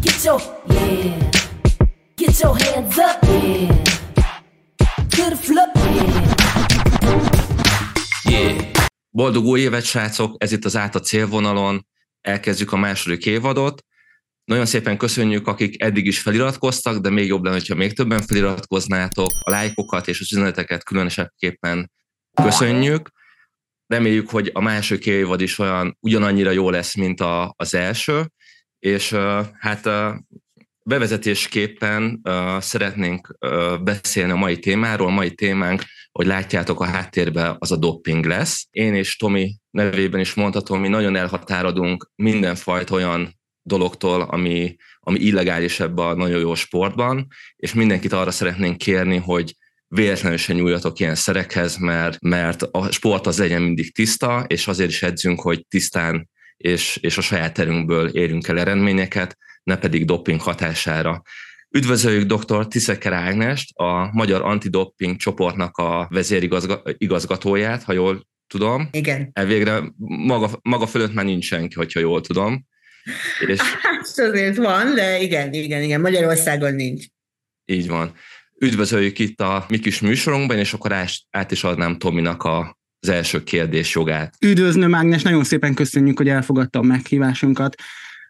Get 0.00 0.24
your, 0.24 0.40
yeah. 0.68 1.30
Get 2.16 2.40
your 2.40 2.56
hands 2.56 2.98
up, 2.98 3.18
yeah. 3.22 3.82
To 5.08 5.28
the 5.30 5.36
floor, 5.36 5.68
yeah. 5.74 6.34
Yeah. 8.24 8.72
Boldog 9.10 9.44
új 9.44 9.60
évet, 9.60 9.84
srácok! 9.84 10.42
Ez 10.42 10.52
itt 10.52 10.64
az 10.64 10.76
át 10.76 10.94
a 10.94 11.00
célvonalon. 11.00 11.86
Elkezdjük 12.20 12.72
a 12.72 12.76
második 12.76 13.26
évadot. 13.26 13.82
Nagyon 14.44 14.66
szépen 14.66 14.96
köszönjük, 14.96 15.46
akik 15.46 15.82
eddig 15.82 16.06
is 16.06 16.20
feliratkoztak, 16.20 16.98
de 16.98 17.10
még 17.10 17.26
jobb 17.26 17.44
lenne, 17.44 17.60
ha 17.68 17.74
még 17.74 17.92
többen 17.92 18.20
feliratkoznátok. 18.20 19.30
A 19.40 19.50
lájkokat 19.50 20.08
és 20.08 20.20
az 20.20 20.32
üzeneteket 20.32 20.84
különösebben 20.84 21.90
köszönjük. 22.42 23.10
Reméljük, 23.86 24.30
hogy 24.30 24.50
a 24.52 24.60
második 24.60 25.06
évad 25.06 25.40
is 25.40 25.58
olyan 25.58 25.96
ugyanannyira 26.00 26.50
jó 26.50 26.70
lesz, 26.70 26.94
mint 26.94 27.20
a, 27.20 27.54
az 27.56 27.74
első, 27.74 28.30
és 28.84 29.16
hát 29.58 29.88
bevezetésképpen 30.82 32.22
szeretnénk 32.58 33.36
beszélni 33.82 34.32
a 34.32 34.36
mai 34.36 34.58
témáról. 34.58 35.06
A 35.06 35.10
mai 35.10 35.34
témánk, 35.34 35.82
hogy 36.12 36.26
látjátok 36.26 36.80
a 36.80 36.84
háttérben, 36.84 37.56
az 37.58 37.72
a 37.72 37.76
dopping 37.76 38.24
lesz. 38.24 38.66
Én 38.70 38.94
és 38.94 39.16
Tomi 39.16 39.54
nevében 39.70 40.20
is 40.20 40.34
mondhatom, 40.34 40.80
mi 40.80 40.88
nagyon 40.88 41.16
elhatárodunk 41.16 42.10
mindenfajta 42.14 42.94
olyan 42.94 43.40
dologtól, 43.62 44.20
ami, 44.20 44.76
ami 45.00 45.18
illegális 45.18 45.80
ebben 45.80 46.06
a 46.06 46.14
nagyon 46.14 46.40
jó 46.40 46.54
sportban, 46.54 47.26
és 47.56 47.74
mindenkit 47.74 48.12
arra 48.12 48.30
szeretnénk 48.30 48.78
kérni, 48.78 49.16
hogy 49.16 49.56
véletlenül 49.88 50.38
se 50.38 50.52
nyúljatok 50.52 50.98
ilyen 50.98 51.14
szerekhez, 51.14 51.76
mert, 51.76 52.20
mert 52.20 52.62
a 52.62 52.92
sport 52.92 53.26
az 53.26 53.38
legyen 53.38 53.62
mindig 53.62 53.94
tiszta, 53.94 54.44
és 54.46 54.66
azért 54.66 54.90
is 54.90 55.02
edzünk, 55.02 55.40
hogy 55.40 55.66
tisztán 55.66 56.28
és, 56.56 56.96
és 56.96 57.18
a 57.18 57.20
saját 57.20 57.54
terünkből 57.54 58.08
érünk 58.08 58.48
el 58.48 58.58
eredményeket, 58.58 59.38
ne 59.62 59.76
pedig 59.76 60.04
doping 60.04 60.40
hatására. 60.40 61.22
Üdvözöljük 61.70 62.32
dr. 62.32 62.68
Tiszeker 62.68 63.12
Ágnest, 63.12 63.78
a 63.78 64.10
Magyar 64.12 64.42
Antidoping 64.42 65.16
csoportnak 65.16 65.76
a 65.76 66.08
vezérigazgatóját, 66.10 67.82
ha 67.82 67.92
jól 67.92 68.26
tudom. 68.46 68.88
Igen. 68.92 69.30
Elvégre 69.32 69.82
maga, 70.06 70.50
maga 70.62 70.86
fölött 70.86 71.14
már 71.14 71.24
nincs 71.24 71.44
senki, 71.44 71.74
hogyha 71.74 72.00
jól 72.00 72.20
tudom. 72.20 72.66
És... 73.46 73.60
Hát 73.82 74.18
azért 74.18 74.56
van, 74.56 74.94
de 74.94 75.20
igen, 75.20 75.52
igen, 75.52 75.82
igen, 75.82 76.00
Magyarországon 76.00 76.74
nincs. 76.74 77.04
Így 77.64 77.88
van. 77.88 78.14
Üdvözöljük 78.58 79.18
itt 79.18 79.40
a 79.40 79.64
mi 79.68 79.78
kis 79.78 80.00
műsorunkban, 80.00 80.58
és 80.58 80.72
akkor 80.72 80.92
át 81.30 81.50
is 81.50 81.64
adnám 81.64 81.98
Tominak 81.98 82.42
a, 82.42 82.78
az 83.04 83.10
első 83.10 83.42
kérdés 83.42 83.94
jogát. 83.94 84.34
Üdvözlöm, 84.40 84.94
Ágnes, 84.94 85.22
nagyon 85.22 85.44
szépen 85.44 85.74
köszönjük, 85.74 86.18
hogy 86.18 86.28
elfogadta 86.28 86.78
a 86.78 86.82
meghívásunkat. 86.82 87.74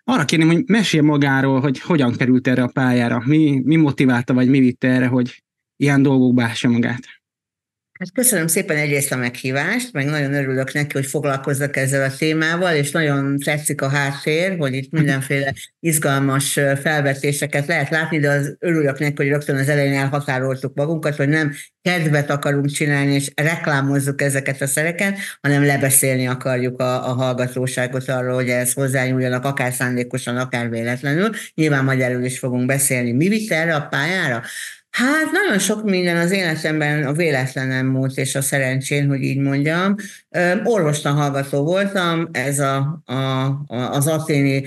Arra 0.05 0.25
kérném, 0.25 0.49
hogy 0.49 0.63
mesél 0.67 1.03
magáról, 1.03 1.61
hogy 1.61 1.81
hogyan 1.81 2.17
került 2.17 2.47
erre 2.47 2.63
a 2.63 2.71
pályára, 2.73 3.23
mi, 3.27 3.63
mi 3.65 3.77
motiválta, 3.77 4.35
vagy 4.35 4.49
mi 4.49 4.59
vitte 4.59 4.89
erre, 4.89 5.07
hogy 5.07 5.43
ilyen 5.77 6.03
dolgokba 6.03 6.43
ássa 6.43 6.69
magát. 6.69 7.01
Hát 7.99 8.13
köszönöm 8.13 8.47
szépen 8.47 8.77
egyrészt 8.77 9.13
a 9.13 9.17
meghívást, 9.17 9.93
meg 9.93 10.07
nagyon 10.07 10.35
örülök 10.35 10.73
neki, 10.73 10.93
hogy 10.93 11.07
foglalkozzak 11.07 11.77
ezzel 11.77 12.11
a 12.11 12.17
témával, 12.17 12.75
és 12.75 12.91
nagyon 12.91 13.39
tetszik 13.39 13.83
a 13.83 13.89
háttér, 13.89 14.57
hogy 14.59 14.75
itt 14.75 14.91
mindenféle 14.91 15.55
izgalmas 15.81 16.53
felvetéseket 16.83 17.67
lehet 17.67 17.91
látni, 17.91 18.19
de 18.19 18.31
az 18.31 18.57
örülök 18.59 18.99
neki, 18.99 19.15
hogy 19.17 19.29
rögtön 19.29 19.57
az 19.57 19.69
elején 19.69 19.99
elhatároltuk 19.99 20.75
magunkat, 20.75 21.17
hogy 21.17 21.29
nem 21.29 21.55
kedvet 21.83 22.31
akarunk 22.31 22.71
csinálni, 22.71 23.15
és 23.15 23.31
reklámozzuk 23.35 24.23
ezeket 24.23 24.61
a 24.61 24.67
szereket, 24.67 25.19
hanem 25.41 25.65
lebeszélni 25.65 26.27
akarjuk 26.27 26.81
a, 26.81 27.09
a 27.09 27.13
hallgatóságot 27.13 28.09
arról, 28.09 28.35
hogy 28.35 28.49
ehhez 28.49 28.73
hozzányúljanak, 28.73 29.45
akár 29.45 29.73
szándékosan, 29.73 30.37
akár 30.37 30.71
véletlenül. 30.71 31.31
Nyilván 31.55 31.85
magyarul 31.85 32.25
is 32.25 32.39
fogunk 32.39 32.67
beszélni. 32.67 33.13
Mi 33.13 33.29
vitt 33.29 33.51
erre 33.51 33.75
a 33.75 33.87
pályára? 33.87 34.43
Hát 34.95 35.31
nagyon 35.31 35.59
sok 35.59 35.85
minden 35.85 36.17
az 36.17 36.31
életemben 36.31 37.05
a 37.05 37.13
véletlenem 37.13 37.87
múlt, 37.87 38.17
és 38.17 38.35
a 38.35 38.41
szerencsén, 38.41 39.09
hogy 39.09 39.23
így 39.23 39.39
mondjam. 39.39 39.95
Orvostan 40.65 41.15
hallgató 41.15 41.65
voltam, 41.65 42.29
ez 42.33 42.59
a, 42.59 43.03
a, 43.05 43.15
az 43.67 44.07
aténi 44.07 44.67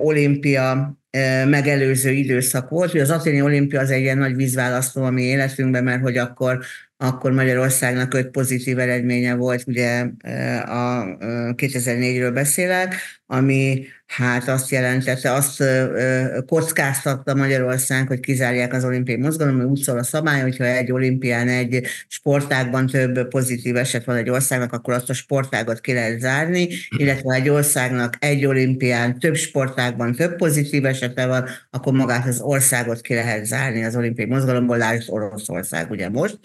olimpia 0.00 0.98
megelőző 1.46 2.10
időszak 2.10 2.68
volt. 2.68 2.92
Ugye 2.92 3.02
az 3.02 3.10
aténi 3.10 3.42
olimpia 3.42 3.80
az 3.80 3.90
egy 3.90 4.00
ilyen 4.00 4.18
nagy 4.18 4.36
vízválasztó 4.36 5.02
a 5.02 5.10
mi 5.10 5.22
életünkben, 5.22 5.84
mert 5.84 6.02
hogy 6.02 6.16
akkor 6.16 6.58
akkor 7.02 7.32
Magyarországnak 7.32 8.14
öt 8.14 8.30
pozitív 8.30 8.78
eredménye 8.78 9.34
volt, 9.34 9.62
ugye 9.66 10.00
a 10.64 11.04
2004-ről 11.56 12.30
beszélek, 12.34 12.94
ami 13.26 13.86
hát 14.06 14.48
azt 14.48 14.70
jelentette, 14.70 15.32
azt 15.32 15.64
kockáztatta 16.46 17.34
Magyarország, 17.34 18.06
hogy 18.06 18.20
kizárják 18.20 18.72
az 18.72 18.84
olimpiai 18.84 19.18
mozgalom, 19.18 19.56
mert 19.56 19.68
úgy 19.68 19.80
szól 19.80 19.98
a 19.98 20.02
szabály, 20.02 20.40
hogyha 20.40 20.64
egy 20.64 20.92
olimpián, 20.92 21.48
egy 21.48 21.86
sportágban 22.08 22.86
több 22.86 23.28
pozitív 23.28 23.76
eset 23.76 24.04
van 24.04 24.16
egy 24.16 24.30
országnak, 24.30 24.72
akkor 24.72 24.94
azt 24.94 25.10
a 25.10 25.14
sportágot 25.14 25.80
ki 25.80 25.92
lehet 25.92 26.20
zárni, 26.20 26.68
illetve 26.96 27.34
egy 27.34 27.48
országnak 27.48 28.16
egy 28.18 28.44
olimpián 28.44 29.18
több 29.18 29.34
sportágban 29.34 30.14
több 30.14 30.36
pozitív 30.36 30.84
esete 30.84 31.26
van, 31.26 31.48
akkor 31.70 31.92
magát 31.92 32.26
az 32.26 32.40
országot 32.40 33.00
ki 33.00 33.14
lehet 33.14 33.44
zárni 33.44 33.84
az 33.84 33.96
olimpiai 33.96 34.28
mozgalomból, 34.28 34.76
lásd 34.76 35.10
Oroszország 35.10 35.90
ugye 35.90 36.08
most. 36.08 36.38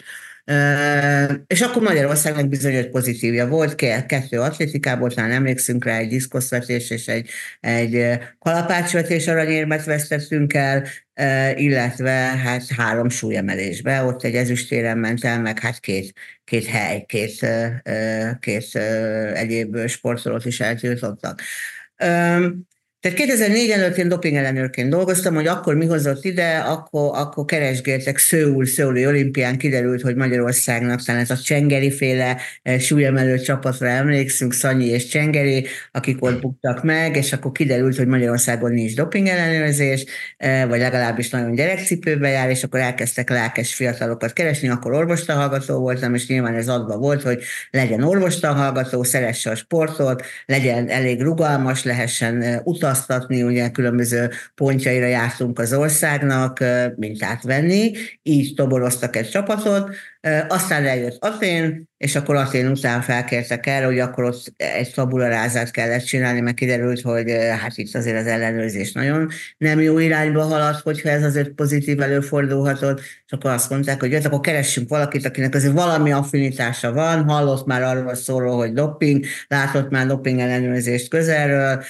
És 1.46 1.60
akkor 1.60 1.82
Magyarországnak 1.82 2.48
bizony 2.48 2.74
egy 2.74 2.90
pozitívja 2.90 3.46
volt, 3.48 3.74
kettő 4.06 4.40
atlétikából, 4.40 5.10
talán 5.10 5.30
emlékszünk 5.30 5.84
rá, 5.84 5.96
egy 5.98 6.08
diszkoszvetés 6.08 6.90
és 6.90 7.08
egy, 7.08 7.30
egy 7.60 8.18
kalapácsvetés 8.38 9.26
aranyérmet 9.26 9.84
vesztettünk 9.84 10.54
el, 10.54 10.86
illetve 11.54 12.10
hát 12.10 12.66
három 12.76 13.08
súlyemelésbe, 13.08 14.02
ott 14.02 14.24
egy 14.24 14.34
ezüstéren 14.34 14.98
ment 14.98 15.24
el, 15.24 15.40
meg 15.40 15.58
hát 15.58 15.80
két, 15.80 16.12
két 16.44 16.66
hely, 16.66 17.04
két, 17.06 17.46
két 18.40 18.76
egyéb 19.34 19.86
sportolót 19.86 20.44
is 20.44 20.60
eltiltottak. 20.60 21.40
Tehát 23.00 23.18
2004 23.18 23.70
előtt 23.70 23.96
én 23.96 24.08
doping 24.08 24.36
ellenőrként 24.36 24.90
dolgoztam, 24.90 25.34
hogy 25.34 25.46
akkor 25.46 25.74
mi 25.74 25.86
hozott 25.86 26.24
ide, 26.24 26.56
akkor, 26.56 27.10
akkor 27.14 27.44
keresgéltek 27.44 28.18
Szőul, 28.18 28.66
Szőuli 28.66 29.06
olimpián 29.06 29.58
kiderült, 29.58 30.02
hogy 30.02 30.16
Magyarországnak 30.16 31.02
talán 31.02 31.20
ez 31.20 31.30
a 31.30 31.36
Csengeri 31.36 31.90
féle 31.90 32.36
eh, 32.62 32.78
súlyemelő 32.78 33.38
csapatra 33.38 33.88
emlékszünk, 33.88 34.52
Szanyi 34.52 34.86
és 34.86 35.06
Csengeri, 35.06 35.66
akik 35.92 36.24
ott 36.24 36.40
buktak 36.40 36.82
meg, 36.82 37.16
és 37.16 37.32
akkor 37.32 37.52
kiderült, 37.52 37.96
hogy 37.96 38.06
Magyarországon 38.06 38.72
nincs 38.72 38.94
doping 38.94 39.26
ellenőrzés, 39.26 40.04
eh, 40.36 40.68
vagy 40.68 40.78
legalábbis 40.78 41.30
nagyon 41.30 41.54
gyerekcipőbe 41.54 42.28
jár, 42.28 42.50
és 42.50 42.62
akkor 42.62 42.80
elkezdtek 42.80 43.30
lelkes 43.30 43.74
fiatalokat 43.74 44.32
keresni, 44.32 44.68
akkor 44.68 44.92
orvostanhallgató 44.92 45.78
voltam, 45.78 46.14
és 46.14 46.26
nyilván 46.26 46.54
ez 46.54 46.68
adva 46.68 46.96
volt, 46.96 47.22
hogy 47.22 47.42
legyen 47.70 48.02
orvostanhallgató, 48.02 49.02
szeresse 49.02 49.50
a 49.50 49.54
sportot, 49.54 50.22
legyen 50.46 50.88
elég 50.88 51.22
rugalmas, 51.22 51.84
lehessen 51.84 52.42
eh, 52.42 52.60
utazni, 52.64 52.85
utaztatni, 52.86 53.42
ugye 53.42 53.70
különböző 53.70 54.30
pontjaira 54.54 55.06
jártunk 55.06 55.58
az 55.58 55.72
országnak, 55.72 56.58
mintát 56.96 57.42
venni, 57.42 57.92
így 58.22 58.54
toboroztak 58.54 59.16
egy 59.16 59.28
csapatot, 59.28 59.94
aztán 60.48 60.86
eljött 60.86 61.24
Atén, 61.24 61.88
és 61.96 62.16
akkor 62.16 62.36
Atén 62.36 62.70
után 62.70 63.00
felkértek 63.00 63.66
el, 63.66 63.84
hogy 63.84 63.98
akkor 63.98 64.24
ott 64.24 64.52
egy 64.56 64.92
tabularázát 64.94 65.70
kellett 65.70 66.04
csinálni, 66.04 66.40
mert 66.40 66.56
kiderült, 66.56 67.00
hogy 67.00 67.30
hát 67.60 67.76
itt 67.76 67.94
azért 67.94 68.18
az 68.18 68.26
ellenőrzés 68.26 68.92
nagyon 68.92 69.28
nem 69.58 69.80
jó 69.80 69.98
irányba 69.98 70.42
halad, 70.42 70.74
hogyha 70.74 71.08
ez 71.08 71.24
azért 71.24 71.48
pozitív 71.48 72.00
előfordulhatott, 72.00 73.00
és 73.00 73.32
akkor 73.32 73.50
azt 73.50 73.70
mondták, 73.70 74.00
hogy 74.00 74.10
jött, 74.10 74.24
akkor 74.24 74.40
keressünk 74.40 74.88
valakit, 74.88 75.26
akinek 75.26 75.54
azért 75.54 75.72
valami 75.72 76.12
affinitása 76.12 76.92
van, 76.92 77.24
hallott 77.24 77.66
már 77.66 77.82
arról 77.82 78.14
szóló, 78.14 78.56
hogy 78.56 78.72
doping, 78.72 79.24
látott 79.48 79.90
már 79.90 80.06
doping 80.06 80.40
ellenőrzést 80.40 81.08
közelről, 81.08 81.84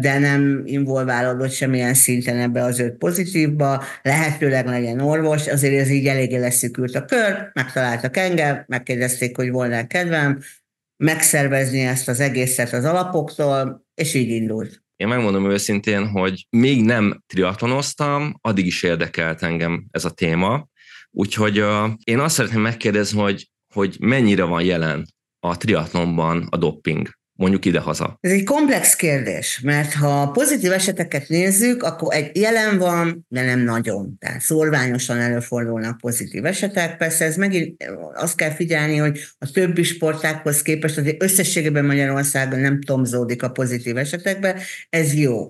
de 0.00 0.18
nem 0.18 0.62
involválódott 0.64 1.52
semmilyen 1.52 1.94
szinten 1.94 2.38
ebbe 2.38 2.62
az 2.62 2.78
öt 2.78 2.92
pozitívba, 2.92 3.82
lehetőleg 4.02 4.66
legyen 4.66 5.00
orvos, 5.00 5.48
azért 5.48 5.80
ez 5.80 5.90
így 5.90 6.06
eléggé 6.06 6.36
leszűkült 6.36 6.94
a 6.94 7.04
kör, 7.04 7.50
megtaláltak 7.64 8.16
engem, 8.16 8.64
megkérdezték, 8.66 9.36
hogy 9.36 9.50
volna 9.50 9.86
kedvem 9.86 10.40
megszervezni 10.96 11.80
ezt 11.80 12.08
az 12.08 12.20
egészet 12.20 12.72
az 12.72 12.84
alapoktól, 12.84 13.86
és 13.94 14.14
így 14.14 14.28
indult. 14.28 14.82
Én 14.96 15.08
megmondom 15.08 15.50
őszintén, 15.50 16.08
hogy 16.08 16.46
még 16.50 16.84
nem 16.84 17.22
triatlonoztam, 17.26 18.34
addig 18.40 18.66
is 18.66 18.82
érdekelt 18.82 19.42
engem 19.42 19.86
ez 19.90 20.04
a 20.04 20.10
téma, 20.10 20.68
úgyhogy 21.10 21.60
uh, 21.60 21.90
én 22.04 22.18
azt 22.18 22.34
szeretném 22.34 22.60
megkérdezni, 22.60 23.20
hogy, 23.20 23.50
hogy 23.74 23.96
mennyire 24.00 24.44
van 24.44 24.62
jelen 24.62 25.06
a 25.40 25.56
triatlonban 25.56 26.46
a 26.50 26.56
dopping. 26.56 27.08
Mondjuk 27.36 27.64
idehaza? 27.64 28.18
Ez 28.20 28.30
egy 28.30 28.44
komplex 28.44 28.96
kérdés, 28.96 29.60
mert 29.62 29.92
ha 29.92 30.30
pozitív 30.30 30.72
eseteket 30.72 31.28
nézzük, 31.28 31.82
akkor 31.82 32.14
egy 32.14 32.36
jelen 32.36 32.78
van, 32.78 33.26
de 33.28 33.44
nem 33.44 33.60
nagyon. 33.60 34.16
Tehát 34.18 34.40
szorványosan 34.40 35.18
előfordulnak 35.18 35.96
pozitív 35.96 36.44
esetek. 36.44 36.96
Persze 36.96 37.24
ez 37.24 37.36
megint 37.36 37.84
azt 38.14 38.36
kell 38.36 38.50
figyelni, 38.50 38.96
hogy 38.96 39.20
a 39.38 39.50
többi 39.50 39.82
sportákhoz 39.82 40.62
képest 40.62 40.98
azért 40.98 41.22
összességében 41.22 41.84
Magyarországon 41.84 42.58
nem 42.58 42.80
tomzódik 42.80 43.42
a 43.42 43.50
pozitív 43.50 43.96
esetekbe, 43.96 44.62
ez 44.90 45.14
jó. 45.14 45.48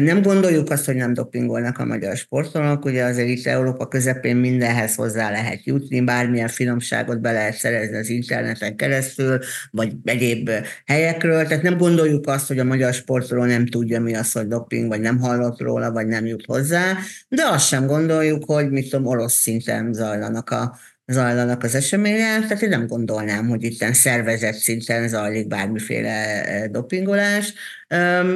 Nem 0.00 0.22
gondoljuk 0.22 0.70
azt, 0.70 0.84
hogy 0.84 0.94
nem 0.94 1.14
dopingolnak 1.14 1.78
a 1.78 1.84
magyar 1.84 2.16
sportolók, 2.16 2.84
ugye 2.84 3.04
azért 3.04 3.28
itt 3.28 3.46
Európa 3.46 3.88
közepén 3.88 4.36
mindenhez 4.36 4.94
hozzá 4.94 5.30
lehet 5.30 5.64
jutni, 5.64 6.00
bármilyen 6.00 6.48
finomságot 6.48 7.20
be 7.20 7.32
lehet 7.32 7.54
szerezni 7.54 7.96
az 7.96 8.08
interneten 8.08 8.76
keresztül, 8.76 9.38
vagy 9.70 9.92
egyéb 10.04 10.50
helyekről, 10.86 11.46
tehát 11.46 11.62
nem 11.62 11.76
gondoljuk 11.76 12.26
azt, 12.26 12.48
hogy 12.48 12.58
a 12.58 12.64
magyar 12.64 12.92
sportoló 12.92 13.44
nem 13.44 13.66
tudja 13.66 14.00
mi 14.00 14.14
az, 14.14 14.32
hogy 14.32 14.46
doping, 14.46 14.88
vagy 14.88 15.00
nem 15.00 15.18
hallott 15.18 15.60
róla, 15.60 15.92
vagy 15.92 16.06
nem 16.06 16.26
jut 16.26 16.44
hozzá, 16.44 16.96
de 17.28 17.42
azt 17.46 17.66
sem 17.66 17.86
gondoljuk, 17.86 18.44
hogy 18.44 18.70
mit 18.70 18.90
tudom, 18.90 19.06
orosz 19.06 19.34
szinten 19.34 19.92
zajlanak 19.92 20.50
a 20.50 20.76
zajlanak 21.06 21.62
az 21.62 21.74
események, 21.74 22.40
tehát 22.40 22.62
én 22.62 22.68
nem 22.68 22.86
gondolnám, 22.86 23.48
hogy 23.48 23.62
itt 23.64 23.82
szervezett 23.94 24.54
szinten 24.54 25.08
zajlik 25.08 25.46
bármiféle 25.46 26.68
dopingolás. 26.70 27.54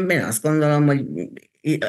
Én 0.09 0.23
azt 0.23 0.43
gondolom, 0.43 0.87
hogy 0.87 1.05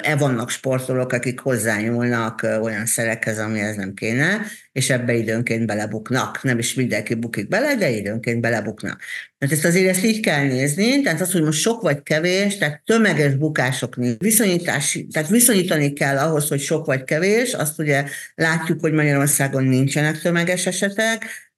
e 0.02 0.16
vannak 0.16 0.50
sportolók, 0.50 1.12
akik 1.14 1.40
hozzányúlnak 1.40 2.42
olyan 2.62 2.86
szerekhez, 2.86 3.40
amihez 3.40 3.76
nem 3.76 3.94
kéne, 3.94 4.42
és 4.72 4.90
ebbe 4.90 5.14
időnként 5.14 5.66
belebuknak. 5.66 6.44
Nem 6.44 6.60
is 6.60 6.74
mindenki 6.74 7.14
bukik 7.14 7.48
bele, 7.48 7.76
de 7.76 7.90
időnként 7.90 8.42
belebuknak. 8.42 9.02
Tehát 9.38 9.56
ezt 9.56 9.66
azért 9.66 9.90
ezt 9.90 10.04
így 10.04 10.20
kell 10.20 10.44
nézni, 10.44 11.02
tehát 11.02 11.22
az, 11.22 11.32
hogy 11.32 11.44
most 11.44 11.60
sok 11.60 11.82
vagy 11.82 12.04
kevés, 12.04 12.58
tehát 12.58 12.82
tömeges 12.86 13.36
bukások 13.36 13.96
viszonyítás, 14.18 15.00
tehát 15.12 15.30
viszonyítani 15.30 15.94
kell 15.94 16.18
ahhoz, 16.18 16.48
hogy 16.48 16.60
sok 16.60 16.86
vagy 16.86 17.04
kevés, 17.04 17.54
azt 17.54 17.80
ugye 17.80 18.06
látjuk, 18.36 18.80
hogy 18.80 18.94
Magyarországon 18.94 19.64
nincsenek 19.64 20.22
tömeges 20.22 20.66
esetek, 20.66 21.49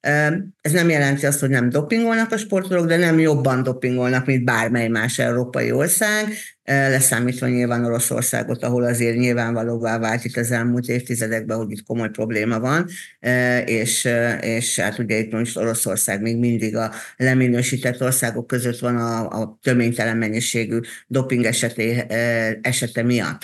ez 0.61 0.71
nem 0.71 0.89
jelenti 0.89 1.25
azt, 1.25 1.39
hogy 1.39 1.49
nem 1.49 1.69
dopingolnak 1.69 2.31
a 2.31 2.37
sportolók, 2.37 2.85
de 2.85 2.97
nem 2.97 3.19
jobban 3.19 3.63
dopingolnak, 3.63 4.25
mint 4.25 4.43
bármely 4.43 4.87
más 4.87 5.19
európai 5.19 5.71
ország, 5.71 6.27
leszámítva 6.63 7.47
nyilván 7.47 7.85
Oroszországot, 7.85 8.63
ahol 8.63 8.83
azért 8.83 9.17
nyilvánvalóvá 9.17 9.99
vált 9.99 10.25
itt 10.25 10.37
az 10.37 10.51
elmúlt 10.51 10.87
évtizedekben, 10.87 11.57
hogy 11.57 11.71
itt 11.71 11.83
komoly 11.83 12.09
probléma 12.09 12.59
van, 12.59 12.87
és, 13.65 14.09
és 14.41 14.79
hát 14.79 14.99
ugye 14.99 15.17
itt 15.17 15.31
most 15.31 15.57
Oroszország 15.57 16.21
még 16.21 16.37
mindig 16.37 16.75
a 16.75 16.91
leminősített 17.17 18.01
országok 18.01 18.47
között 18.47 18.79
van 18.79 18.97
a, 18.97 19.41
a 19.41 19.57
töménytelen 19.61 20.17
mennyiségű 20.17 20.79
doping 21.07 21.45
eseté, 21.45 22.03
esete 22.61 23.03
miatt. 23.03 23.43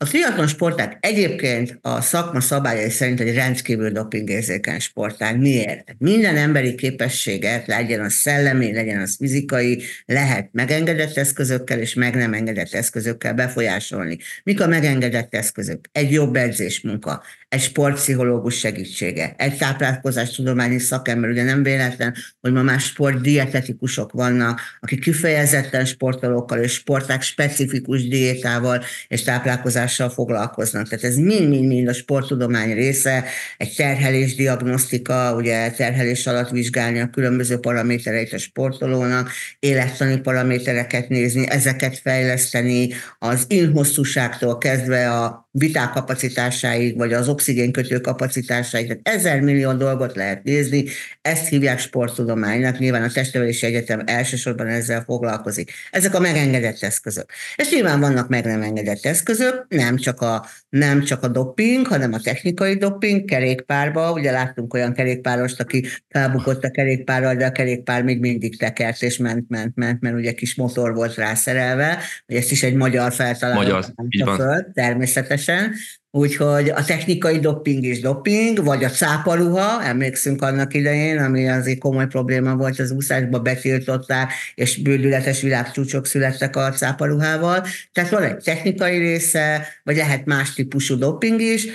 A 0.00 0.04
triatlon 0.04 0.46
sporták 0.46 0.96
egyébként 1.00 1.78
a 1.82 2.00
szakma 2.00 2.40
szabályai 2.40 2.90
szerint 2.90 3.20
egy 3.20 3.34
rendkívül 3.34 3.90
dopingérzékeny 3.90 4.78
sportág. 4.78 5.38
Miért? 5.38 5.94
Minden 5.98 6.36
emberi 6.36 6.74
képességet, 6.74 7.66
legyen 7.66 8.00
az 8.00 8.12
szellemi, 8.12 8.72
legyen 8.72 9.00
az 9.00 9.16
fizikai, 9.16 9.82
lehet 10.04 10.48
megengedett 10.52 11.16
eszközökkel 11.16 11.80
és 11.80 11.94
meg 11.94 12.14
nem 12.14 12.32
engedett 12.32 12.72
eszközökkel 12.72 13.34
befolyásolni. 13.34 14.18
Mik 14.42 14.60
a 14.60 14.66
megengedett 14.66 15.34
eszközök? 15.34 15.80
Egy 15.92 16.12
jobb 16.12 16.36
edzésmunka, 16.36 17.22
egy 17.48 17.60
sportpszichológus 17.60 18.58
segítsége, 18.58 19.34
egy 19.36 19.56
táplálkozástudományi 19.56 20.78
szakember, 20.78 21.30
ugye 21.30 21.44
nem 21.44 21.62
véletlen, 21.62 22.14
hogy 22.40 22.52
ma 22.52 22.62
már 22.62 22.80
sportdietetikusok 22.80 24.12
vannak, 24.12 24.60
akik 24.80 25.00
kifejezetten 25.00 25.84
sportolókkal 25.84 26.58
és 26.58 26.72
sporták 26.72 27.22
specifikus 27.22 28.08
diétával 28.08 28.82
és 29.06 29.22
táplálkozással 29.22 30.10
foglalkoznak. 30.10 30.88
Tehát 30.88 31.04
ez 31.04 31.16
mind-mind-mind 31.16 31.88
a 31.88 31.92
sporttudomány 31.92 32.74
része, 32.74 33.24
egy 33.56 33.74
terhelés 33.76 34.34
diagnosztika, 34.34 35.34
ugye 35.34 35.70
terhelés 35.70 36.26
alatt 36.26 36.50
vizsgálni 36.50 37.00
a 37.00 37.10
különböző 37.10 37.58
paramétereit 37.58 38.32
a 38.32 38.38
sportolónak, 38.38 39.30
élettani 39.58 40.20
paramétereket 40.20 41.08
nézni, 41.08 41.50
ezeket 41.50 41.98
fejleszteni, 41.98 42.88
az 43.18 43.44
inhosszúságtól 43.48 44.58
kezdve 44.58 45.12
a 45.12 45.48
viták 45.50 45.90
kapacitásáig, 45.90 46.96
vagy 46.96 47.12
az 47.12 47.28
oxigénkötő 47.38 48.00
kapacitásáig, 48.00 48.86
tehát 48.86 49.18
ezer 49.18 49.40
millió 49.40 49.72
dolgot 49.72 50.16
lehet 50.16 50.42
nézni, 50.42 50.84
ezt 51.20 51.48
hívják 51.48 51.78
sporttudománynak, 51.78 52.78
nyilván 52.78 53.02
a 53.02 53.10
Testnevelési 53.10 53.66
Egyetem 53.66 54.02
elsősorban 54.06 54.66
ezzel 54.66 55.02
foglalkozik. 55.02 55.72
Ezek 55.90 56.14
a 56.14 56.20
megengedett 56.20 56.82
eszközök. 56.82 57.30
És 57.56 57.70
nyilván 57.70 58.00
vannak 58.00 58.28
meg 58.28 58.44
nem 58.44 58.62
engedett 58.62 59.04
eszközök, 59.04 59.66
nem 59.68 59.96
csak 59.96 60.20
a, 60.20 60.46
nem 60.68 61.02
csak 61.02 61.22
a 61.22 61.28
doping, 61.28 61.86
hanem 61.86 62.12
a 62.12 62.20
technikai 62.20 62.76
doping 62.76 63.24
kerékpárba, 63.24 64.12
ugye 64.12 64.30
láttunk 64.30 64.74
olyan 64.74 64.92
kerékpárost, 64.92 65.60
aki 65.60 65.84
felbukott 66.08 66.64
a 66.64 66.70
kerékpárral, 66.70 67.34
de 67.34 67.46
a 67.46 67.52
kerékpár 67.52 68.02
még 68.02 68.20
mindig 68.20 68.58
tekert, 68.58 69.02
és 69.02 69.16
ment, 69.16 69.48
ment, 69.48 69.76
ment, 69.76 70.00
mert 70.00 70.16
ugye 70.16 70.32
kis 70.32 70.54
motor 70.54 70.94
volt 70.94 71.14
rászerelve, 71.14 71.98
hogy 72.26 72.36
ezt 72.36 72.50
is 72.50 72.62
egy 72.62 72.74
magyar 72.74 73.12
feltaláló 73.12 73.60
magyar, 73.60 73.84
így 74.08 74.24
van. 74.24 74.36
Föl, 74.36 74.72
természetesen, 74.72 75.74
úgyhogy 76.10 76.68
a 76.68 76.84
technikai 76.84 77.38
dopping 77.38 77.84
is 77.84 78.00
dopping, 78.00 78.64
vagy 78.64 78.84
a 78.84 78.88
cáparuha, 78.88 79.82
emlékszünk 79.82 80.42
annak 80.42 80.74
idején, 80.74 81.18
ami 81.18 81.48
azért 81.48 81.78
komoly 81.78 82.06
probléma 82.06 82.56
volt 82.56 82.78
az 82.78 82.90
úszásban, 82.90 83.42
betiltották, 83.42 84.32
és 84.54 84.82
bődületes 84.82 85.40
világcsúcsok 85.40 86.06
születtek 86.06 86.56
a 86.56 86.70
cáparuhával. 86.70 87.66
Tehát 87.92 88.10
van 88.10 88.22
egy 88.22 88.36
technikai 88.36 88.98
része, 88.98 89.66
vagy 89.84 89.96
lehet 89.96 90.24
más 90.24 90.54
típusú 90.54 90.98
dopping 90.98 91.40
is, 91.40 91.66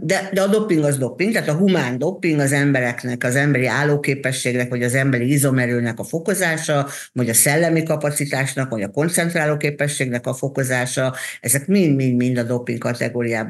de, 0.00 0.30
de 0.32 0.42
a 0.42 0.46
dopping 0.46 0.84
az 0.84 0.98
dopping, 0.98 1.32
tehát 1.32 1.48
a 1.48 1.54
humán 1.54 1.98
dopping 1.98 2.40
az 2.40 2.52
embereknek, 2.52 3.24
az 3.24 3.36
emberi 3.36 3.66
állóképességnek, 3.66 4.68
vagy 4.68 4.82
az 4.82 4.94
emberi 4.94 5.32
izomerőnek 5.32 5.98
a 5.98 6.04
fokozása, 6.04 6.88
vagy 7.12 7.28
a 7.28 7.34
szellemi 7.34 7.82
kapacitásnak, 7.82 8.70
vagy 8.70 8.82
a 8.82 8.90
koncentráló 8.90 9.56
képességnek 9.56 10.26
a 10.26 10.34
fokozása, 10.34 11.14
ezek 11.40 11.66
mind-mind-mind 11.66 12.38
a 12.38 12.42
dopping 12.42 12.78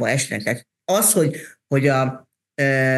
kategóriába 0.08 0.10
esnek. 0.10 0.43
Tehát 0.43 0.66
az, 0.84 1.12
hogy, 1.12 1.37
hogy 1.69 1.88
a, 1.88 2.28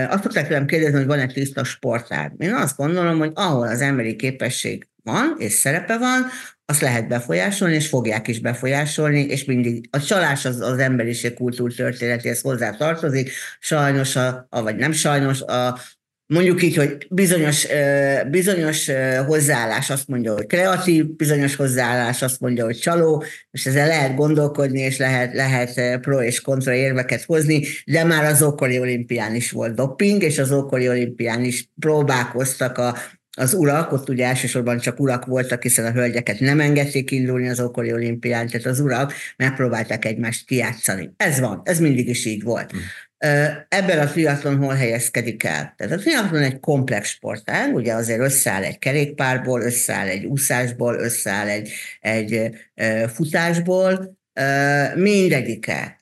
azt 0.09 0.23
szokták 0.23 0.47
tőlem 0.49 0.67
kérdezni, 0.67 0.97
hogy 0.97 1.07
van-e 1.07 1.27
tiszta 1.27 1.65
sportág. 1.65 2.33
Én 2.39 2.55
azt 2.55 2.77
gondolom, 2.77 3.19
hogy 3.19 3.33
ahol 3.35 3.67
az 3.67 3.81
emberi 3.81 4.17
képesség 4.17 4.89
van, 5.03 5.35
és 5.39 5.53
szerepe 5.53 5.99
van, 5.99 6.27
azt 6.65 6.81
lehet 6.81 7.09
befolyásolni, 7.09 7.75
és 7.75 7.89
fogják 7.89 8.29
is 8.29 8.41
befolyásolni, 8.41 9.21
és 9.21 9.45
mindig 9.45 9.89
a 9.91 10.01
csalás 10.01 10.45
az, 10.45 10.61
az 10.61 10.79
emberiség 10.79 11.35
kultúrtörténetéhez 11.35 12.41
hozzá 12.41 12.71
tartozik, 12.71 13.31
sajnos, 13.59 14.17
a, 14.17 14.47
vagy 14.51 14.77
nem 14.77 14.93
sajnos, 14.93 15.41
a, 15.41 15.79
mondjuk 16.31 16.63
így, 16.63 16.77
hogy 16.77 17.07
bizonyos, 17.11 17.67
bizonyos 18.31 18.91
hozzáállás 19.27 19.91
azt 19.91 20.09
mondja, 20.09 20.35
hogy 20.35 20.47
kreatív, 20.47 21.17
bizonyos 21.17 21.57
hozzáállás 21.57 22.23
azt 22.23 22.41
mondja, 22.41 22.65
hogy 22.65 22.79
csaló, 22.79 23.25
és 23.51 23.67
ezzel 23.67 23.87
lehet 23.87 24.15
gondolkodni, 24.15 24.81
és 24.81 24.99
lehet, 24.99 25.35
lehet 25.35 26.01
pro 26.01 26.23
és 26.23 26.41
kontra 26.41 26.73
érveket 26.73 27.23
hozni, 27.23 27.63
de 27.85 28.05
már 28.05 28.25
az 28.25 28.43
ókori 28.43 28.79
olimpián 28.79 29.35
is 29.35 29.51
volt 29.51 29.75
doping, 29.75 30.23
és 30.23 30.39
az 30.39 30.53
ókori 30.53 30.89
olimpián 30.89 31.45
is 31.45 31.69
próbálkoztak 31.79 32.79
a, 32.79 32.97
az 33.37 33.55
urak, 33.55 33.93
ott 33.93 34.09
ugye 34.09 34.27
elsősorban 34.27 34.79
csak 34.79 35.01
urak 35.01 35.25
voltak, 35.25 35.63
hiszen 35.63 35.87
a 35.87 35.93
hölgyeket 35.93 36.41
nem 36.41 36.61
engedték 36.61 37.11
indulni 37.11 37.49
az 37.49 37.61
ókori 37.61 37.93
olimpián, 37.93 38.47
tehát 38.47 38.67
az 38.67 38.81
urak 38.81 39.13
megpróbálták 39.37 40.05
egymást 40.05 40.47
kiátszani. 40.47 41.11
Ez 41.17 41.41
van, 41.41 41.61
ez 41.65 41.81
mindig 41.81 42.09
is 42.09 42.25
így 42.25 42.43
volt. 42.43 42.73
Ebben 43.69 43.99
a 43.99 44.07
triatlon 44.07 44.57
hol 44.57 44.75
helyezkedik 44.75 45.45
el? 45.45 45.75
Tehát 45.77 45.93
a 45.93 46.01
triatlon 46.01 46.43
egy 46.43 46.61
komplex 46.61 47.09
sportág, 47.09 47.75
ugye 47.75 47.95
azért 47.95 48.21
összeáll 48.21 48.63
egy 48.63 48.79
kerékpárból, 48.79 49.61
összeáll 49.61 50.07
egy 50.07 50.25
úszásból, 50.25 50.95
összeáll 50.95 51.49
egy, 51.49 51.71
egy 52.01 52.51
futásból, 53.15 54.19
mindegyike 54.95 55.99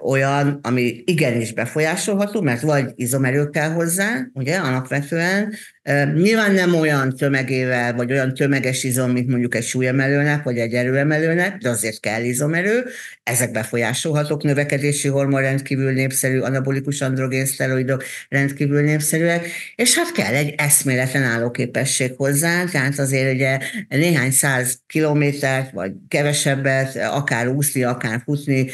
olyan, 0.00 0.58
ami 0.62 1.02
igenis 1.04 1.52
befolyásolható, 1.52 2.40
mert 2.40 2.60
vagy 2.60 2.92
izomerő 2.94 3.48
kell 3.48 3.70
hozzá, 3.70 4.26
ugye, 4.32 4.56
alapvetően, 4.56 5.54
Nyilván 6.14 6.52
nem 6.52 6.74
olyan 6.74 7.16
tömegével, 7.16 7.94
vagy 7.94 8.12
olyan 8.12 8.34
tömeges 8.34 8.84
izom, 8.84 9.10
mint 9.10 9.28
mondjuk 9.28 9.54
egy 9.54 9.64
súlyemelőnek, 9.64 10.42
vagy 10.42 10.58
egy 10.58 10.74
erőemelőnek, 10.74 11.56
de 11.56 11.68
azért 11.68 12.00
kell 12.00 12.22
izomerő. 12.22 12.84
Ezek 13.22 13.50
befolyásolhatók, 13.50 14.42
növekedési 14.42 15.08
hormon 15.08 15.40
rendkívül 15.40 15.92
népszerű, 15.92 16.38
anabolikus 16.38 17.00
androgén 17.00 17.46
szteroidok 17.46 18.04
rendkívül 18.28 18.82
népszerűek, 18.82 19.46
és 19.74 19.96
hát 19.96 20.12
kell 20.12 20.34
egy 20.34 20.54
eszméleten 20.56 21.22
álló 21.22 21.50
képesség 21.50 22.12
hozzá, 22.16 22.64
tehát 22.64 22.98
azért 22.98 23.34
ugye 23.34 23.58
néhány 23.88 24.30
száz 24.30 24.78
kilométert, 24.86 25.70
vagy 25.72 25.92
kevesebbet, 26.08 26.96
akár 26.96 27.48
úszni, 27.48 27.82
akár 27.82 28.22
futni, 28.24 28.70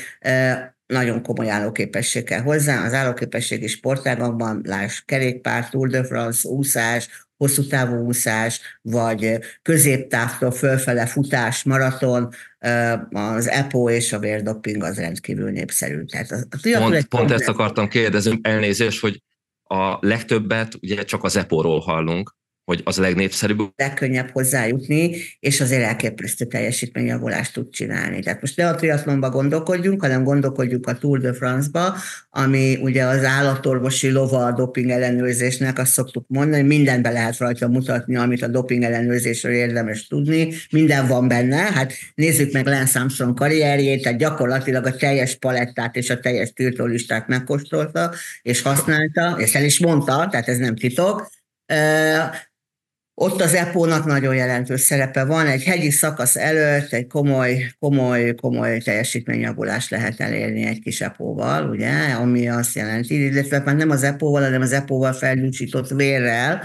nagyon 0.90 1.22
komoly 1.22 1.50
állóképesség 1.50 2.24
kell 2.24 2.40
hozzá. 2.40 2.84
Az 2.84 2.92
állóképességi 2.92 3.66
sportágakban, 3.66 4.60
láss 4.64 5.02
kerékpár, 5.04 5.68
Tour 5.68 5.88
de 5.88 6.04
France, 6.04 6.48
úszás, 6.48 7.08
hosszú 7.36 7.66
távú 7.66 7.96
úszás, 7.96 8.60
vagy 8.82 9.38
középtávtól 9.62 10.50
fölfele 10.50 11.06
futás, 11.06 11.62
maraton, 11.62 12.28
az 13.10 13.48
EPO 13.48 13.90
és 13.90 14.12
a 14.12 14.18
vérdoping 14.18 14.82
az 14.82 14.98
rendkívül 14.98 15.50
népszerű. 15.50 16.04
Tehát 16.04 16.30
a, 16.30 16.36
a 16.50 16.78
pont, 16.78 17.04
pont 17.04 17.30
ezt 17.30 17.48
akartam 17.48 17.88
kérdezni, 17.88 18.38
elnézést, 18.42 19.00
hogy 19.00 19.22
a 19.64 19.98
legtöbbet 20.00 20.74
ugye 20.80 21.02
csak 21.02 21.24
az 21.24 21.36
EPO-ról 21.36 21.80
hallunk, 21.80 22.34
hogy 22.70 22.80
az 22.84 22.98
a 22.98 23.02
legnépszerűbb. 23.02 23.60
Legkönnyebb 23.76 24.30
hozzájutni, 24.32 25.16
és 25.40 25.60
azért 25.60 25.82
elképesztő 25.82 26.44
teljesítményjavulást 26.44 27.52
tud 27.52 27.70
csinálni. 27.70 28.20
Tehát 28.20 28.40
most 28.40 28.56
ne 28.56 28.68
a 28.68 28.74
triatlonba 28.74 29.30
gondolkodjunk, 29.30 30.00
hanem 30.00 30.24
gondolkodjunk 30.24 30.86
a 30.86 30.98
Tour 30.98 31.20
de 31.20 31.32
France-ba, 31.32 31.94
ami 32.30 32.78
ugye 32.82 33.04
az 33.04 33.24
állatorvosi 33.24 34.10
lova 34.10 34.44
a 34.44 34.52
doping 34.52 34.90
ellenőrzésnek, 34.90 35.78
azt 35.78 35.92
szoktuk 35.92 36.24
mondani, 36.28 36.62
mindenbe 36.62 37.10
lehet 37.10 37.38
rajta 37.38 37.68
mutatni, 37.68 38.16
amit 38.16 38.42
a 38.42 38.48
doping 38.48 38.82
ellenőrzésről 38.82 39.52
érdemes 39.52 40.06
tudni, 40.06 40.52
minden 40.70 41.06
van 41.06 41.28
benne, 41.28 41.56
hát 41.56 41.92
nézzük 42.14 42.52
meg 42.52 42.66
Lance 42.66 42.98
Armstrong 42.98 43.34
karrierjét, 43.34 44.02
tehát 44.02 44.18
gyakorlatilag 44.18 44.86
a 44.86 44.96
teljes 44.96 45.36
palettát 45.36 45.96
és 45.96 46.10
a 46.10 46.20
teljes 46.20 46.52
tiltólistát 46.52 47.28
megkóstolta, 47.28 48.14
és 48.42 48.62
használta, 48.62 49.36
és 49.38 49.54
el 49.54 49.64
is 49.64 49.78
mondta, 49.78 50.28
tehát 50.30 50.48
ez 50.48 50.58
nem 50.58 50.76
titok, 50.76 51.38
ott 53.22 53.40
az 53.40 53.54
EPO-nak 53.54 54.04
nagyon 54.04 54.34
jelentős 54.34 54.80
szerepe 54.80 55.24
van, 55.24 55.46
egy 55.46 55.62
hegyi 55.62 55.90
szakasz 55.90 56.36
előtt 56.36 56.92
egy 56.92 57.06
komoly, 57.06 57.72
komoly, 57.78 58.34
komoly 58.34 58.78
teljesítményjavulást 58.78 59.90
lehet 59.90 60.20
elérni 60.20 60.66
egy 60.66 60.80
kis 60.80 61.00
EPO-val, 61.00 61.70
ugye, 61.70 61.90
ami 62.20 62.48
azt 62.48 62.74
jelenti, 62.74 63.24
illetve 63.24 63.62
már 63.64 63.76
nem 63.76 63.90
az 63.90 64.02
EPO-val, 64.02 64.42
hanem 64.42 64.60
az 64.60 64.72
EPO-val 64.72 65.12
felgyújtsított 65.12 65.88
vérrel, 65.88 66.62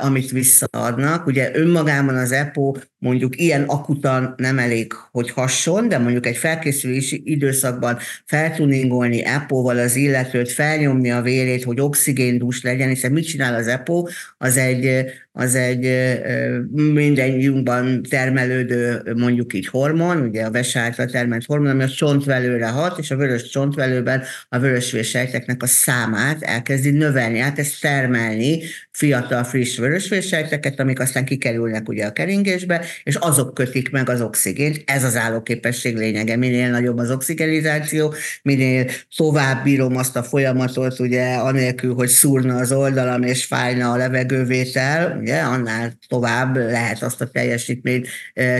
amit 0.00 0.30
visszaadnak. 0.30 1.26
Ugye 1.26 1.50
önmagában 1.54 2.16
az 2.16 2.32
EPO 2.32 2.76
mondjuk 2.98 3.40
ilyen 3.40 3.62
akutan 3.62 4.34
nem 4.36 4.58
elég, 4.58 4.92
hogy 5.10 5.30
hasson, 5.30 5.88
de 5.88 5.98
mondjuk 5.98 6.26
egy 6.26 6.36
felkészülési 6.36 7.22
időszakban 7.24 7.98
feltuningolni 8.24 9.24
EPO-val 9.24 9.78
az 9.78 9.96
illetőt, 9.96 10.52
felnyomni 10.52 11.10
a 11.10 11.22
vérét, 11.22 11.64
hogy 11.64 11.80
oxigéndús 11.80 12.62
legyen, 12.62 12.88
hiszen 12.88 13.12
mit 13.12 13.26
csinál 13.26 13.54
az 13.54 13.66
EPO? 13.66 14.06
Az 14.38 14.56
egy, 14.56 15.04
az 15.32 15.54
egy 15.54 16.08
mindennyiunkban 16.72 18.02
termelődő 18.02 19.02
mondjuk 19.16 19.54
így 19.54 19.66
hormon, 19.66 20.20
ugye 20.20 20.44
a 20.44 20.50
vese 20.50 20.80
által 20.80 21.06
termelt 21.06 21.44
hormon, 21.44 21.70
ami 21.70 21.82
a 21.82 21.88
csontvelőre 21.88 22.68
hat, 22.68 22.98
és 22.98 23.10
a 23.10 23.16
vörös 23.16 23.48
csontvelőben 23.48 24.22
a 24.48 24.58
vörösvérsejteknek 24.58 25.62
a 25.62 25.66
számát 25.66 26.42
elkezdi 26.42 26.90
növelni, 26.90 27.38
elkezd 27.38 27.80
termelni 27.80 28.62
fiatal, 28.90 29.44
friss 29.44 29.67
vörösvérsejteket, 29.76 30.80
amik 30.80 31.00
aztán 31.00 31.24
kikerülnek 31.24 31.88
ugye 31.88 32.06
a 32.06 32.12
keringésbe, 32.12 32.84
és 33.02 33.14
azok 33.14 33.54
kötik 33.54 33.90
meg 33.90 34.08
az 34.08 34.20
oxigént. 34.20 34.82
Ez 34.86 35.04
az 35.04 35.16
állóképesség 35.16 35.96
lényege. 35.96 36.36
Minél 36.36 36.70
nagyobb 36.70 36.98
az 36.98 37.10
oxigenizáció, 37.10 38.14
minél 38.42 38.90
tovább 39.16 39.62
bírom 39.64 39.96
azt 39.96 40.16
a 40.16 40.22
folyamatot, 40.22 40.98
ugye, 40.98 41.34
anélkül, 41.34 41.94
hogy 41.94 42.08
szúrna 42.08 42.56
az 42.56 42.72
oldalam 42.72 43.22
és 43.22 43.44
fájna 43.44 43.92
a 43.92 43.96
levegővétel, 43.96 45.18
ugye, 45.20 45.40
annál 45.40 45.98
tovább 46.08 46.56
lehet 46.56 47.02
azt 47.02 47.20
a 47.20 47.26
teljesítményt 47.26 48.08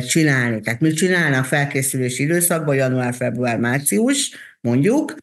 csinálni. 0.08 0.60
Tehát 0.60 0.80
mit 0.80 0.96
csinálnak 0.96 1.44
felkészülési 1.44 2.22
időszakban, 2.22 2.74
január, 2.74 3.14
február, 3.14 3.58
március, 3.58 4.30
mondjuk, 4.60 5.14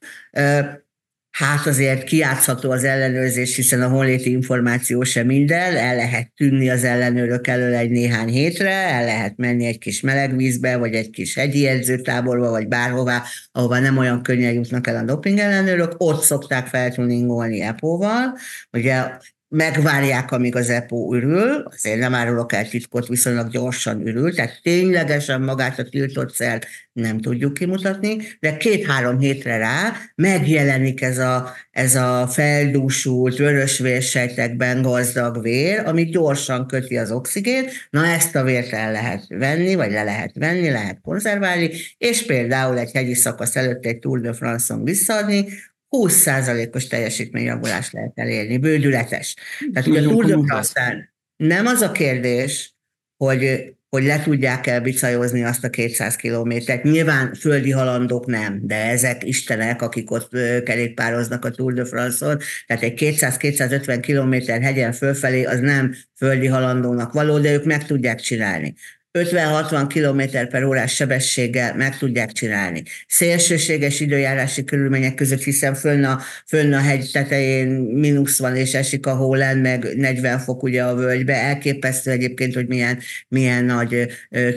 hát 1.35 1.65
azért 1.65 2.03
kiátszható 2.03 2.71
az 2.71 2.83
ellenőrzés, 2.83 3.55
hiszen 3.55 3.81
a 3.81 3.87
honléti 3.87 4.31
információ 4.31 5.03
sem 5.03 5.25
minden, 5.25 5.75
el 5.75 5.95
lehet 5.95 6.31
tűnni 6.35 6.69
az 6.69 6.83
ellenőrök 6.83 7.47
elől 7.47 7.73
egy 7.73 7.89
néhány 7.89 8.27
hétre, 8.27 8.71
el 8.71 9.05
lehet 9.05 9.37
menni 9.37 9.65
egy 9.65 9.77
kis 9.77 10.01
melegvízbe, 10.01 10.77
vagy 10.77 10.93
egy 10.93 11.09
kis 11.09 11.35
hegyi 11.35 11.67
edzőtáborba, 11.67 12.49
vagy 12.49 12.67
bárhová, 12.67 13.23
ahova 13.51 13.79
nem 13.79 13.97
olyan 13.97 14.21
könnyen 14.21 14.53
jutnak 14.53 14.87
el 14.87 14.95
a 14.95 15.03
doping 15.03 15.37
ellenőrök, 15.37 15.93
ott 15.97 16.23
szokták 16.23 16.67
feltuningolni 16.67 17.61
EPO-val, 17.61 18.37
ugye 18.71 19.03
megvárják, 19.49 20.31
amíg 20.31 20.55
az 20.55 20.69
EPO 20.69 21.15
ürül, 21.15 21.63
azért 21.71 21.99
nem 21.99 22.13
árulok 22.13 22.53
el 22.53 22.69
titkot, 22.69 23.07
viszonylag 23.07 23.49
gyorsan 23.49 24.07
ürül, 24.07 24.35
tehát 24.35 24.59
ténylegesen 24.63 25.41
magát 25.41 25.79
a 25.79 25.89
tiltott 25.89 26.33
szert 26.33 26.67
nem 26.93 27.19
tudjuk 27.19 27.53
kimutatni, 27.53 28.17
de 28.39 28.57
két-három 28.57 29.19
hétre 29.19 29.57
rá 29.57 29.93
megjelenik 30.15 31.01
ez 31.01 31.17
a, 31.17 31.53
ez 31.71 31.95
a 31.95 32.27
feldúsult, 32.27 33.37
vörösvérsejtekben 33.37 34.81
gazdag 34.81 35.41
vér, 35.41 35.79
ami 35.85 36.03
gyorsan 36.05 36.67
köti 36.67 36.97
az 36.97 37.11
oxigént, 37.11 37.71
na 37.89 38.05
ezt 38.05 38.35
a 38.35 38.43
vért 38.43 38.71
el 38.71 38.91
lehet 38.91 39.25
venni, 39.27 39.75
vagy 39.75 39.91
le 39.91 40.03
lehet 40.03 40.31
venni, 40.33 40.69
lehet 40.69 40.99
konzerválni, 41.01 41.69
és 41.97 42.25
például 42.25 42.77
egy 42.77 42.91
hegyi 42.91 43.13
szakasz 43.13 43.55
előtt 43.55 43.85
egy 43.85 43.99
Tour 43.99 44.21
de 44.21 44.33
France-on 44.33 44.83
visszaadni, 44.83 45.45
20%-os 45.89 46.87
teljesítményjavulást 46.87 47.93
lehet 47.93 48.11
elérni, 48.15 48.57
bődületes. 48.57 49.35
Tehát 49.73 49.87
ugye 49.87 50.01
a 50.01 50.03
Tour 50.03 50.25
de 50.25 51.13
nem 51.35 51.65
az 51.65 51.81
a 51.81 51.91
kérdés, 51.91 52.73
hogy, 53.17 53.73
hogy 53.89 54.03
le 54.03 54.21
tudják 54.21 54.67
el 54.67 54.81
bicajozni 54.81 55.43
azt 55.43 55.63
a 55.63 55.69
200 55.69 56.15
kilométert. 56.15 56.83
Nyilván 56.83 57.33
földi 57.33 57.71
halandók 57.71 58.25
nem, 58.25 58.59
de 58.63 58.75
ezek 58.75 59.23
istenek, 59.23 59.81
akik 59.81 60.11
ott 60.11 60.29
kerékpároznak 60.63 61.45
a 61.45 61.49
Tour 61.49 61.73
de 61.73 61.85
France-on, 61.85 62.39
tehát 62.67 62.83
egy 62.83 62.93
200-250 62.97 63.97
kilométer 64.01 64.61
hegyen 64.61 64.91
fölfelé 64.91 65.43
az 65.43 65.59
nem 65.59 65.95
földi 66.15 66.47
halandónak 66.47 67.13
való, 67.13 67.39
de 67.39 67.53
ők 67.53 67.65
meg 67.65 67.85
tudják 67.85 68.19
csinálni. 68.19 68.73
50-60 69.15 69.85
km 69.93 70.47
per 70.47 70.63
órás 70.63 70.95
sebességgel 70.95 71.75
meg 71.75 71.97
tudják 71.97 72.31
csinálni. 72.31 72.83
Szélsőséges 73.07 73.99
időjárási 73.99 74.63
körülmények 74.63 75.15
között, 75.15 75.41
hiszen 75.41 75.75
fönn 75.75 76.03
a, 76.03 76.19
fönn 76.45 76.73
a 76.73 76.79
hegy 76.79 77.09
tetején 77.13 77.67
mínusz 77.69 78.39
van, 78.39 78.55
és 78.55 78.73
esik 78.73 79.05
a 79.05 79.15
hólen, 79.15 79.57
meg 79.57 79.95
40 79.95 80.39
fok 80.39 80.63
ugye 80.63 80.83
a 80.83 80.95
völgybe. 80.95 81.33
Elképesztő 81.33 82.11
egyébként, 82.11 82.53
hogy 82.53 82.67
milyen, 82.67 82.99
milyen 83.27 83.65
nagy 83.65 84.07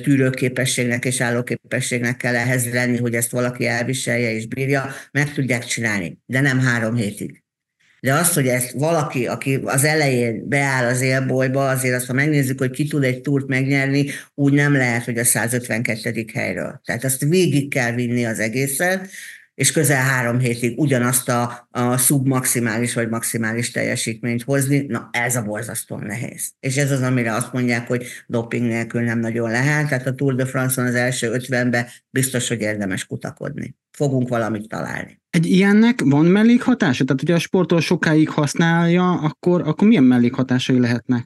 tűrőképességnek 0.02 1.04
és 1.04 1.20
állóképességnek 1.20 2.16
kell 2.16 2.34
ehhez 2.34 2.72
lenni, 2.72 2.96
hogy 2.96 3.14
ezt 3.14 3.30
valaki 3.30 3.66
elviselje 3.66 4.32
és 4.32 4.46
bírja. 4.46 4.90
Meg 5.12 5.32
tudják 5.32 5.64
csinálni, 5.64 6.18
de 6.26 6.40
nem 6.40 6.60
három 6.60 6.94
hétig. 6.94 7.42
De 8.00 8.14
azt, 8.14 8.34
hogy 8.34 8.46
ezt 8.46 8.72
valaki, 8.72 9.26
aki 9.26 9.60
az 9.64 9.84
elején 9.84 10.48
beáll 10.48 10.86
az 10.86 11.00
élbolyba, 11.00 11.68
azért 11.68 11.94
azt, 11.94 12.06
ha 12.06 12.12
megnézzük, 12.12 12.58
hogy 12.58 12.70
ki 12.70 12.88
tud 12.88 13.04
egy 13.04 13.20
túrt 13.20 13.46
megnyerni, 13.46 14.06
úgy 14.34 14.52
nem 14.52 14.72
lehet, 14.72 15.04
hogy 15.04 15.18
a 15.18 15.24
152. 15.24 16.24
helyről. 16.34 16.80
Tehát 16.84 17.04
azt 17.04 17.24
végig 17.24 17.70
kell 17.70 17.92
vinni 17.92 18.26
az 18.26 18.38
egészet, 18.38 19.08
és 19.58 19.72
közel 19.72 20.02
három 20.02 20.38
hétig 20.38 20.78
ugyanazt 20.78 21.28
a, 21.28 21.68
a 21.70 21.96
szubmaximális 21.96 22.94
vagy 22.94 23.08
maximális 23.08 23.70
teljesítményt 23.70 24.42
hozni, 24.42 24.86
na 24.88 25.08
ez 25.12 25.36
a 25.36 25.42
borzasztóan 25.42 26.02
nehéz. 26.02 26.52
És 26.60 26.76
ez 26.76 26.90
az, 26.90 27.02
amire 27.02 27.34
azt 27.34 27.52
mondják, 27.52 27.88
hogy 27.88 28.06
doping 28.26 28.66
nélkül 28.66 29.00
nem 29.00 29.18
nagyon 29.18 29.50
lehet, 29.50 29.88
tehát 29.88 30.06
a 30.06 30.14
Tour 30.14 30.34
de 30.34 30.44
France-on 30.44 30.86
az 30.86 30.94
első 30.94 31.30
ötvenben 31.30 31.86
biztos, 32.10 32.48
hogy 32.48 32.60
érdemes 32.60 33.06
kutakodni. 33.06 33.76
Fogunk 33.90 34.28
valamit 34.28 34.68
találni. 34.68 35.20
Egy 35.30 35.46
ilyennek 35.46 36.00
van 36.04 36.24
mellékhatása? 36.24 37.04
Tehát, 37.04 37.20
hogyha 37.20 37.36
a 37.36 37.40
sportol 37.40 37.80
sokáig 37.80 38.28
használja, 38.28 39.12
akkor, 39.12 39.60
akkor 39.60 39.88
milyen 39.88 40.04
mellékhatásai 40.04 40.80
lehetnek? 40.80 41.24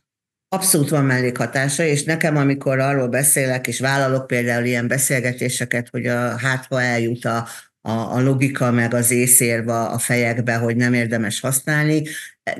Abszolút 0.49 0.89
van 0.89 1.05
mellékhatása, 1.05 1.85
és 1.85 2.05
nekem, 2.05 2.37
amikor 2.37 2.79
arról 2.79 3.09
beszélek, 3.09 3.67
és 3.67 3.81
vállalok 3.81 4.27
például 4.27 4.65
ilyen 4.65 4.89
beszélgetéseket, 4.89 5.89
hogy 5.91 6.07
a, 6.07 6.39
hát 6.39 6.67
ha 6.69 6.83
eljut 6.83 7.25
a, 7.25 7.47
a, 7.83 7.91
a 7.91 8.21
logika 8.21 8.71
meg 8.71 8.95
az 8.95 9.11
észérva 9.11 9.89
a 9.89 9.99
fejekbe, 9.99 10.55
hogy 10.55 10.77
nem 10.77 10.95
érdemes 10.95 11.41
használni. 11.41 12.03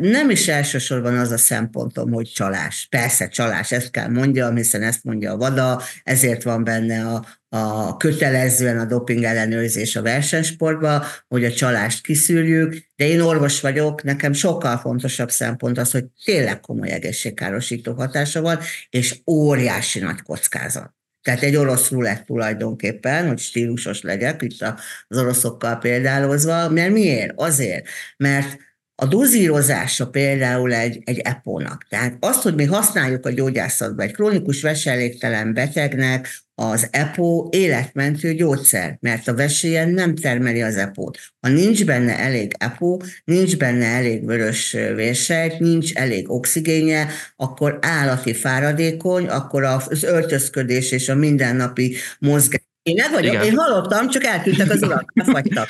Nem 0.01 0.31
is 0.31 0.49
elsősorban 0.49 1.19
az 1.19 1.31
a 1.31 1.37
szempontom, 1.37 2.13
hogy 2.13 2.31
csalás. 2.35 2.87
Persze 2.91 3.29
csalás, 3.29 3.73
ezt 3.73 3.91
kell 3.91 4.09
mondjam, 4.09 4.57
hiszen 4.57 4.83
ezt 4.83 5.05
mondja 5.05 5.33
a 5.33 5.37
VADA, 5.37 5.83
ezért 6.03 6.43
van 6.43 6.65
benne 6.65 7.07
a, 7.07 7.27
a 7.49 7.97
kötelezően 7.97 8.79
a 8.79 8.85
doping 8.85 9.23
ellenőrzés 9.23 9.97
a 9.97 10.03
versenysportban, 10.03 11.03
hogy 11.29 11.45
a 11.45 11.53
csalást 11.53 12.03
kiszűrjük, 12.03 12.91
de 12.97 13.07
én 13.07 13.21
orvos 13.21 13.61
vagyok, 13.61 14.03
nekem 14.03 14.33
sokkal 14.33 14.79
fontosabb 14.79 15.31
szempont 15.31 15.79
az, 15.79 15.91
hogy 15.91 16.05
tényleg 16.25 16.61
komoly 16.61 16.91
egészségkárosító 16.91 17.93
hatása 17.93 18.41
van, 18.41 18.59
és 18.91 19.21
óriási 19.27 19.99
nagy 19.99 20.23
kockázat. 20.23 20.95
Tehát 21.23 21.43
egy 21.43 21.57
orosz 21.57 21.91
rulett 21.91 22.27
tulajdonképpen, 22.27 23.29
hogy 23.29 23.39
stílusos 23.39 24.03
legyek, 24.03 24.43
itt 24.43 24.63
az 25.09 25.19
oroszokkal 25.19 25.79
példálozva, 25.79 26.69
mert 26.69 26.93
miért? 26.93 27.33
Azért, 27.35 27.87
mert 28.17 28.59
a 29.03 29.07
dozírozása 29.07 30.09
például 30.09 30.73
egy, 30.73 31.03
egy 31.05 31.19
epónak. 31.19 31.87
Tehát 31.89 32.17
azt, 32.21 32.43
hogy 32.43 32.55
mi 32.55 32.65
használjuk 32.65 33.27
a 33.27 33.31
gyógyászatban 33.31 34.07
egy 34.07 34.13
krónikus 34.13 34.63
veselégtelen 34.63 35.55
betegnek 35.55 36.29
az 36.55 36.89
EPO 36.91 37.49
életmentő 37.51 38.35
gyógyszer, 38.35 38.97
mert 39.01 39.29
a 39.29 39.35
vesélyen 39.35 39.89
nem 39.89 40.15
termeli 40.15 40.63
az 40.63 40.77
EPO-t. 40.77 41.19
Ha 41.41 41.49
nincs 41.49 41.85
benne 41.85 42.19
elég 42.19 42.53
EPO, 42.59 42.97
nincs 43.25 43.57
benne 43.57 43.87
elég 43.87 44.27
vörös 44.27 44.73
vérsejt, 44.73 45.59
nincs 45.59 45.95
elég 45.95 46.31
oxigénje, 46.31 47.09
akkor 47.37 47.79
állati 47.81 48.35
fáradékony, 48.35 49.27
akkor 49.27 49.63
az 49.63 50.03
öltözködés 50.03 50.91
és 50.91 51.09
a 51.09 51.15
mindennapi 51.15 51.97
mozgás. 52.19 52.63
Én 52.83 52.95
meg 52.95 53.11
vagyok, 53.11 53.33
Igen. 53.33 53.45
én 53.45 53.57
hallottam, 53.57 54.09
csak 54.09 54.25
eltűntek 54.25 54.71
az 54.71 54.83
urak, 54.83 55.13
befagytak. 55.25 55.69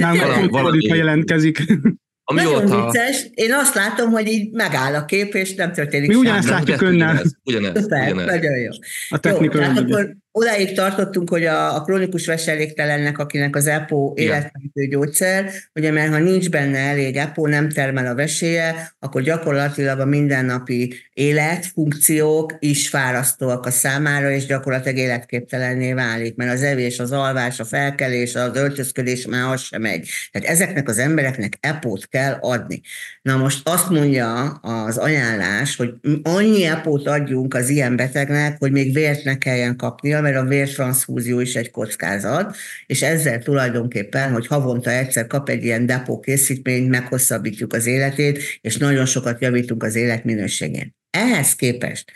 Nem, 0.00 0.16
valami, 0.16 0.48
valami 0.48 0.84
jelentkezik. 0.84 1.62
Amióta... 2.24 2.62
Nagyon 2.64 2.86
vicces. 2.86 3.26
Én 3.34 3.52
azt 3.52 3.74
látom, 3.74 4.10
hogy 4.10 4.26
így 4.26 4.50
megáll 4.52 4.94
a 4.94 5.04
kép, 5.04 5.34
és 5.34 5.54
nem 5.54 5.72
történik 5.72 6.08
Mi 6.08 6.14
ugyanezt 6.14 6.48
látjuk 6.48 6.80
önnel. 6.82 7.12
Ugyanez, 7.12 7.36
ugyanez, 7.44 7.84
ugyanez. 7.84 8.26
Nagyon 8.26 8.58
jó. 8.58 8.70
A 9.08 9.18
technika 9.18 9.60
jó, 9.60 9.70
akkor 9.70 10.16
odáig 10.32 10.74
tartottunk, 10.74 11.30
hogy 11.30 11.44
a, 11.44 11.74
a 11.76 11.82
krónikus 11.82 12.26
veseléktelennek, 12.26 13.18
akinek 13.18 13.56
az 13.56 13.66
EPO 13.66 14.12
életmentő 14.16 14.86
gyógyszer, 14.88 15.50
ugye 15.74 15.90
mert 15.90 16.12
ha 16.12 16.18
nincs 16.18 16.50
benne 16.50 16.78
elég 16.78 17.16
EPO, 17.16 17.46
nem 17.46 17.68
termel 17.68 18.06
a 18.06 18.14
veséje, 18.14 18.94
akkor 18.98 19.22
gyakorlatilag 19.22 20.00
a 20.00 20.04
mindennapi 20.04 20.94
életfunkciók 21.12 22.56
is 22.58 22.88
fárasztóak 22.88 23.66
a 23.66 23.70
számára, 23.70 24.30
és 24.30 24.46
gyakorlatilag 24.46 24.98
életképtelenné 24.98 25.92
válik, 25.92 26.36
mert 26.36 26.52
az 26.52 26.62
evés, 26.62 26.98
az 26.98 27.12
alvás, 27.12 27.60
a 27.60 27.64
felkelés, 27.64 28.34
az 28.34 28.56
öltözködés 28.56 29.26
már 29.26 29.52
az 29.52 29.60
sem 29.60 29.80
megy. 29.80 30.08
Tehát 30.30 30.48
ezeknek 30.48 30.88
az 30.88 30.98
embereknek 30.98 31.56
EPO-t 31.60 32.08
kell 32.08 32.32
adni. 32.40 32.80
Na 33.22 33.36
most 33.36 33.68
azt 33.68 33.90
mondja 33.90 34.42
az 34.62 34.96
ajánlás, 34.96 35.76
hogy 35.76 35.94
annyi 36.22 36.64
EPO-t 36.64 37.06
adjunk 37.06 37.54
az 37.54 37.68
ilyen 37.68 37.96
betegnek, 37.96 38.56
hogy 38.58 38.72
még 38.72 38.94
vért 38.94 39.24
ne 39.24 39.38
kelljen 39.38 39.76
kapnia, 39.76 40.19
mert 40.20 40.36
a 40.36 40.44
vértranszfúzió 40.44 41.40
is 41.40 41.56
egy 41.56 41.70
kockázat, 41.70 42.56
és 42.86 43.02
ezzel 43.02 43.38
tulajdonképpen, 43.38 44.32
hogy 44.32 44.46
havonta 44.46 44.90
egyszer 44.90 45.26
kap 45.26 45.48
egy 45.48 45.64
ilyen 45.64 45.86
depó 45.86 46.20
készítményt, 46.20 46.88
meghosszabbítjuk 46.88 47.72
az 47.72 47.86
életét, 47.86 48.58
és 48.60 48.76
nagyon 48.76 49.06
sokat 49.06 49.40
javítunk 49.40 49.82
az 49.82 49.94
életminőségén. 49.94 50.94
Ehhez 51.10 51.54
képest 51.54 52.12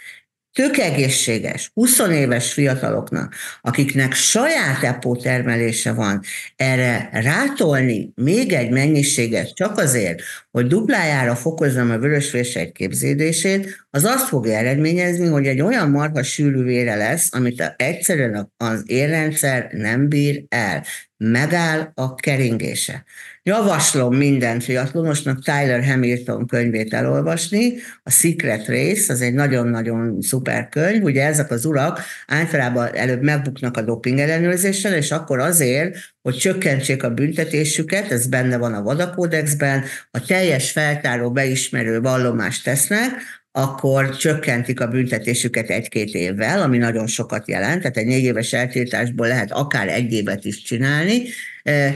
tök 0.54 0.76
egészséges, 0.78 1.70
20 1.74 1.98
éves 1.98 2.52
fiataloknak, 2.52 3.34
akiknek 3.60 4.12
saját 4.12 4.82
EPO 4.82 5.16
termelése 5.16 5.92
van, 5.92 6.20
erre 6.56 7.08
rátolni 7.12 8.12
még 8.14 8.52
egy 8.52 8.70
mennyiséget 8.70 9.54
csak 9.54 9.78
azért, 9.78 10.22
hogy 10.50 10.66
duplájára 10.66 11.36
fokozzam 11.36 11.90
a 11.90 11.98
vörösvérsejt 11.98 12.72
képződését, 12.72 13.86
az 13.90 14.04
azt 14.04 14.28
fogja 14.28 14.56
eredményezni, 14.56 15.26
hogy 15.26 15.46
egy 15.46 15.60
olyan 15.60 15.90
marha 15.90 16.22
sűrű 16.22 16.62
vére 16.62 16.94
lesz, 16.94 17.28
amit 17.34 17.74
egyszerűen 17.76 18.52
az 18.56 18.82
érrendszer 18.86 19.68
nem 19.72 20.08
bír 20.08 20.44
el. 20.48 20.84
Megáll 21.16 21.90
a 21.94 22.14
keringése. 22.14 23.04
Javaslom 23.46 24.14
minden 24.14 24.60
fiatalonosnak 24.60 25.42
Tyler 25.42 25.84
Hamilton 25.84 26.46
könyvét 26.46 26.94
elolvasni, 26.94 27.74
a 28.02 28.10
Secret 28.10 28.68
Race, 28.68 29.12
az 29.12 29.20
egy 29.20 29.34
nagyon-nagyon 29.34 30.20
szuper 30.20 30.68
könyv, 30.68 31.02
ugye 31.02 31.24
ezek 31.24 31.50
az 31.50 31.64
urak 31.64 32.00
általában 32.26 32.94
előbb 32.94 33.22
megbuknak 33.22 33.76
a 33.76 33.82
doping 33.82 34.18
ellenőrzéssel, 34.18 34.94
és 34.94 35.10
akkor 35.10 35.38
azért, 35.38 35.96
hogy 36.22 36.36
csökkentsék 36.36 37.02
a 37.02 37.14
büntetésüket, 37.14 38.10
ez 38.10 38.26
benne 38.26 38.56
van 38.56 38.74
a 38.74 38.82
vadakódexben, 38.82 39.84
a 40.10 40.20
teljes 40.20 40.70
feltáró 40.70 41.30
beismerő 41.30 42.00
vallomást 42.00 42.64
tesznek, 42.64 43.10
akkor 43.52 44.16
csökkentik 44.16 44.80
a 44.80 44.88
büntetésüket 44.88 45.70
egy-két 45.70 46.14
évvel, 46.14 46.62
ami 46.62 46.78
nagyon 46.78 47.06
sokat 47.06 47.48
jelent, 47.48 47.80
tehát 47.80 47.96
egy 47.96 48.06
négy 48.06 48.24
éves 48.24 48.52
eltiltásból 48.52 49.26
lehet 49.26 49.52
akár 49.52 49.88
egy 49.88 50.12
évet 50.12 50.44
is 50.44 50.62
csinálni. 50.62 51.22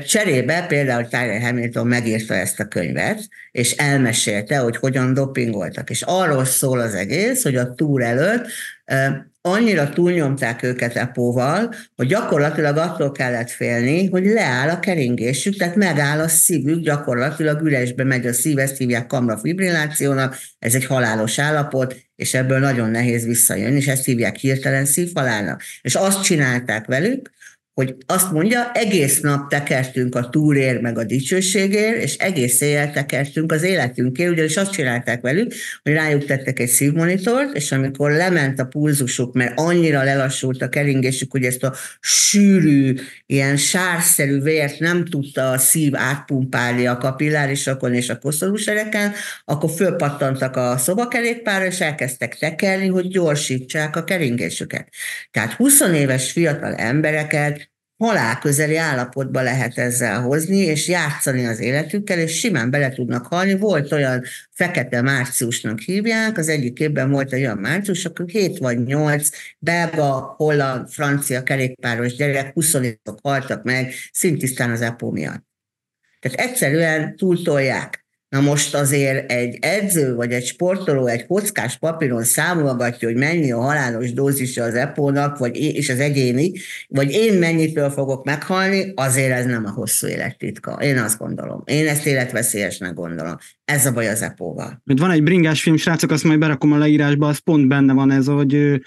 Cserébe 0.06 0.66
például 0.68 1.08
Tyler 1.08 1.40
Hamilton 1.40 1.86
megírta 1.86 2.34
ezt 2.34 2.60
a 2.60 2.68
könyvet, 2.68 3.28
és 3.50 3.72
elmesélte, 3.72 4.58
hogy 4.58 4.76
hogyan 4.76 5.14
dopingoltak. 5.14 5.90
És 5.90 6.02
arról 6.02 6.44
szól 6.44 6.80
az 6.80 6.94
egész, 6.94 7.42
hogy 7.42 7.56
a 7.56 7.74
túr 7.74 8.02
előtt 8.02 8.46
annyira 9.40 9.88
túlnyomták 9.88 10.62
őket 10.62 10.96
epóval, 10.96 11.74
hogy 11.96 12.06
gyakorlatilag 12.06 12.76
attól 12.76 13.12
kellett 13.12 13.50
félni, 13.50 14.06
hogy 14.06 14.24
leáll 14.24 14.68
a 14.68 14.78
keringésük, 14.78 15.56
tehát 15.56 15.76
megáll 15.76 16.20
a 16.20 16.28
szívük, 16.28 16.82
gyakorlatilag 16.82 17.62
üresbe 17.62 18.04
megy 18.04 18.26
a 18.26 18.32
szív, 18.32 18.58
ezt 18.58 18.76
hívják 18.76 19.06
kamrafibrillációnak, 19.06 20.36
ez 20.58 20.74
egy 20.74 20.86
halálos 20.86 21.38
állapot, 21.38 21.96
és 22.16 22.34
ebből 22.34 22.58
nagyon 22.58 22.90
nehéz 22.90 23.24
visszajönni, 23.24 23.76
és 23.76 23.86
ezt 23.86 24.04
hívják 24.04 24.36
hirtelen 24.36 24.84
szívhalálnak. 24.84 25.62
És 25.80 25.94
azt 25.94 26.22
csinálták 26.22 26.86
velük, 26.86 27.30
hogy 27.78 27.96
azt 28.06 28.32
mondja, 28.32 28.72
egész 28.72 29.20
nap 29.20 29.48
tekertünk 29.48 30.14
a 30.14 30.28
túlér 30.28 30.80
meg 30.80 30.98
a 30.98 31.04
dicsőségért, 31.04 32.02
és 32.02 32.16
egész 32.16 32.60
éjjel 32.60 32.90
tekertünk 32.90 33.52
az 33.52 33.62
életünkért, 33.62 34.30
ugyanis 34.30 34.56
azt 34.56 34.72
csinálták 34.72 35.20
velük, 35.20 35.52
hogy 35.82 35.92
rájuk 35.92 36.24
tettek 36.24 36.58
egy 36.58 36.68
szívmonitort, 36.68 37.56
és 37.56 37.72
amikor 37.72 38.10
lement 38.10 38.60
a 38.60 38.64
pulzusuk, 38.64 39.34
mert 39.34 39.52
annyira 39.58 40.02
lelassult 40.02 40.62
a 40.62 40.68
keringésük, 40.68 41.30
hogy 41.30 41.44
ezt 41.44 41.62
a 41.62 41.74
sűrű, 42.00 42.94
ilyen 43.26 43.56
sárszerű 43.56 44.40
vért 44.40 44.78
nem 44.78 45.04
tudta 45.04 45.50
a 45.50 45.58
szív 45.58 45.96
átpumpálni 45.96 46.86
a 46.86 46.96
kapillárisokon 46.96 47.94
és 47.94 48.08
a 48.08 48.18
koszorúsereken, 48.18 49.12
akkor 49.44 49.70
fölpattantak 49.70 50.56
a 50.56 50.76
szobakerékpárra, 50.76 51.66
és 51.66 51.80
elkezdtek 51.80 52.38
tekerni, 52.38 52.86
hogy 52.86 53.08
gyorsítsák 53.08 53.96
a 53.96 54.04
keringésüket. 54.04 54.88
Tehát 55.30 55.52
20 55.52 55.80
éves 55.80 56.32
fiatal 56.32 56.74
embereket 56.74 57.67
halálközeli 57.98 58.76
állapotba 58.76 59.42
lehet 59.42 59.78
ezzel 59.78 60.20
hozni, 60.20 60.56
és 60.56 60.88
játszani 60.88 61.46
az 61.46 61.60
életükkel, 61.60 62.18
és 62.18 62.38
simán 62.38 62.70
bele 62.70 62.90
tudnak 62.90 63.26
halni. 63.26 63.58
Volt 63.58 63.92
olyan 63.92 64.24
fekete 64.50 65.02
márciusnak 65.02 65.80
hívják, 65.80 66.38
az 66.38 66.48
egyik 66.48 66.78
évben 66.78 67.10
volt 67.10 67.32
egy 67.32 67.40
olyan 67.40 67.58
március, 67.58 68.04
akkor 68.04 68.28
7 68.28 68.58
vagy 68.58 68.84
8 68.84 69.28
belga, 69.58 70.34
holland, 70.36 70.88
francia 70.88 71.42
kerékpáros 71.42 72.14
gyerek, 72.14 72.52
20 72.52 72.76
haltak 73.22 73.62
meg, 73.62 73.92
szintisztán 74.12 74.70
az 74.70 74.80
EPO 74.80 75.10
miatt. 75.10 75.46
Tehát 76.20 76.38
egyszerűen 76.38 77.16
túltolják. 77.16 78.06
Na 78.28 78.40
most 78.40 78.74
azért 78.74 79.30
egy 79.30 79.58
edző 79.60 80.14
vagy 80.14 80.32
egy 80.32 80.44
sportoló 80.44 81.06
egy 81.06 81.26
kockás 81.26 81.78
papíron 81.78 82.22
számolgatja, 82.22 83.08
hogy 83.08 83.16
mennyi 83.16 83.52
a 83.52 83.60
halálos 83.60 84.12
dózisa 84.12 84.62
az 84.62 84.74
epónak, 84.74 85.38
vagy 85.38 85.56
én, 85.56 85.74
és 85.74 85.88
az 85.88 85.98
egyéni, 85.98 86.52
vagy 86.88 87.10
én 87.10 87.34
mennyitől 87.34 87.90
fogok 87.90 88.24
meghalni, 88.24 88.92
azért 88.94 89.32
ez 89.32 89.44
nem 89.46 89.64
a 89.64 89.70
hosszú 89.70 90.06
élettitka. 90.06 90.72
Én 90.72 90.98
azt 90.98 91.18
gondolom. 91.18 91.62
Én 91.64 91.88
ezt 91.88 92.06
életveszélyesnek 92.06 92.94
gondolom. 92.94 93.36
Ez 93.64 93.86
a 93.86 93.92
baj 93.92 94.08
az 94.08 94.22
epóval. 94.22 94.82
Van 94.84 95.10
egy 95.10 95.22
bringás 95.22 95.62
film, 95.62 95.76
srácok, 95.76 96.10
azt 96.10 96.24
majd 96.24 96.38
berakom 96.38 96.72
a 96.72 96.78
leírásba, 96.78 97.28
az 97.28 97.38
pont 97.38 97.68
benne 97.68 97.92
van 97.92 98.10
ez, 98.10 98.26
hogy 98.26 98.80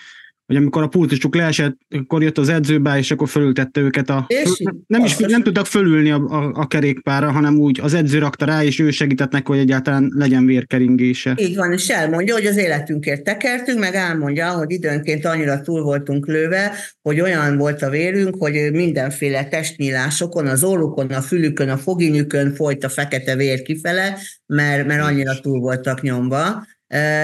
hogy 0.52 0.60
amikor 0.60 0.84
a 0.84 0.88
pultusuk 0.88 1.36
leesett, 1.36 1.78
akkor 1.90 2.24
jött 2.24 2.38
az 2.38 2.50
edzőbe, 2.50 2.98
és 2.98 3.12
akkor 3.12 3.30
fölültette 3.30 3.82
őket 3.82 4.10
a... 4.10 4.26
És 4.28 4.64
nem 4.88 5.04
is 5.04 5.18
nem 5.18 5.44
tudtak 5.44 5.66
fölülni 5.66 6.12
a, 6.12 6.16
a, 6.16 6.52
a 6.54 6.68
kerékpára, 6.68 7.32
hanem 7.32 7.58
úgy 7.58 7.80
az 7.82 7.94
edző 7.94 8.20
rakta 8.20 8.46
rá, 8.46 8.64
és 8.64 8.80
ő 8.80 8.92
segített 8.92 9.32
neki, 9.32 9.44
hogy 9.46 9.60
egyáltalán 9.60 10.12
legyen 10.16 10.46
vérkeringése. 10.46 11.36
Így 11.38 11.56
van, 11.56 11.72
és 11.72 11.88
elmondja, 11.88 12.34
hogy 12.34 12.46
az 12.46 12.58
életünkért 12.58 13.24
tekertünk, 13.24 13.80
meg 13.80 13.96
elmondja, 13.96 14.50
hogy 14.52 14.72
időnként 14.72 15.26
annyira 15.26 15.62
túl 15.62 15.82
voltunk 15.82 16.28
lőve, 16.28 16.72
hogy 17.02 17.22
olyan 17.22 17.58
volt 17.58 17.82
a 17.82 17.90
vérünk, 17.90 18.36
hogy 18.40 18.70
mindenféle 18.72 19.48
testnyílásokon, 19.48 20.48
az 20.48 20.64
orrukon, 20.64 21.08
a 21.08 21.22
fülükön, 21.22 21.70
a 21.70 21.78
foginyükön 21.78 22.54
folyt 22.54 22.84
a 22.84 22.90
fekete 22.90 23.36
vér 23.36 23.62
kifele, 23.62 24.18
mert, 24.46 24.88
mert 24.88 25.04
annyira 25.04 25.40
túl 25.40 25.60
voltak 25.60 26.02
nyomva 26.02 26.64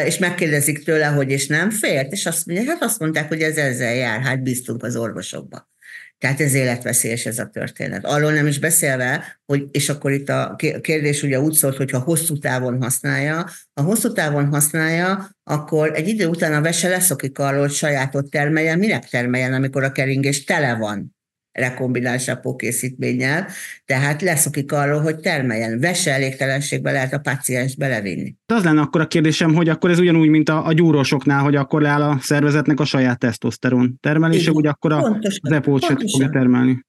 és 0.06 0.17
megkérdezik 0.17 0.84
tőle, 0.84 1.06
hogy 1.06 1.32
és 1.32 1.47
nem 1.47 1.69
félt, 1.69 2.12
és 2.12 2.25
azt 2.25 2.45
mondja, 2.45 2.71
hát 2.71 2.84
azt 2.84 2.99
mondták, 2.99 3.27
hogy 3.27 3.41
ez 3.41 3.58
ezzel 3.58 3.93
jár, 3.93 4.21
hát 4.21 4.43
bíztunk 4.43 4.84
az 4.84 4.95
orvosokba. 4.95 5.69
Tehát 6.17 6.39
ez 6.39 6.53
életveszélyes 6.53 7.25
ez 7.25 7.39
a 7.39 7.45
történet. 7.45 8.06
Arról 8.06 8.34
nem 8.34 8.47
is 8.47 8.60
beszélve, 8.60 9.39
hogy, 9.45 9.67
és 9.71 9.89
akkor 9.89 10.12
itt 10.12 10.30
a 10.30 10.56
kérdés 10.82 11.23
ugye 11.23 11.39
úgy 11.39 11.53
szólt, 11.53 11.77
hogyha 11.77 11.99
hosszú 11.99 12.38
távon 12.38 12.82
használja, 12.82 13.49
ha 13.73 13.82
hosszú 13.82 14.12
távon 14.12 14.47
használja, 14.47 15.30
akkor 15.43 15.91
egy 15.95 16.08
idő 16.08 16.27
után 16.27 16.53
a 16.53 16.62
vese 16.62 16.88
leszokik 16.88 17.39
arról, 17.39 17.60
hogy 17.60 17.71
sajátot 17.71 18.30
termeljen, 18.30 18.80
minek 18.80 19.10
termeljen, 19.10 19.53
amikor 19.53 19.84
a 19.84 19.91
keringés 19.91 20.43
tele 20.43 20.75
van 20.75 21.16
rekombinált 21.58 22.56
készítménnyel, 22.56 23.48
tehát 23.86 24.22
leszokik 24.22 24.72
arról, 24.72 25.02
hogy 25.02 25.15
termeljen. 25.15 25.80
Vese 25.80 26.12
elégtelenségbe 26.13 26.91
lehet 26.91 27.13
a 27.13 27.20
paciens 27.20 27.76
belevinni. 27.76 28.36
De 28.46 28.56
az 28.56 28.63
lenne 28.63 28.82
akkor 28.82 29.02
a 29.02 29.08
kérdésem, 29.08 29.54
hogy 29.54 29.70
akkor 29.70 29.89
ez 29.89 30.00
ugyanúgy, 30.00 30.30
mint 30.30 30.50
a, 30.50 30.65
a 30.65 30.74
gyúrósoknál, 30.74 31.43
hogy 31.43 31.56
akkor 31.56 31.82
leáll 31.82 32.02
a 32.02 32.17
szervezetnek 32.22 32.80
a 32.80 32.86
saját 32.86 33.20
tesztoszteron 33.20 33.98
termelése, 34.00 34.52
úgy 34.52 34.67
akkor 34.67 34.93
a, 34.93 35.20
az 35.22 35.52
epót 35.52 35.86
fogja 35.86 36.30
termelni. 36.30 36.86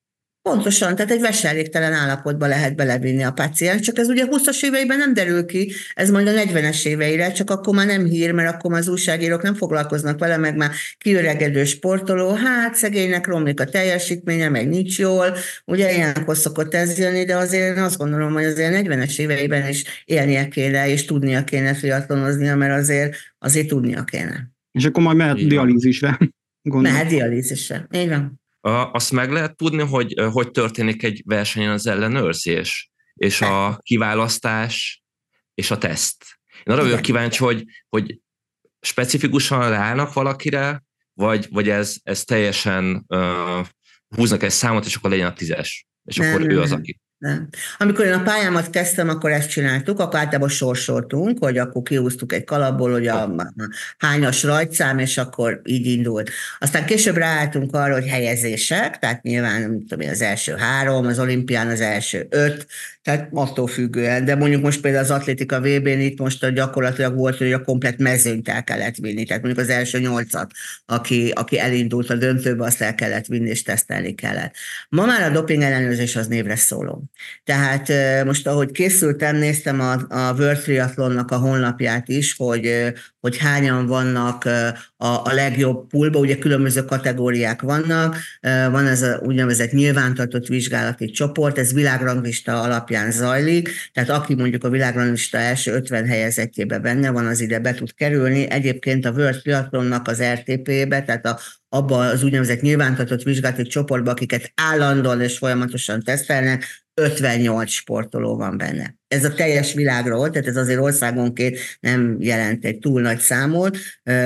Pontosan, 0.49 0.97
tehát 0.97 1.11
egy 1.11 1.21
veselégtelen 1.21 1.93
állapotba 1.93 2.47
lehet 2.47 2.77
belevinni 2.77 3.23
a 3.23 3.33
páciens, 3.33 3.81
csak 3.81 3.99
ez 3.99 4.09
ugye 4.09 4.25
20-as 4.31 4.65
éveiben 4.65 4.99
nem 4.99 5.15
derül 5.15 5.47
ki, 5.47 5.73
ez 5.95 6.11
majd 6.11 6.27
a 6.27 6.31
40-es 6.31 6.87
éveire, 6.87 7.33
csak 7.33 7.51
akkor 7.51 7.75
már 7.75 7.87
nem 7.87 8.05
hír, 8.05 8.33
mert 8.33 8.55
akkor 8.55 8.71
már 8.71 8.81
az 8.81 8.89
újságírók 8.89 9.43
nem 9.43 9.55
foglalkoznak 9.55 10.19
vele, 10.19 10.37
meg 10.37 10.57
már 10.57 10.71
kiöregedő 10.99 11.65
sportoló, 11.65 12.33
hát 12.33 12.75
szegénynek 12.75 13.27
romlik 13.27 13.61
a 13.61 13.65
teljesítménye, 13.65 14.49
meg 14.49 14.69
nincs 14.69 14.99
jól, 14.99 15.37
ugye 15.65 15.95
ilyenkor 15.95 16.37
szokott 16.37 16.75
ez 16.75 16.99
jönni, 16.99 17.25
de 17.25 17.37
azért 17.37 17.77
én 17.77 17.83
azt 17.83 17.99
gondolom, 17.99 18.33
hogy 18.33 18.45
azért 18.45 18.87
40-es 18.87 19.19
éveiben 19.19 19.69
is 19.69 20.03
élnie 20.05 20.49
kéne, 20.49 20.89
és 20.89 21.05
tudnia 21.05 21.45
kéne 21.45 21.75
fiatalonoznia, 21.75 22.57
mert 22.57 22.79
azért, 22.81 23.17
azért 23.39 23.69
tudnia 23.69 24.05
kéne. 24.05 24.51
És 24.73 24.85
akkor 24.85 25.03
majd 25.03 25.17
mehet 25.17 25.47
dialízisre. 25.47 26.19
Gondolom. 26.63 26.97
Mehet 26.97 27.11
dialízisre, 27.11 27.87
így 27.93 28.09
van. 28.09 28.38
Azt 28.61 29.13
meg 29.13 29.31
lehet 29.33 29.57
tudni, 29.57 29.83
hogy 29.83 30.15
hogy 30.33 30.51
történik 30.51 31.03
egy 31.03 31.23
versenyen 31.25 31.71
az 31.71 31.87
ellenőrzés, 31.87 32.91
és 33.15 33.41
a 33.41 33.79
kiválasztás, 33.83 35.03
és 35.55 35.71
a 35.71 35.79
teszt. 35.79 36.25
Én 36.65 36.75
arra 36.75 36.83
vagyok 36.83 37.01
kíváncsi, 37.01 37.45
hogy, 37.45 37.65
hogy 37.89 38.19
specifikusan 38.81 39.71
ráállnak 39.71 40.13
valakire, 40.13 40.85
vagy, 41.13 41.47
vagy 41.51 41.69
ez, 41.69 41.97
ez 42.03 42.25
teljesen 42.25 43.05
uh, 43.09 43.67
húznak 44.09 44.43
egy 44.43 44.51
számot, 44.51 44.85
és 44.85 44.95
akkor 44.95 45.11
legyen 45.11 45.27
a 45.27 45.33
tízes, 45.33 45.87
és 46.05 46.17
nem, 46.17 46.29
akkor 46.29 46.41
nem, 46.41 46.51
ő 46.51 46.61
az, 46.61 46.73
aki. 46.73 47.01
Nem. 47.19 47.49
Amikor 47.79 48.05
én 48.05 48.13
a 48.13 48.23
pályámat 48.23 48.71
kezdtem, 48.71 49.09
akkor 49.09 49.31
ezt 49.31 49.49
csináltuk, 49.49 50.01
akkor 50.01 50.19
általában 50.19 50.49
sorsoltunk, 50.49 51.45
hogy 51.45 51.59
akkor 51.59 51.83
kihúztuk 51.83 52.33
egy 52.33 52.45
kalapból, 52.45 52.93
hogy 52.93 53.07
a, 53.07 53.23
a 53.23 53.53
hányas 53.99 54.43
rajtszám, 54.43 54.99
és 54.99 55.19
akkor 55.19 55.61
így 55.65 55.87
indult. 55.87 56.31
Aztán 56.59 56.85
később 56.85 57.17
ráálltunk 57.17 57.75
arra, 57.75 57.93
hogy 57.93 58.07
helyezések, 58.07 58.99
tehát 58.99 59.23
nyilván 59.23 59.85
tudom, 59.87 60.09
az 60.09 60.21
első 60.21 60.55
három, 60.55 61.07
az 61.07 61.19
olimpián 61.19 61.69
az 61.69 61.81
első 61.81 62.27
öt, 62.31 62.67
tehát 63.09 63.29
attól 63.33 63.67
függően, 63.67 64.25
de 64.25 64.35
mondjuk 64.35 64.63
most 64.63 64.81
például 64.81 65.05
az 65.05 65.11
atlétika 65.11 65.61
VB-n 65.61 66.01
itt 66.01 66.19
most 66.19 66.53
gyakorlatilag 66.53 67.17
volt, 67.17 67.37
hogy 67.37 67.53
a 67.53 67.63
komplet 67.63 67.99
mezőnyt 67.99 68.49
el 68.49 68.65
kellett 68.65 68.97
vinni, 68.97 69.25
tehát 69.25 69.43
mondjuk 69.43 69.65
az 69.65 69.73
első 69.73 69.99
nyolcat, 69.99 70.51
aki, 70.87 71.31
aki 71.35 71.59
elindult 71.59 72.11
a 72.11 72.15
döntőbe, 72.15 72.65
azt 72.65 72.81
el 72.81 72.95
kellett 72.95 73.27
vinni 73.27 73.49
és 73.49 73.63
tesztelni 73.63 74.15
kellett. 74.15 74.55
Ma 74.89 75.07
már 75.07 75.23
a 75.23 75.33
doping 75.33 75.63
ellenőrzés 75.63 76.17
az 76.17 76.27
névre 76.27 76.57
szóló. 76.57 77.08
Tehát 77.45 77.93
most 78.25 78.47
ahogy 78.47 78.71
készültem, 78.71 79.37
néztem 79.37 79.81
a, 79.81 79.93
a 79.93 80.35
World 80.39 80.59
Triathlonnak 80.59 81.31
a 81.31 81.37
honlapját 81.37 82.09
is, 82.09 82.35
hogy, 82.37 82.93
hogy 83.21 83.37
hányan 83.37 83.87
vannak 83.87 84.45
a, 84.97 85.07
a 85.07 85.33
legjobb 85.33 85.87
poolba, 85.89 86.19
ugye 86.19 86.39
különböző 86.39 86.85
kategóriák 86.85 87.63
vannak, 87.63 88.17
van 88.71 88.87
ez 88.87 89.03
a 89.03 89.21
úgynevezett 89.23 89.73
nyilvántartott 89.73 90.47
vizsgálati 90.47 91.11
csoport, 91.11 91.59
ez 91.59 91.73
világranglista 91.73 92.61
alapján 92.61 93.11
zajlik, 93.11 93.71
tehát 93.93 94.11
aki 94.11 94.35
mondjuk 94.35 94.65
a 94.65 94.71
világranglista 94.71 95.39
első 95.39 95.73
50 95.73 96.07
helyezettjében 96.07 96.83
benne 96.83 97.11
van, 97.11 97.27
az 97.27 97.41
ide 97.41 97.59
be 97.59 97.75
tud 97.75 97.95
kerülni. 97.95 98.51
Egyébként 98.51 99.05
a 99.05 99.11
World 99.11 99.41
Triathlonnak 99.41 100.09
az 100.09 100.23
RTP-be, 100.23 101.03
tehát 101.03 101.27
a 101.27 101.39
abba 101.69 101.99
az 101.99 102.23
úgynevezett 102.23 102.61
nyilvántartott 102.61 103.23
vizsgálati 103.23 103.63
csoportba, 103.63 104.11
akiket 104.11 104.53
állandóan 104.55 105.21
és 105.21 105.39
folyamatosan 105.39 106.03
tesztelnek, 106.03 106.65
58 106.99 107.71
sportoló 107.71 108.37
van 108.37 108.57
benne. 108.57 108.97
Ez 109.09 109.25
a 109.25 109.35
teljes 109.35 109.73
világról, 109.73 110.31
tehát 110.31 110.49
ez 110.49 110.57
azért 110.57 110.81
országonként 110.81 111.59
nem 111.81 112.17
jelent 112.21 112.65
egy 112.65 112.79
túl 112.79 113.01
nagy 113.01 113.19
számot, 113.19 113.79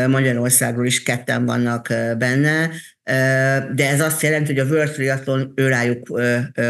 Magyarországról 0.08 0.86
is 0.86 1.02
ketten 1.02 1.44
vannak 1.44 1.88
benne, 2.18 2.70
de 3.74 3.88
ez 3.90 4.00
azt 4.00 4.22
jelenti, 4.22 4.54
hogy 4.54 4.68
a 4.68 4.72
World 4.74 4.92
Triathlon 4.92 5.52
őrájuk 5.54 6.20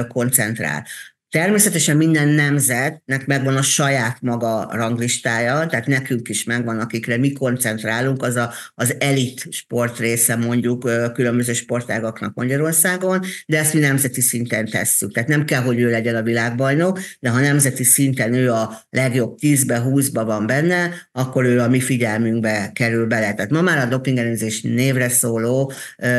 koncentrál. 0.09 0.87
Természetesen 1.33 1.97
minden 1.97 2.29
nemzetnek 2.29 3.27
megvan 3.27 3.57
a 3.57 3.63
saját 3.63 4.19
maga 4.21 4.69
ranglistája, 4.73 5.67
tehát 5.67 5.87
nekünk 5.87 6.29
is 6.29 6.45
megvan, 6.45 6.79
akikre 6.79 7.17
mi 7.17 7.33
koncentrálunk, 7.33 8.23
az 8.23 8.37
a, 8.37 8.53
az 8.75 8.95
elit 8.99 9.47
sport 9.51 9.99
része 9.99 10.37
mondjuk 10.37 10.91
különböző 11.13 11.53
sportágaknak 11.53 12.35
Magyarországon, 12.35 13.21
de 13.47 13.59
ezt 13.59 13.75
mi 13.75 13.81
nemzeti 13.81 14.21
szinten 14.21 14.67
tesszük. 14.67 15.13
Tehát 15.13 15.29
nem 15.29 15.45
kell, 15.45 15.63
hogy 15.63 15.81
ő 15.81 15.91
legyen 15.91 16.17
a 16.17 16.23
világbajnok, 16.23 17.01
de 17.21 17.31
ha 17.31 17.41
nemzeti 17.41 17.85
szinten 17.85 18.35
ő 18.35 18.53
a 18.53 18.83
legjobb 18.91 19.39
10-be, 19.41 19.83
20-ba 19.87 20.23
van 20.25 20.47
benne, 20.47 20.91
akkor 21.13 21.45
ő 21.45 21.61
a 21.61 21.69
mi 21.69 21.81
figyelmünkbe 21.81 22.71
kerül 22.75 23.07
bele. 23.07 23.35
Tehát 23.35 23.51
ma 23.51 23.61
már 23.61 23.79
a 23.79 23.89
dopingelőzés 23.89 24.63
névre 24.63 25.09
szóló, 25.09 25.73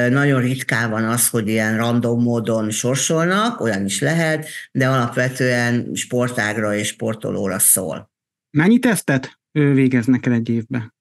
nagyon 0.10 0.42
ritkán 0.42 0.90
van 0.90 1.04
az, 1.04 1.28
hogy 1.28 1.48
ilyen 1.48 1.78
random 1.78 2.22
módon 2.22 2.70
sorsolnak, 2.70 3.62
olyan 3.62 3.86
is 3.86 4.02
lehet, 4.02 4.48
de 4.72 5.02
alapvetően 5.04 5.90
sportágra 5.94 6.76
és 6.76 6.88
sportolóra 6.88 7.60
szól. 7.60 8.12
Mennyi 8.58 8.80
tesztet 8.80 9.40
végeznek 9.52 10.26
el 10.26 10.34
egy 10.34 10.50
évben? 10.50 10.94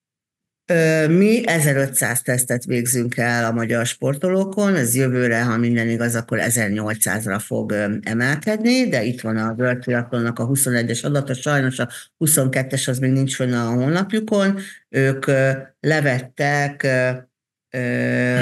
Mi 1.09 1.47
1500 1.47 2.23
tesztet 2.23 2.65
végzünk 2.65 3.17
el 3.17 3.45
a 3.45 3.53
magyar 3.53 3.87
sportolókon, 3.87 4.75
ez 4.75 4.95
jövőre, 4.95 5.43
ha 5.43 5.57
minden 5.57 5.88
igaz, 5.88 6.15
akkor 6.15 6.38
1800-ra 6.41 7.41
fog 7.45 7.73
emelkedni, 8.03 8.88
de 8.88 9.03
itt 9.03 9.21
van 9.21 9.37
a 9.37 9.55
World 9.59 9.79
Triathlonnak 9.79 10.38
a 10.38 10.49
21-es 10.49 11.05
adata, 11.05 11.35
sajnos 11.35 11.79
a 11.79 11.88
22-es 12.25 12.88
az 12.88 12.99
még 12.99 13.12
nincs 13.12 13.35
fönn 13.35 13.53
a 13.53 13.71
honlapjukon. 13.71 14.59
Ők 14.88 15.27
levettek 15.81 16.87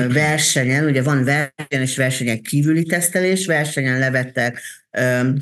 versenyen, 0.09 0.85
ugye 0.85 1.03
van 1.03 1.25
verseny 1.25 1.81
és 1.81 1.97
versenyen 1.97 2.43
kívüli 2.43 2.85
tesztelés, 2.85 3.47
versenyen 3.47 3.99
levettek 3.99 4.61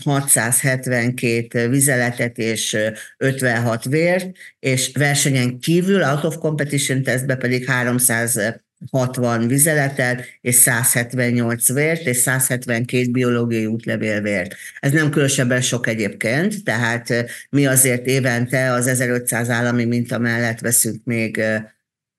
672 0.04 1.68
vizeletet 1.68 2.38
és 2.38 2.76
56 3.16 3.84
vért, 3.84 4.37
és 4.58 4.90
versenyen 4.92 5.58
kívül, 5.58 6.02
out 6.02 6.24
of 6.24 6.37
competition 6.37 7.02
tesztbe 7.02 7.37
pedig 7.37 7.66
360 7.66 9.46
vizeletet 9.46 10.24
és 10.40 10.54
178 10.54 11.72
vért, 11.72 12.06
és 12.06 12.16
172 12.16 13.11
biológiai 13.11 13.66
útlevél 13.66 14.20
vért. 14.20 14.54
Ez 14.80 14.92
nem 14.92 15.11
különösebben 15.11 15.61
sok 15.61 15.87
egyébként, 15.87 16.64
tehát 16.64 17.30
mi 17.50 17.66
azért 17.66 18.06
évente 18.06 18.72
az 18.72 18.87
1500 18.87 19.50
állami 19.50 19.84
minta 19.84 20.18
mellett 20.18 20.61
veszünk 20.61 21.04
még, 21.04 21.42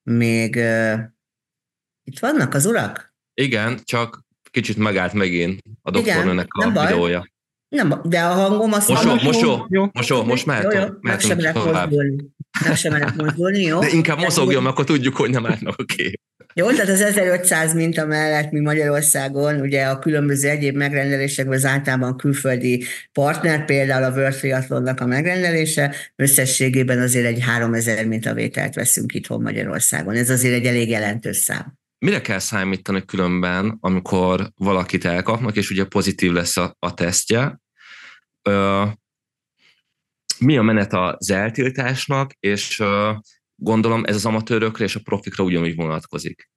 még 0.04 0.56
itt 2.04 2.20
vannak 2.20 2.54
az 2.54 2.65
urak? 2.65 3.13
Igen, 3.34 3.80
csak 3.84 4.28
kicsit 4.52 4.78
megállt 4.78 5.14
megint 5.14 5.62
a 5.82 5.92
doktornőnek 5.92 6.48
a 6.50 6.66
nem 6.66 6.86
videója. 6.86 7.28
Nem, 7.70 8.02
de 8.04 8.20
a 8.20 8.34
hangom 8.34 8.74
azt 8.74 8.88
most, 8.88 9.24
most 9.24 9.42
jó, 9.42 9.58
jó, 9.70 10.24
most 10.24 10.46
mehetünk. 10.46 10.74
Jó, 10.74 10.80
jó, 10.80 10.88
meg 11.02 11.20
sem 11.20 11.38
merek 11.38 11.54
mozdulni. 11.54 12.16
Meg 12.66 12.76
sem 12.76 12.92
merek 12.92 13.16
mozdulni, 13.16 13.62
jó? 13.62 13.80
De 13.80 13.90
inkább 13.90 14.20
mozogjon, 14.20 14.66
akkor 14.66 14.86
tudjuk, 14.86 15.16
hogy 15.16 15.30
nem 15.30 15.46
állnak 15.46 15.76
a 15.78 15.84
kép. 15.84 16.22
Jó, 16.54 16.70
tehát 16.70 16.90
az 16.90 17.02
1500 17.02 17.74
minta 17.74 18.06
mellett 18.06 18.52
mi 18.52 18.60
Magyarországon 18.60 19.60
ugye 19.60 19.86
a 19.86 20.00
különböző 20.00 20.50
egyéb 20.50 20.76
megrendelésekben 20.76 21.58
az 21.58 21.66
általában 21.66 22.18
külföldi 22.18 22.84
partner, 23.12 23.66
például 23.66 24.04
a 24.04 24.16
World 24.16 24.36
Triathlonnak 24.36 25.00
a 25.00 25.06
megrendelése, 25.06 25.96
összességében 26.16 27.00
azért 27.00 27.26
egy 27.26 27.42
3000 27.42 28.06
mintavételt 28.06 28.76
veszünk 28.76 29.14
itthon 29.14 29.42
Magyarországon. 29.42 30.16
Ez 30.16 30.30
azért 30.30 30.54
egy 30.54 30.66
elég 30.66 30.90
jelentős 30.90 31.38
szám. 31.38 31.79
Mire 32.00 32.22
kell 32.22 32.40
számítani 32.40 33.06
különben, 33.06 33.78
amikor 33.80 34.52
valakit 34.56 35.06
elkapnak, 35.06 35.56
és 35.56 35.70
ugye 35.70 35.86
pozitív 35.86 36.32
lesz 36.32 36.58
a, 36.58 36.76
a 36.80 36.94
tesztje? 36.94 37.60
Ö, 38.42 38.86
mi 40.40 40.58
a 40.58 40.62
menet 40.62 40.94
az 40.94 41.32
eltiltásnak, 41.32 42.34
és 42.40 42.80
ö, 42.80 43.12
gondolom 43.56 44.04
ez 44.06 44.16
az 44.16 44.26
amatőrökre 44.26 44.84
és 44.84 44.96
a 44.96 45.02
profikra 45.04 45.44
ugyanúgy 45.44 45.76
vonatkozik. 45.76 46.50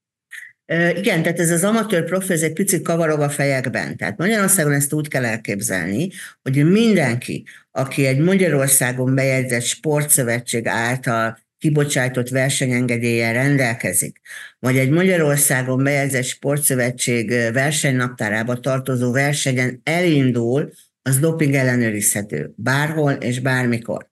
Igen, 0.95 1.23
tehát 1.23 1.39
ez 1.39 1.51
az 1.51 1.65
amatőr 1.65 2.05
profi, 2.05 2.33
ez 2.33 2.43
egy 2.43 2.53
picit 2.53 2.83
kavarog 2.83 3.21
a 3.21 3.31
fejekben. 3.31 3.97
Tehát 3.97 4.19
Magyarországon 4.19 4.73
ezt 4.73 4.93
úgy 4.93 5.09
kell 5.09 5.25
elképzelni, 5.25 6.11
hogy 6.43 6.71
mindenki, 6.71 7.45
aki 7.71 8.07
egy 8.07 8.19
Magyarországon 8.19 9.15
bejegyzett 9.15 9.63
sportszövetség 9.63 10.67
által 10.67 11.39
kibocsátott 11.63 12.29
versenyengedélyen 12.29 13.33
rendelkezik, 13.33 14.21
vagy 14.59 14.79
egy 14.79 14.91
Magyarországon 14.91 15.83
bejegyzett 15.83 16.25
sportszövetség 16.25 17.31
versenynaptárába 17.53 18.61
tartozó 18.61 19.13
versenyen 19.13 19.81
elindul, 19.83 20.73
az 21.03 21.19
doping 21.19 21.55
ellenőrizhető 21.55 22.53
bárhol 22.57 23.13
és 23.13 23.41
bármikor. 23.41 24.11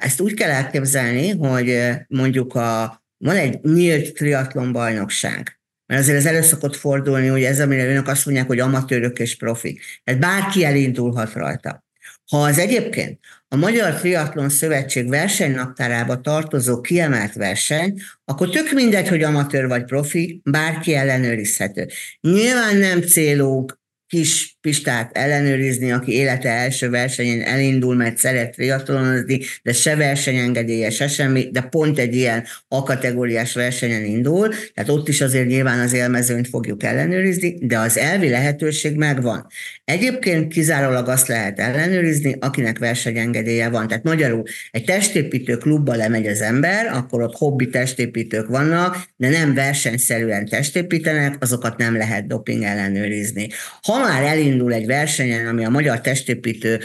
Ezt 0.00 0.20
úgy 0.20 0.34
kell 0.34 0.50
elképzelni, 0.50 1.30
hogy 1.30 1.80
mondjuk 2.08 2.54
a, 2.54 3.02
van 3.16 3.36
egy 3.36 3.60
nyílt 3.62 4.14
triatlon 4.14 4.72
bajnokság, 4.72 5.60
mert 5.86 6.00
azért 6.00 6.18
ez 6.18 6.26
elő 6.26 6.42
szokott 6.42 6.76
fordulni, 6.76 7.26
hogy 7.26 7.42
ez, 7.42 7.60
amire 7.60 7.86
önök 7.86 8.08
azt 8.08 8.24
mondják, 8.24 8.46
hogy 8.46 8.60
amatőrök 8.60 9.18
és 9.18 9.36
profi. 9.36 9.80
Tehát 10.04 10.20
bárki 10.20 10.64
elindulhat 10.64 11.32
rajta. 11.32 11.84
Ha 12.30 12.38
az 12.38 12.58
egyébként 12.58 13.20
a 13.54 13.56
Magyar 13.56 13.94
Triatlon 13.94 14.48
Szövetség 14.48 15.08
versenynaptárába 15.08 16.20
tartozó 16.20 16.80
kiemelt 16.80 17.34
verseny, 17.34 18.00
akkor 18.24 18.50
tök 18.50 18.72
mindegy, 18.72 19.08
hogy 19.08 19.22
amatőr 19.22 19.66
vagy 19.68 19.84
profi, 19.84 20.40
bárki 20.44 20.94
ellenőrizhető. 20.94 21.88
Nyilván 22.20 22.76
nem 22.76 23.00
célunk 23.00 23.78
kis 24.06 24.53
Pistát 24.64 25.16
ellenőrizni, 25.16 25.92
aki 25.92 26.12
élete 26.12 26.48
első 26.48 26.90
versenyen 26.90 27.40
elindul, 27.40 27.94
mert 27.94 28.18
szeret 28.18 28.50
triatlonozni, 28.54 29.40
de 29.62 29.72
se 29.72 29.96
versenyengedélye, 29.96 30.90
se 30.90 31.08
semmi, 31.08 31.48
de 31.52 31.60
pont 31.60 31.98
egy 31.98 32.14
ilyen 32.14 32.44
A-kategóriás 32.68 33.54
versenyen 33.54 34.04
indul, 34.04 34.48
tehát 34.74 34.90
ott 34.90 35.08
is 35.08 35.20
azért 35.20 35.46
nyilván 35.46 35.78
az 35.80 35.92
élmezőnyt 35.92 36.48
fogjuk 36.48 36.82
ellenőrizni, 36.82 37.58
de 37.60 37.78
az 37.78 37.98
elvi 37.98 38.28
lehetőség 38.28 38.96
megvan. 38.96 39.46
Egyébként 39.84 40.52
kizárólag 40.52 41.08
azt 41.08 41.28
lehet 41.28 41.58
ellenőrizni, 41.58 42.36
akinek 42.40 42.78
versenyengedélye 42.78 43.68
van. 43.68 43.88
Tehát 43.88 44.04
magyarul 44.04 44.42
egy 44.70 44.84
testépítő 44.84 45.56
klubba 45.56 45.94
lemegy 45.94 46.26
az 46.26 46.40
ember, 46.40 46.86
akkor 46.86 47.22
ott 47.22 47.36
hobbi 47.36 47.68
testépítők 47.68 48.48
vannak, 48.48 48.96
de 49.16 49.28
nem 49.28 49.54
versenyszerűen 49.54 50.46
testépítenek, 50.46 51.36
azokat 51.40 51.76
nem 51.76 51.96
lehet 51.96 52.26
doping 52.26 52.62
ellenőrizni. 52.62 53.48
Ha 53.82 53.98
már 53.98 54.22
elindul 54.22 54.52
egy 54.72 54.86
versenyen, 54.86 55.46
ami 55.46 55.64
a 55.64 55.70
Magyar 55.70 56.00
Testépítő 56.00 56.80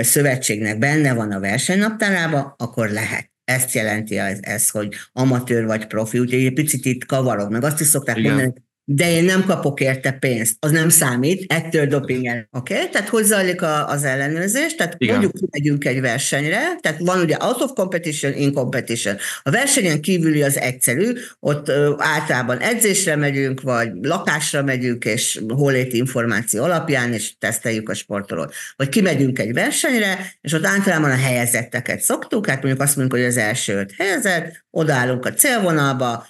Szövetségnek 0.00 0.78
benne 0.78 1.14
van 1.14 1.32
a 1.32 1.40
versenynaptárába, 1.40 2.54
akkor 2.58 2.88
lehet. 2.88 3.30
Ezt 3.44 3.72
jelenti 3.72 4.18
ez, 4.18 4.38
ez, 4.40 4.68
hogy 4.68 4.94
amatőr 5.12 5.66
vagy 5.66 5.86
profi, 5.86 6.18
úgyhogy 6.18 6.44
egy 6.44 6.52
picit 6.52 6.84
itt 6.84 7.04
kavarog, 7.06 7.52
meg 7.52 7.64
azt 7.64 7.80
is 7.80 7.86
szokták 7.86 8.16
Igen. 8.16 8.32
mondani, 8.32 8.52
de 8.92 9.10
én 9.10 9.24
nem 9.24 9.44
kapok 9.44 9.80
érte 9.80 10.12
pénzt, 10.12 10.56
az 10.58 10.70
nem 10.70 10.88
számít, 10.88 11.52
ettől 11.52 11.86
doping 11.86 12.26
Oké? 12.50 12.74
Okay? 12.74 12.88
Tehát 12.88 13.60
a, 13.62 13.88
az 13.88 14.04
ellenőrzés? 14.04 14.74
Tehát 14.74 14.94
Igen. 14.98 15.18
mondjuk 15.18 15.50
megyünk 15.50 15.84
egy 15.84 16.00
versenyre, 16.00 16.76
tehát 16.80 16.98
van 16.98 17.20
ugye 17.20 17.36
out 17.40 17.60
of 17.60 17.70
competition, 17.74 18.32
in 18.32 18.52
competition. 18.52 19.16
A 19.42 19.50
versenyen 19.50 20.00
kívüli 20.00 20.42
az 20.42 20.58
egyszerű, 20.58 21.12
ott 21.40 21.68
ö, 21.68 21.94
általában 21.98 22.58
edzésre 22.58 23.16
megyünk, 23.16 23.60
vagy 23.60 23.90
lakásra 24.02 24.62
megyünk, 24.62 25.04
és 25.04 25.40
holét 25.48 25.92
információ 25.92 26.62
alapján, 26.62 27.12
és 27.12 27.32
teszteljük 27.38 27.88
a 27.88 27.94
sportolót. 27.94 28.54
Vagy 28.76 28.88
kimegyünk 28.88 29.38
egy 29.38 29.52
versenyre, 29.52 30.34
és 30.40 30.52
ott 30.52 30.64
általában 30.64 31.10
a 31.10 31.16
helyezetteket 31.16 32.00
szoktuk, 32.00 32.46
hát 32.46 32.62
mondjuk 32.62 32.82
azt 32.82 32.96
mondjuk, 32.96 33.20
hogy 33.20 33.28
az 33.28 33.36
első 33.36 33.76
öt 33.76 33.92
helyezett, 33.98 34.64
odállunk 34.70 35.26
a 35.26 35.32
célvonalba, 35.32 36.26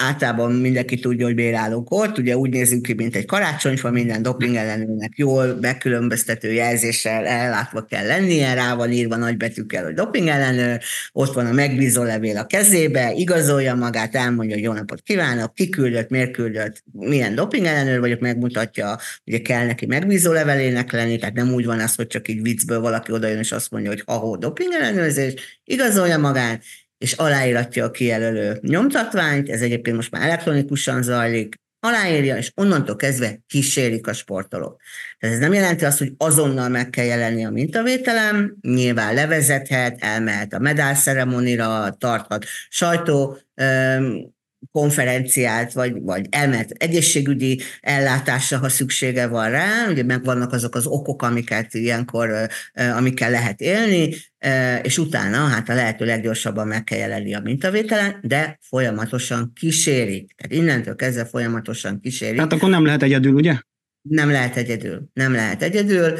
általában 0.00 0.52
mindenki 0.52 0.98
tudja, 0.98 1.26
hogy 1.26 1.34
miért 1.34 1.56
állunk 1.56 1.90
ott, 1.90 2.18
ugye 2.18 2.36
úgy 2.36 2.50
nézünk 2.50 2.82
ki, 2.82 2.92
mint 2.92 3.16
egy 3.16 3.24
karácsonyfa, 3.24 3.90
minden 3.90 4.22
doping 4.22 4.54
ellenőrnek 4.54 5.12
jól, 5.14 5.58
megkülönböztető 5.60 6.52
jelzéssel 6.52 7.26
ellátva 7.26 7.84
kell 7.84 8.06
lennie, 8.06 8.54
rá 8.54 8.74
van 8.74 8.92
írva 8.92 9.16
nagybetűkkel, 9.16 9.84
hogy 9.84 9.94
doping 9.94 10.28
ellenőr, 10.28 10.80
ott 11.12 11.32
van 11.32 11.46
a 11.46 11.52
megbízó 11.52 12.02
levél 12.02 12.36
a 12.36 12.46
kezébe, 12.46 13.12
igazolja 13.12 13.74
magát, 13.74 14.14
elmondja, 14.14 14.54
hogy 14.54 14.64
jó 14.64 14.72
napot 14.72 15.02
kívánok, 15.02 15.54
kiküldött, 15.54 16.08
miért 16.08 16.30
küldött, 16.30 16.82
milyen 16.92 17.34
doping 17.34 17.66
ellenőr 17.66 18.00
vagyok, 18.00 18.20
megmutatja, 18.20 18.98
ugye 19.24 19.38
kell 19.38 19.66
neki 19.66 19.86
megbízó 19.86 20.32
levelének 20.32 20.92
lenni, 20.92 21.18
tehát 21.18 21.34
nem 21.34 21.52
úgy 21.52 21.64
van 21.64 21.80
az, 21.80 21.94
hogy 21.94 22.06
csak 22.06 22.28
így 22.28 22.42
viccből 22.42 22.80
valaki 22.80 23.12
odajön 23.12 23.38
és 23.38 23.52
azt 23.52 23.70
mondja, 23.70 23.90
hogy 23.90 24.02
ha 24.06 24.36
doping 24.36 24.72
ellenőrzés, 24.72 25.60
igazolja 25.64 26.18
magát, 26.18 26.62
és 26.98 27.12
aláíratja 27.12 27.84
a 27.84 27.90
kijelölő 27.90 28.58
nyomtatványt, 28.62 29.48
ez 29.48 29.60
egyébként 29.60 29.96
most 29.96 30.10
már 30.10 30.22
elektronikusan 30.22 31.02
zajlik, 31.02 31.54
aláírja, 31.80 32.36
és 32.36 32.52
onnantól 32.54 32.96
kezdve 32.96 33.40
kísérik 33.46 34.06
a 34.06 34.12
sportolók. 34.12 34.80
Tehát 35.18 35.36
ez 35.36 35.42
nem 35.42 35.52
jelenti 35.52 35.84
azt, 35.84 35.98
hogy 35.98 36.12
azonnal 36.16 36.68
meg 36.68 36.90
kell 36.90 37.04
jelenni 37.04 37.44
a 37.44 37.50
mintavételem, 37.50 38.56
nyilván 38.60 39.14
levezethet, 39.14 39.96
elmehet 40.00 40.52
a 40.52 40.58
medálszeremonira, 40.58 41.96
tarthat 41.98 42.44
sajtó 42.68 43.38
konferenciát, 44.72 45.72
vagy, 45.72 46.02
vagy 46.02 46.26
elmehet 46.30 46.70
egészségügyi 46.70 47.60
ellátásra, 47.80 48.58
ha 48.58 48.68
szüksége 48.68 49.26
van 49.26 49.50
rá, 49.50 49.88
ugye 49.88 50.02
meg 50.02 50.24
vannak 50.24 50.52
azok 50.52 50.74
az 50.74 50.86
okok, 50.86 51.22
amiket 51.22 51.74
ilyenkor, 51.74 52.48
amikkel 52.96 53.30
lehet 53.30 53.60
élni, 53.60 54.14
és 54.82 54.98
utána 54.98 55.36
hát 55.36 55.68
a 55.68 55.74
lehető 55.74 56.04
leggyorsabban 56.04 56.66
meg 56.66 56.84
kell 56.84 56.98
jelenni 56.98 57.34
a 57.34 57.40
mintavételen, 57.40 58.18
de 58.22 58.58
folyamatosan 58.60 59.52
kísérik. 59.54 60.34
Tehát 60.36 60.62
innentől 60.62 60.94
kezdve 60.94 61.24
folyamatosan 61.24 62.00
kísérik. 62.00 62.36
Tehát 62.36 62.52
akkor 62.52 62.70
nem 62.70 62.84
lehet 62.84 63.02
egyedül, 63.02 63.34
ugye? 63.34 63.58
Nem 64.08 64.30
lehet 64.30 64.56
egyedül. 64.56 65.08
Nem 65.12 65.32
lehet 65.32 65.62
egyedül. 65.62 66.18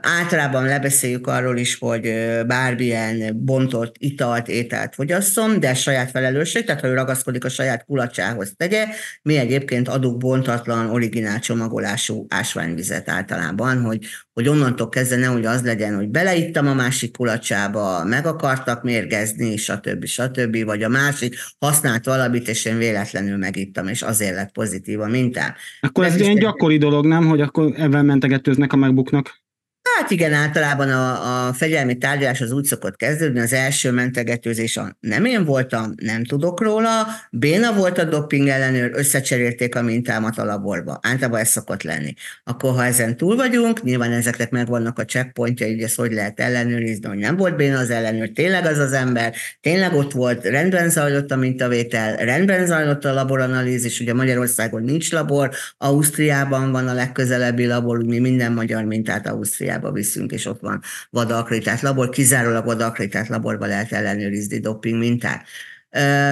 Általában 0.00 0.64
lebeszéljük 0.64 1.26
arról 1.26 1.56
is, 1.56 1.78
hogy 1.78 2.14
bármilyen 2.46 3.44
bontott 3.44 3.94
italt, 3.98 4.48
ételt 4.48 4.94
fogyasszon, 4.94 5.60
de 5.60 5.74
saját 5.74 6.10
felelősség, 6.10 6.64
tehát 6.64 6.80
ha 6.80 6.86
ő 6.86 6.94
ragaszkodik 6.94 7.44
a 7.44 7.48
saját 7.48 7.84
kulacsához 7.84 8.52
tegye, 8.56 8.86
mi 9.22 9.36
egyébként 9.36 9.88
adunk 9.88 10.16
bontatlan, 10.16 10.90
originál 10.90 11.40
csomagolású 11.40 12.26
ásványvizet 12.28 13.08
általában, 13.08 13.80
hogy, 13.80 14.06
hogy 14.32 14.48
onnantól 14.48 14.88
kezdve 14.88 15.16
nehogy 15.16 15.46
az 15.46 15.62
legyen, 15.62 15.94
hogy 15.94 16.08
beleittam 16.08 16.66
a 16.66 16.74
másik 16.74 17.16
kulacsába, 17.16 18.04
meg 18.04 18.26
akartak 18.26 18.82
mérgezni, 18.82 19.56
stb. 19.56 20.04
stb. 20.04 20.64
Vagy 20.64 20.82
a 20.82 20.88
másik 20.88 21.36
használt 21.58 22.04
valamit, 22.04 22.48
és 22.48 22.64
én 22.64 22.78
véletlenül 22.78 23.36
megittam, 23.36 23.88
és 23.88 24.02
azért 24.02 24.34
lett 24.34 24.52
pozitív 24.52 25.00
a 25.00 25.06
mintám. 25.06 25.54
Akkor 25.80 26.04
ez 26.04 26.16
ilyen 26.16 26.34
gyakori 26.34 26.78
dolog, 26.78 26.88
nem? 27.04 27.26
Hogy 27.26 27.40
akkor 27.40 27.72
ebben 27.76 28.04
mentegetőznek 28.04 28.72
a 28.72 28.76
megbuknak? 28.76 29.39
Hát 29.82 30.10
igen, 30.10 30.32
általában 30.32 30.90
a, 30.90 31.46
a 31.48 31.52
fegyelmi 31.52 31.98
tárgyalás 31.98 32.40
az 32.40 32.52
úgy 32.52 32.64
szokott 32.64 32.96
kezdődni, 32.96 33.40
az 33.40 33.52
első 33.52 33.90
mentegetőzés 33.90 34.76
a 34.76 34.96
nem 35.00 35.24
én 35.24 35.44
voltam, 35.44 35.94
nem 35.96 36.24
tudok 36.24 36.62
róla, 36.62 37.06
Béna 37.30 37.72
volt 37.72 37.98
a 37.98 38.04
doping 38.04 38.48
ellenőr, 38.48 38.90
összecserélték 38.94 39.76
a 39.76 39.82
mintámat 39.82 40.38
a 40.38 40.44
laborba. 40.44 40.98
Általában 41.02 41.40
ez 41.40 41.48
szokott 41.48 41.82
lenni. 41.82 42.14
Akkor, 42.44 42.70
ha 42.70 42.84
ezen 42.84 43.16
túl 43.16 43.36
vagyunk, 43.36 43.82
nyilván 43.82 44.12
ezeknek 44.12 44.50
megvannak 44.50 44.98
a 44.98 45.04
checkpointja, 45.04 45.66
hogy 45.66 45.82
ezt 45.82 45.96
hogy 45.96 46.12
lehet 46.12 46.40
ellenőrizni, 46.40 47.08
hogy 47.08 47.18
nem 47.18 47.36
volt 47.36 47.56
Béna 47.56 47.78
az 47.78 47.90
ellenőr, 47.90 48.30
tényleg 48.34 48.66
az 48.66 48.78
az 48.78 48.92
ember, 48.92 49.34
tényleg 49.60 49.94
ott 49.94 50.12
volt, 50.12 50.44
rendben 50.44 50.90
zajlott 50.90 51.30
a 51.30 51.36
mintavétel, 51.36 52.16
rendben 52.16 52.66
zajlott 52.66 53.04
a 53.04 53.12
laboranalízis, 53.12 54.00
ugye 54.00 54.14
Magyarországon 54.14 54.82
nincs 54.82 55.12
labor, 55.12 55.50
Ausztriában 55.78 56.72
van 56.72 56.88
a 56.88 56.94
legközelebbi 56.94 57.66
labor, 57.66 58.04
mi 58.04 58.18
minden 58.18 58.52
magyar 58.52 58.84
mintát 58.84 59.26
Ausztriában 59.26 59.69
Ausztriába 59.70 59.92
viszünk, 59.92 60.32
és 60.32 60.46
ott 60.46 60.60
van 60.60 60.82
vadakreditált 61.10 61.80
labor, 61.80 62.08
kizárólag 62.08 62.64
vadakreditált 62.64 63.28
laborba 63.28 63.66
lehet 63.66 63.92
ellenőrizni 63.92 64.58
doping 64.58 64.98
mintát. 64.98 65.46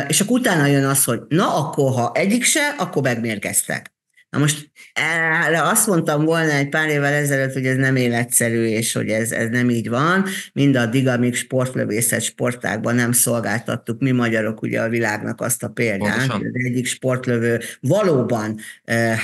És 0.09 0.21
akkor 0.21 0.39
utána 0.39 0.67
jön 0.67 0.85
az, 0.85 1.05
hogy 1.05 1.21
na 1.29 1.55
akkor, 1.55 1.93
ha 1.93 2.13
egyik 2.15 2.45
se, 2.45 2.75
akkor 2.79 3.03
megmérgeztek. 3.03 3.93
Na 4.31 4.39
most 4.39 4.68
erre 4.93 5.63
azt 5.63 5.87
mondtam 5.87 6.25
volna 6.25 6.53
egy 6.53 6.69
pár 6.69 6.89
évvel 6.89 7.13
ezelőtt, 7.13 7.53
hogy 7.53 7.67
ez 7.67 7.77
nem 7.77 7.97
életszerű, 7.97 8.65
és 8.65 8.93
hogy 8.93 9.09
ez, 9.09 9.31
ez 9.31 9.49
nem 9.51 9.71
így 9.71 9.89
van. 9.89 10.25
Mindaddig, 10.53 11.09
amíg 11.09 11.35
sportlövészet 11.35 12.23
sportákban 12.23 12.95
nem 12.95 13.13
szolgáltattuk 13.13 14.01
mi 14.01 14.11
magyarok 14.11 14.63
ugye 14.63 14.81
a 14.81 14.89
világnak 14.89 15.41
azt 15.41 15.63
a 15.63 15.69
példát, 15.69 16.27
hogy 16.27 16.47
az 16.47 16.65
egyik 16.65 16.87
sportlövő 16.87 17.61
valóban 17.81 18.61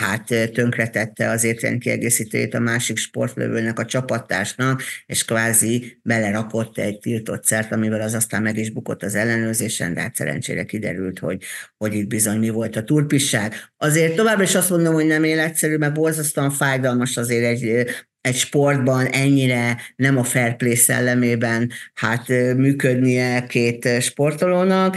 hát 0.00 0.50
tönkretette 0.52 1.30
az 1.30 1.44
étrendkiegészítőjét 1.44 2.54
a 2.54 2.58
másik 2.58 2.96
sportlövőnek, 2.96 3.78
a 3.78 3.84
csapattársnak, 3.84 4.82
és 5.06 5.24
kvázi 5.24 5.98
belerakott 6.02 6.78
egy 6.78 6.98
tiltott 6.98 7.44
szert, 7.44 7.72
amivel 7.72 8.00
az 8.00 8.14
aztán 8.14 8.42
meg 8.42 8.56
is 8.56 8.70
bukott 8.70 9.02
az 9.02 9.14
ellenőrzésen, 9.14 9.94
de 9.94 10.00
hát 10.00 10.14
szerencsére 10.14 10.64
kiderült, 10.64 11.18
hogy, 11.18 11.42
hogy 11.76 11.94
itt 11.94 12.06
bizony 12.06 12.38
mi 12.38 12.48
volt 12.48 12.76
a 12.76 12.84
turpisság. 12.84 13.54
Azért 13.76 14.14
továbbra 14.14 14.42
is 14.42 14.54
azt 14.54 14.70
mondom, 14.70 14.94
hogy 14.94 15.06
nem 15.06 15.24
életszerű, 15.44 15.76
mert 15.76 15.94
borzasztóan 15.94 16.50
fájdalmas 16.50 17.16
azért 17.16 17.44
egy, 17.44 17.86
egy 18.20 18.36
sportban 18.36 19.06
ennyire 19.06 19.76
nem 19.96 20.18
a 20.18 20.24
fair 20.24 20.56
play 20.56 20.74
szellemében 20.74 21.70
hát 21.94 22.28
működnie 22.56 23.46
két 23.46 23.88
sportolónak, 24.00 24.96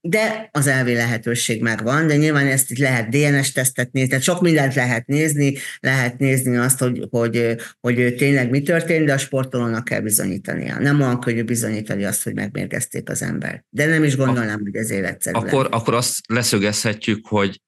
de 0.00 0.48
az 0.52 0.66
elvi 0.66 0.94
lehetőség 0.94 1.62
megvan, 1.62 2.06
de 2.06 2.16
nyilván 2.16 2.46
ezt 2.46 2.70
itt 2.70 2.78
lehet 2.78 3.08
DNS-tesztet 3.08 3.92
nézni, 3.92 4.08
tehát 4.08 4.24
sok 4.24 4.40
mindent 4.40 4.74
lehet 4.74 5.06
nézni, 5.06 5.54
lehet 5.80 6.18
nézni 6.18 6.56
azt, 6.56 6.78
hogy, 6.78 7.06
hogy, 7.10 7.56
hogy 7.80 8.14
tényleg 8.16 8.50
mi 8.50 8.62
történt, 8.62 9.06
de 9.06 9.12
a 9.12 9.18
sportolónak 9.18 9.84
kell 9.84 10.00
bizonyítania. 10.00 10.78
Nem 10.78 11.00
olyan 11.00 11.20
könnyű 11.20 11.42
bizonyítani 11.42 12.04
azt, 12.04 12.22
hogy 12.22 12.34
megmérgezték 12.34 13.10
az 13.10 13.22
ember. 13.22 13.64
De 13.70 13.86
nem 13.86 14.04
is 14.04 14.16
gondolnám, 14.16 14.60
hogy 14.62 14.76
ez 14.76 14.90
életszerű. 14.90 15.36
Akkor, 15.36 15.68
akkor 15.70 15.94
azt 15.94 16.18
leszögezhetjük, 16.28 17.26
hogy 17.26 17.60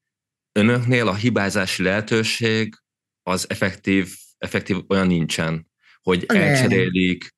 önöknél 0.54 1.08
a 1.08 1.14
hibázási 1.14 1.82
lehetőség 1.82 2.74
az 3.22 3.46
effektív, 3.48 4.08
effektív 4.38 4.76
olyan 4.88 5.06
nincsen, 5.06 5.66
hogy 6.02 6.24
nem. 6.26 6.42
elcserélik. 6.42 7.34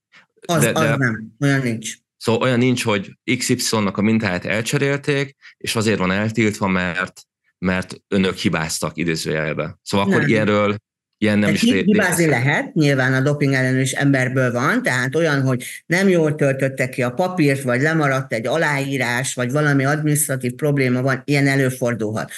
Az, 0.46 0.62
de, 0.62 0.72
de, 0.72 0.78
az 0.78 0.98
nem, 0.98 1.36
olyan 1.40 1.60
nincs. 1.60 1.94
Szóval 2.16 2.42
olyan 2.42 2.58
nincs, 2.58 2.84
hogy 2.84 3.18
XY-nak 3.36 3.96
a 3.96 4.02
mintáját 4.02 4.44
elcserélték, 4.44 5.36
és 5.56 5.76
azért 5.76 5.98
van 5.98 6.10
eltiltva, 6.10 6.66
mert 6.66 7.20
mert 7.58 7.96
önök 8.08 8.36
hibáztak 8.36 8.96
idézőjelbe. 8.96 9.78
Szóval 9.82 10.06
nem. 10.06 10.16
akkor 10.16 10.28
ilyenről 10.28 10.76
Ilyen 11.18 11.38
nem 11.38 11.54
is 11.54 11.60
hibázni 11.60 12.26
lehet, 12.26 12.74
nyilván 12.74 13.14
a 13.14 13.20
doping 13.20 13.52
ellenőr 13.52 13.88
emberből 13.94 14.52
van, 14.52 14.82
tehát 14.82 15.14
olyan, 15.14 15.42
hogy 15.42 15.64
nem 15.86 16.08
jól 16.08 16.34
töltötte 16.34 16.88
ki 16.88 17.02
a 17.02 17.10
papírt, 17.10 17.62
vagy 17.62 17.80
lemaradt 17.80 18.32
egy 18.32 18.46
aláírás, 18.46 19.34
vagy 19.34 19.52
valami 19.52 19.84
administratív 19.84 20.52
probléma 20.52 21.02
van, 21.02 21.22
ilyen 21.24 21.46
előfordulhat. 21.46 22.30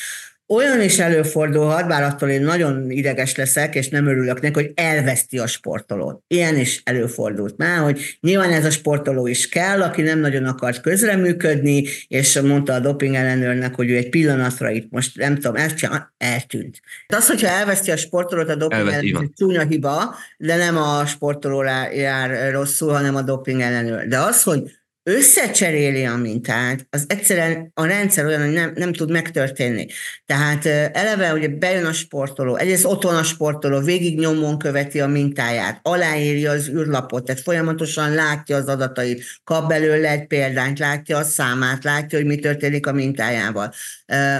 Olyan 0.48 0.82
is 0.82 0.98
előfordulhat, 0.98 1.88
bár 1.88 2.02
attól 2.02 2.28
én 2.28 2.42
nagyon 2.42 2.90
ideges 2.90 3.36
leszek, 3.36 3.74
és 3.74 3.88
nem 3.88 4.06
örülök 4.06 4.40
neki, 4.40 4.54
hogy 4.54 4.72
elveszti 4.74 5.38
a 5.38 5.46
sportolót. 5.46 6.22
Ilyen 6.26 6.56
is 6.56 6.80
előfordult 6.84 7.56
már, 7.56 7.78
hogy 7.78 8.18
nyilván 8.20 8.52
ez 8.52 8.64
a 8.64 8.70
sportoló 8.70 9.26
is 9.26 9.48
kell, 9.48 9.82
aki 9.82 10.02
nem 10.02 10.18
nagyon 10.18 10.44
akart 10.44 10.80
közreműködni, 10.80 11.84
és 12.08 12.40
mondta 12.40 12.72
a 12.72 12.80
doping 12.80 13.14
ellenőrnek, 13.14 13.74
hogy 13.74 13.90
ő 13.90 13.96
egy 13.96 14.08
pillanatra 14.08 14.70
itt 14.70 14.90
most 14.90 15.16
nem 15.16 15.34
tudom, 15.34 15.66
csinál, 15.76 16.12
eltűnt. 16.18 16.80
De 17.08 17.16
az, 17.16 17.26
hogyha 17.26 17.48
elveszti 17.48 17.90
a 17.90 17.96
sportolót, 17.96 18.48
a 18.48 18.54
doping 18.54 18.88
ellenőr, 18.88 19.30
csúnya 19.36 19.66
hiba, 19.66 20.14
de 20.38 20.56
nem 20.56 20.76
a 20.76 21.06
sportolóra 21.06 21.92
jár 21.92 22.52
rosszul, 22.52 22.92
hanem 22.92 23.16
a 23.16 23.22
doping 23.22 23.60
ellenőr. 23.60 24.08
De 24.08 24.18
az, 24.18 24.42
hogy 24.42 24.77
összecseréli 25.08 26.04
a 26.04 26.16
mintát, 26.16 26.86
az 26.90 27.04
egyszerűen 27.08 27.70
a 27.74 27.84
rendszer 27.86 28.24
olyan, 28.24 28.40
hogy 28.40 28.52
nem, 28.52 28.72
nem 28.74 28.92
tud 28.92 29.10
megtörténni. 29.10 29.86
Tehát 30.26 30.66
eleve 30.92 31.32
ugye 31.32 31.48
bejön 31.48 31.84
a 31.84 31.92
sportoló, 31.92 32.56
egyrészt 32.56 32.84
otthon 32.84 33.14
a 33.14 33.22
sportoló, 33.22 33.80
végig 33.80 34.18
nyomon 34.18 34.58
követi 34.58 35.00
a 35.00 35.06
mintáját, 35.06 35.80
aláírja 35.82 36.50
az 36.50 36.68
űrlapot, 36.68 37.24
tehát 37.24 37.42
folyamatosan 37.42 38.14
látja 38.14 38.56
az 38.56 38.66
adatait, 38.66 39.24
kap 39.44 39.68
belőle 39.68 40.10
egy 40.10 40.26
példányt, 40.26 40.78
látja 40.78 41.16
a 41.18 41.22
számát, 41.22 41.84
látja, 41.84 42.18
hogy 42.18 42.26
mi 42.26 42.36
történik 42.36 42.86
a 42.86 42.92
mintájával. 42.92 43.72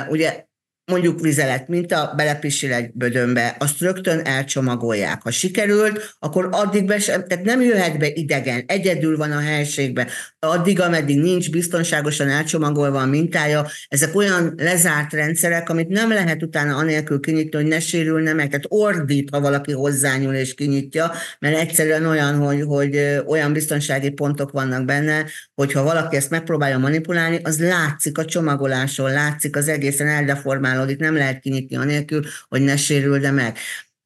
Ugye 0.09 0.47
mondjuk 0.89 1.21
vizelet 1.21 1.69
minta, 1.69 2.13
belepisil 2.17 2.73
egy 2.73 2.91
bödönbe, 2.93 3.57
azt 3.59 3.81
rögtön 3.81 4.21
elcsomagolják. 4.25 5.23
Ha 5.23 5.31
sikerült, 5.31 6.17
akkor 6.19 6.49
addig 6.51 6.85
be 6.85 6.99
sem, 6.99 7.25
tehát 7.27 7.45
nem 7.45 7.61
jöhet 7.61 7.99
be 7.99 8.09
idegen, 8.13 8.65
egyedül 8.67 9.17
van 9.17 9.33
a 9.33 9.41
helységbe, 9.41 10.07
addig, 10.39 10.81
ameddig 10.81 11.21
nincs 11.21 11.51
biztonságosan 11.51 12.29
elcsomagolva 12.29 13.01
a 13.01 13.07
mintája, 13.07 13.67
ezek 13.89 14.17
olyan 14.17 14.55
lezárt 14.57 15.13
rendszerek, 15.13 15.69
amit 15.69 15.89
nem 15.89 16.09
lehet 16.09 16.43
utána 16.43 16.77
anélkül 16.77 17.21
kinyitni, 17.21 17.57
hogy 17.57 17.69
ne 17.69 17.81
sérülne 17.81 18.33
meg, 18.33 18.49
tehát 18.49 18.67
ordít, 18.69 19.31
ha 19.31 19.41
valaki 19.41 19.73
hozzányúl 19.73 20.35
és 20.35 20.55
kinyitja, 20.55 21.13
mert 21.39 21.57
egyszerűen 21.57 22.07
olyan, 22.07 22.37
hogy, 22.37 22.63
hogy 22.63 23.23
olyan 23.27 23.53
biztonsági 23.53 24.11
pontok 24.11 24.51
vannak 24.51 24.85
benne, 24.85 25.25
hogyha 25.55 25.83
valaki 25.83 26.17
ezt 26.17 26.31
megpróbálja 26.31 26.79
manipulálni, 26.79 27.41
az 27.43 27.61
látszik 27.61 28.19
a 28.19 28.25
csomagoláson, 28.25 29.13
látszik 29.13 29.57
az 29.57 29.69
egészen 29.69 30.07
eldeformáló 30.07 30.78
formálódik, 30.79 30.99
nem 30.99 31.15
lehet 31.15 31.41
kinyitni 31.41 31.77
anélkül, 31.77 32.23
hogy 32.49 32.61
ne 32.61 32.77
sérülne 32.77 33.31
meg. 33.31 33.57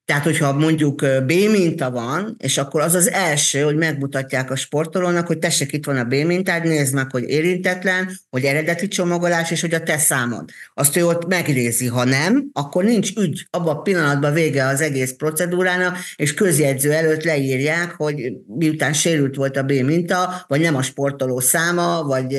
Tehát, 0.05 0.25
hogyha 0.25 0.53
mondjuk 0.53 1.07
B 1.27 1.33
minta 1.33 1.91
van, 1.91 2.37
és 2.39 2.59
akkor 2.59 2.81
az 2.81 2.95
az 2.95 3.11
első, 3.11 3.61
hogy 3.61 3.77
megmutatják 3.77 4.51
a 4.51 4.57
sportolónak, 4.57 5.27
hogy 5.27 5.39
tessék, 5.39 5.73
itt 5.73 5.85
van 5.85 5.97
a 5.97 6.05
B 6.05 6.15
mintád, 6.15 6.65
nézd 6.65 6.95
meg, 6.95 7.11
hogy 7.11 7.23
érintetlen, 7.23 8.11
hogy 8.31 8.45
eredeti 8.45 8.89
csomagolás, 8.89 9.51
és 9.51 9.61
hogy 9.61 9.75
a 9.75 9.83
te 9.83 9.99
számod. 9.99 10.51
Azt 10.75 10.97
ő 10.97 11.07
ott 11.07 11.27
megnézi, 11.27 11.87
ha 11.87 12.05
nem, 12.05 12.51
akkor 12.53 12.85
nincs 12.85 13.17
ügy. 13.17 13.47
Abban 13.51 13.77
a 13.77 13.83
pillanatban 13.83 14.33
vége 14.33 14.67
az 14.67 14.81
egész 14.81 15.13
procedúrának, 15.13 15.97
és 16.17 16.35
közjegyző 16.35 16.93
előtt 16.93 17.23
leírják, 17.23 17.93
hogy 17.93 18.33
miután 18.59 18.93
sérült 18.93 19.37
volt 19.37 19.57
a 19.57 19.63
B 19.63 19.73
minta, 19.73 20.45
vagy 20.49 20.61
nem 20.61 20.77
a 20.77 20.83
sportoló 20.83 21.41
száma, 21.41 22.03
vagy 22.03 22.37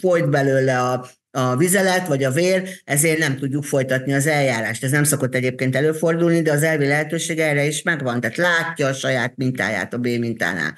folyt 0.00 0.30
belőle 0.30 0.78
a 0.78 1.10
a 1.36 1.56
vizelet 1.56 2.06
vagy 2.06 2.24
a 2.24 2.30
vér, 2.30 2.68
ezért 2.84 3.18
nem 3.18 3.36
tudjuk 3.36 3.64
folytatni 3.64 4.12
az 4.12 4.26
eljárást. 4.26 4.84
Ez 4.84 4.90
nem 4.90 5.04
szokott 5.04 5.34
egyébként 5.34 5.76
előfordulni, 5.76 6.42
de 6.42 6.52
az 6.52 6.62
elvi 6.62 6.86
lehetőség 6.86 7.38
erre 7.38 7.64
is 7.64 7.82
megvan. 7.82 8.20
Tehát 8.20 8.36
látja 8.36 8.86
a 8.86 8.92
saját 8.92 9.32
mintáját 9.36 9.94
a 9.94 9.98
B 9.98 10.06
mintánál 10.06 10.74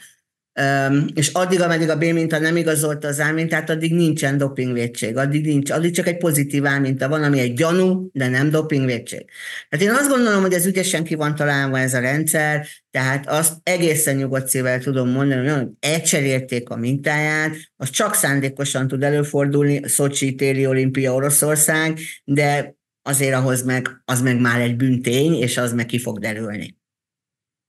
és 1.15 1.29
addig, 1.33 1.61
ameddig 1.61 1.89
a 1.89 1.97
B 1.97 2.05
minta 2.05 2.39
nem 2.39 2.57
igazolta 2.57 3.09
az 3.09 3.19
A 3.19 3.33
mintát, 3.33 3.71
addig 3.71 3.95
nincsen 3.95 4.39
dopingvédség, 4.39 5.17
addig, 5.17 5.47
nincs, 5.47 5.71
addig 5.71 5.95
csak 5.95 6.07
egy 6.07 6.17
pozitív 6.17 6.65
A 6.65 6.79
minta 6.79 7.09
van, 7.09 7.23
ami 7.23 7.39
egy 7.39 7.55
gyanú, 7.55 8.11
de 8.13 8.29
nem 8.29 8.51
dopingvédség. 8.51 9.25
Tehát 9.69 9.87
én 9.87 9.93
azt 9.93 10.09
gondolom, 10.09 10.41
hogy 10.41 10.53
ez 10.53 10.67
ügyesen 10.67 11.05
ki 11.05 11.15
van 11.15 11.35
találva 11.35 11.79
ez 11.79 11.95
a 11.95 12.01
rendszer, 12.01 12.67
tehát 12.91 13.29
azt 13.29 13.53
egészen 13.63 14.17
nyugodt 14.17 14.49
szívvel 14.49 14.79
tudom 14.79 15.09
mondani, 15.09 15.49
hogy 15.49 15.67
elcserélték 15.81 16.69
a 16.69 16.77
mintáját, 16.77 17.57
az 17.77 17.91
csak 17.91 18.15
szándékosan 18.15 18.89
tud 18.89 19.03
előfordulni, 19.03 19.81
Szocsi 19.85 20.35
téli 20.35 20.67
olimpia 20.67 21.15
Oroszország, 21.15 21.99
de 22.25 22.77
azért 23.03 23.35
ahhoz 23.35 23.63
meg, 23.63 24.03
az 24.05 24.23
meg 24.23 24.41
már 24.41 24.61
egy 24.61 24.77
büntény, 24.77 25.35
és 25.35 25.57
az 25.57 25.73
meg 25.73 25.87
ki 25.87 25.99
fog 25.99 26.19
derülni. 26.19 26.77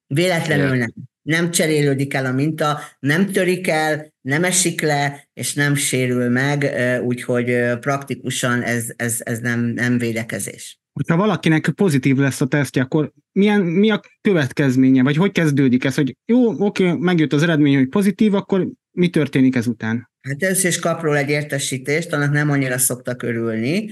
Véletlenül 0.07 0.75
nem 0.75 0.93
nem 1.29 1.51
cserélődik 1.51 2.13
el 2.13 2.25
a 2.25 2.31
minta, 2.31 2.79
nem 2.99 3.31
törik 3.31 3.67
el, 3.67 4.13
nem 4.21 4.43
esik 4.43 4.81
le, 4.81 5.27
és 5.33 5.53
nem 5.53 5.75
sérül 5.75 6.29
meg, 6.29 6.71
úgyhogy 7.03 7.77
praktikusan 7.79 8.61
ez, 8.61 8.87
ez, 8.95 9.17
ez 9.19 9.39
nem, 9.39 9.59
nem 9.59 9.97
védekezés. 9.97 10.79
Ha 11.07 11.15
valakinek 11.15 11.69
pozitív 11.75 12.17
lesz 12.17 12.41
a 12.41 12.45
tesztje, 12.45 12.81
akkor 12.81 13.11
milyen, 13.31 13.61
mi 13.61 13.89
a 13.89 14.01
következménye, 14.21 15.03
vagy 15.03 15.15
hogy 15.15 15.31
kezdődik 15.31 15.83
ez, 15.83 15.95
hogy 15.95 16.15
jó, 16.25 16.65
oké, 16.65 16.91
megjött 16.91 17.33
az 17.33 17.43
eredmény, 17.43 17.75
hogy 17.75 17.89
pozitív, 17.89 18.33
akkor 18.33 18.67
mi 18.91 19.09
történik 19.09 19.55
ezután? 19.55 20.09
Hát 20.21 20.43
először 20.43 20.69
is 20.69 20.79
kap 20.79 21.01
róla 21.01 21.17
egy 21.17 21.29
értesítést, 21.29 22.13
annak 22.13 22.31
nem 22.31 22.49
annyira 22.49 22.77
szoktak 22.77 23.23
örülni. 23.23 23.89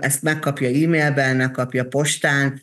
Ezt 0.00 0.22
megkapja 0.22 0.68
e-mailben, 0.68 1.36
megkapja 1.36 1.84
postán, 1.84 2.62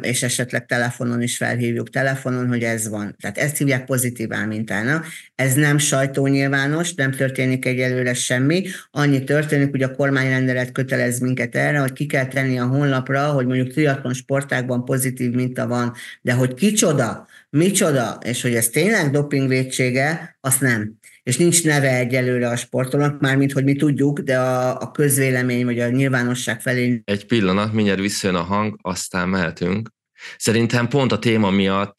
és 0.00 0.22
esetleg 0.22 0.66
telefonon 0.66 1.22
is 1.22 1.36
felhívjuk 1.36 1.90
telefonon, 1.90 2.48
hogy 2.48 2.62
ez 2.62 2.88
van. 2.88 3.16
Tehát 3.20 3.38
ezt 3.38 3.56
hívják 3.56 3.84
pozitív 3.84 4.32
álmintának. 4.32 5.06
Ez 5.34 5.54
nem 5.54 5.78
sajtónyilvános, 5.78 6.94
nem 6.94 7.10
történik 7.10 7.64
egyelőre 7.64 8.14
semmi. 8.14 8.64
Annyi 8.90 9.24
történik, 9.24 9.70
hogy 9.70 9.82
a 9.82 9.94
kormányrendelet 9.94 10.72
kötelez 10.72 11.18
minket 11.18 11.54
erre, 11.54 11.78
hogy 11.78 11.92
ki 11.92 12.06
kell 12.06 12.26
tenni 12.26 12.58
a 12.58 12.66
honlapra, 12.66 13.26
hogy 13.26 13.46
mondjuk 13.46 13.72
triatlon 13.72 14.14
sportákban 14.14 14.84
pozitív 14.84 15.32
minta 15.32 15.66
van, 15.66 15.92
de 16.22 16.32
hogy 16.32 16.54
kicsoda, 16.54 17.26
micsoda, 17.50 18.18
és 18.24 18.42
hogy 18.42 18.54
ez 18.54 18.68
tényleg 18.68 19.10
dopingvédsége, 19.10 20.36
azt 20.40 20.60
nem 20.60 20.98
és 21.24 21.36
nincs 21.36 21.64
neve 21.64 21.96
egyelőre 21.96 22.48
a 22.48 22.56
sportolónak, 22.56 23.20
mármint 23.20 23.52
hogy 23.52 23.64
mi 23.64 23.74
tudjuk, 23.74 24.20
de 24.20 24.38
a, 24.38 24.80
a 24.80 24.90
közvélemény 24.90 25.64
vagy 25.64 25.80
a 25.80 25.88
nyilvánosság 25.88 26.60
felé. 26.60 27.02
Egy 27.04 27.26
pillanat, 27.26 27.72
mindjárt 27.72 28.00
visszajön 28.00 28.36
a 28.36 28.42
hang, 28.42 28.78
aztán 28.82 29.28
mehetünk. 29.28 29.88
Szerintem 30.36 30.88
pont 30.88 31.12
a 31.12 31.18
téma 31.18 31.50
miatt 31.50 31.98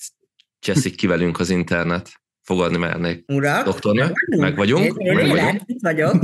cseszik 0.60 0.96
ki 0.96 1.08
velünk 1.08 1.40
az 1.40 1.50
internet. 1.50 2.12
Fogadni 2.42 2.78
mernék. 2.78 3.24
Urak, 3.28 3.66
Doktornő, 3.66 4.12
meg 4.38 4.56
vagyunk. 4.56 4.96
Én, 4.98 5.16
meg 5.16 5.28
vagyunk. 5.28 5.62
Itt 5.66 5.82
vagyok. 5.82 6.14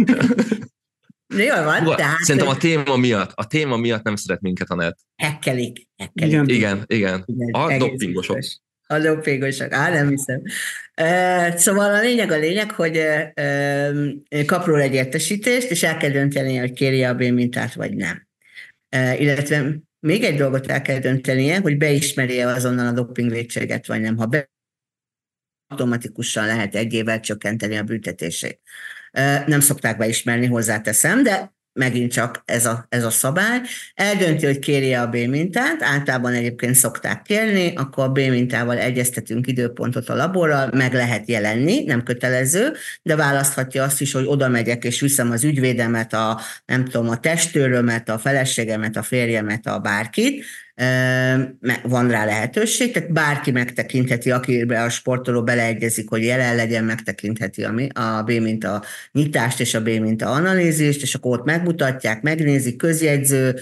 Jól 1.47 1.63
van, 1.63 1.81
Uga, 1.81 1.95
tehát... 1.95 2.19
Szerintem 2.19 2.49
a 2.49 2.57
téma 2.57 2.95
miatt, 2.95 3.31
a 3.33 3.47
téma 3.47 3.77
miatt 3.77 4.03
nem 4.03 4.15
szeret 4.15 4.41
minket 4.41 4.69
a 4.69 4.75
net. 4.75 4.99
Hekkelik. 5.15 5.87
hekkelik. 5.97 6.33
Igen, 6.33 6.49
igen. 6.49 6.85
igen. 6.87 7.23
igen 7.25 7.51
a 7.51 7.77
dopingosok. 7.77 8.37
A 8.91 8.99
dopingosok, 8.99 9.73
á, 9.73 9.89
nem 9.89 10.09
hiszem. 10.09 10.41
Szóval 11.57 11.93
a 11.93 12.01
lényeg 12.01 12.31
a 12.31 12.37
lényeg, 12.37 12.71
hogy 12.71 13.01
kap 14.45 14.65
róla 14.65 14.81
egy 14.81 14.93
értesítést, 14.93 15.71
és 15.71 15.83
el 15.83 15.97
kell 15.97 16.09
dönteni, 16.09 16.57
hogy 16.57 16.73
kéri 16.73 17.03
a 17.03 17.13
B 17.13 17.21
mintát, 17.21 17.73
vagy 17.73 17.95
nem. 17.95 18.27
Illetve 19.17 19.75
még 19.99 20.23
egy 20.23 20.35
dolgot 20.35 20.71
el 20.71 20.81
kell 20.81 20.99
döntenie, 20.99 21.59
hogy 21.59 21.77
beismeri-e 21.77 22.47
azonnal 22.47 22.87
a 22.87 22.91
dopingvédséget, 22.91 23.87
vagy 23.87 24.01
nem. 24.01 24.17
Ha 24.17 24.25
be, 24.25 24.49
automatikusan 25.67 26.45
lehet 26.45 26.75
egy 26.75 26.93
évvel 26.93 27.19
csökkenteni 27.19 27.77
a 27.77 27.83
büntetését. 27.83 28.59
Nem 29.45 29.59
szokták 29.59 29.97
beismerni, 29.97 30.45
hozzáteszem, 30.45 31.23
de 31.23 31.53
megint 31.73 32.11
csak 32.11 32.41
ez 32.45 32.65
a, 32.65 32.85
ez 32.89 33.03
a 33.03 33.09
szabály, 33.09 33.59
eldönti, 33.93 34.45
hogy 34.45 34.59
kéri 34.59 34.93
a 34.93 35.07
B 35.07 35.15
mintát, 35.15 35.83
általában 35.83 36.33
egyébként 36.33 36.75
szokták 36.75 37.21
kérni, 37.21 37.73
akkor 37.75 38.03
a 38.03 38.09
B 38.11 38.17
mintával 38.17 38.77
egyeztetünk 38.77 39.47
időpontot 39.47 40.09
a 40.09 40.15
laborral, 40.15 40.69
meg 40.73 40.93
lehet 40.93 41.29
jelenni, 41.29 41.83
nem 41.83 42.03
kötelező, 42.03 42.73
de 43.01 43.15
választhatja 43.15 43.83
azt 43.83 44.01
is, 44.01 44.11
hogy 44.11 44.25
oda 44.25 44.47
megyek 44.47 44.83
és 44.83 44.99
viszem 44.99 45.31
az 45.31 45.43
ügyvédemet, 45.43 46.13
a, 46.13 46.39
nem 46.65 46.85
tudom, 46.85 47.09
a 47.09 47.19
testőrömet, 47.19 48.09
a 48.09 48.17
feleségemet, 48.17 48.97
a 48.97 49.03
férjemet, 49.03 49.67
a 49.67 49.79
bárkit, 49.79 50.45
van 51.83 52.09
rá 52.09 52.25
lehetőség, 52.25 52.91
tehát 52.91 53.11
bárki 53.11 53.51
megtekintheti, 53.51 54.31
akibe 54.31 54.83
a 54.83 54.89
sportoló 54.89 55.43
beleegyezik, 55.43 56.09
hogy 56.09 56.23
jelen 56.23 56.55
legyen, 56.55 56.83
megtekintheti 56.83 57.63
a, 57.63 57.73
a 57.93 58.23
B 58.23 58.31
minta 58.31 58.83
nyitást 59.11 59.59
és 59.59 59.73
a 59.73 59.81
B 59.81 59.87
minta 59.87 60.29
analízist, 60.29 61.01
és 61.01 61.15
akkor 61.15 61.39
ott 61.39 61.45
megmutatják, 61.45 62.21
megnézik, 62.21 62.75
közjegyző. 62.75 63.55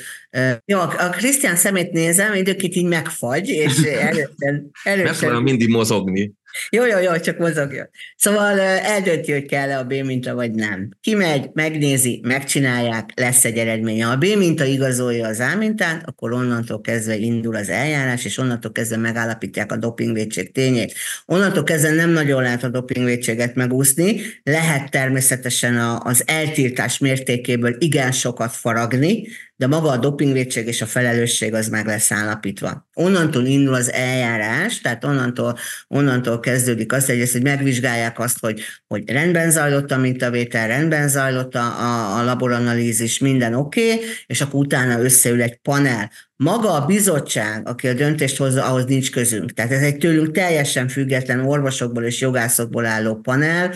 Jó, 0.65 0.79
a 0.79 1.10
Krisztián 1.12 1.55
szemét 1.55 1.91
nézem, 1.91 2.34
időkit 2.34 2.75
így 2.75 2.88
megfagy, 2.88 3.49
és 3.49 3.82
először... 4.10 4.63
először 4.84 5.34
mindig 5.34 5.69
mozogni. 5.69 6.34
Jó, 6.69 6.85
jó, 6.85 6.97
jó, 6.97 7.17
csak 7.17 7.38
mozogjon. 7.38 7.89
Szóval 8.15 8.59
eldönti, 8.59 9.31
hogy 9.31 9.45
kell-e 9.45 9.77
a 9.77 9.83
B 9.83 9.93
minta, 9.93 10.35
vagy 10.35 10.51
nem. 10.51 10.89
Kimegy, 11.01 11.49
megnézi, 11.53 12.21
megcsinálják, 12.23 13.09
lesz 13.15 13.45
egy 13.45 13.57
eredménye. 13.57 14.05
Ha 14.05 14.12
a 14.12 14.17
B 14.17 14.25
minta 14.38 14.63
igazolja 14.63 15.27
az 15.27 15.39
A 15.39 15.55
mintát, 15.57 16.07
akkor 16.07 16.31
onnantól 16.33 16.81
kezdve 16.81 17.15
indul 17.15 17.55
az 17.55 17.69
eljárás, 17.69 18.25
és 18.25 18.38
onnantól 18.38 18.71
kezdve 18.71 18.97
megállapítják 18.97 19.71
a 19.71 19.77
dopingvédség 19.77 20.51
tényét. 20.51 20.93
Onnantól 21.25 21.63
kezdve 21.63 21.91
nem 21.91 22.09
nagyon 22.09 22.41
lehet 22.41 22.63
a 22.63 22.69
dopingvédséget 22.69 23.55
megúszni, 23.55 24.21
lehet 24.43 24.91
természetesen 24.91 25.78
az 26.03 26.24
eltiltás 26.26 26.97
mértékéből 26.97 27.76
igen 27.80 28.11
sokat 28.11 28.51
faragni, 28.51 29.28
de 29.60 29.68
maga 29.68 29.89
a 29.89 29.97
dopingvédség 29.97 30.68
és 30.68 30.82
a 30.82 30.86
felelősség 30.86 31.53
az 31.53 31.68
meg 31.68 31.86
lesz 31.86 32.12
állapítva. 32.12 32.88
Onnantól 32.93 33.45
indul 33.45 33.74
az 33.74 33.91
eljárás, 33.91 34.82
tehát 34.82 35.03
onnantól, 35.03 35.57
onnantól 35.88 36.39
kezdődik 36.39 36.93
az, 36.93 37.10
ezt, 37.10 37.32
hogy 37.32 37.43
megvizsgálják 37.43 38.20
azt, 38.20 38.39
hogy, 38.39 38.62
hogy 38.88 39.10
rendben 39.12 39.51
zajlott 39.51 39.91
a 39.91 39.97
mintavétel, 39.97 40.68
rendben 40.68 41.07
zajlott 41.07 41.55
a, 41.55 42.18
a 42.20 42.24
laboranalízis, 42.24 43.18
minden 43.18 43.53
oké, 43.53 43.93
okay, 43.93 44.05
és 44.26 44.41
akkor 44.41 44.60
utána 44.60 44.99
összeül 44.99 45.41
egy 45.41 45.55
panel, 45.57 46.12
maga 46.43 46.73
a 46.73 46.85
bizottság, 46.85 47.67
aki 47.67 47.87
a 47.87 47.93
döntést 47.93 48.37
hozza, 48.37 48.65
ahhoz 48.65 48.85
nincs 48.85 49.11
közünk. 49.11 49.53
Tehát 49.53 49.71
ez 49.71 49.81
egy 49.81 49.97
tőlünk 49.97 50.31
teljesen 50.31 50.87
független 50.87 51.45
orvosokból 51.45 52.03
és 52.03 52.21
jogászokból 52.21 52.85
álló 52.85 53.15
panel, 53.15 53.73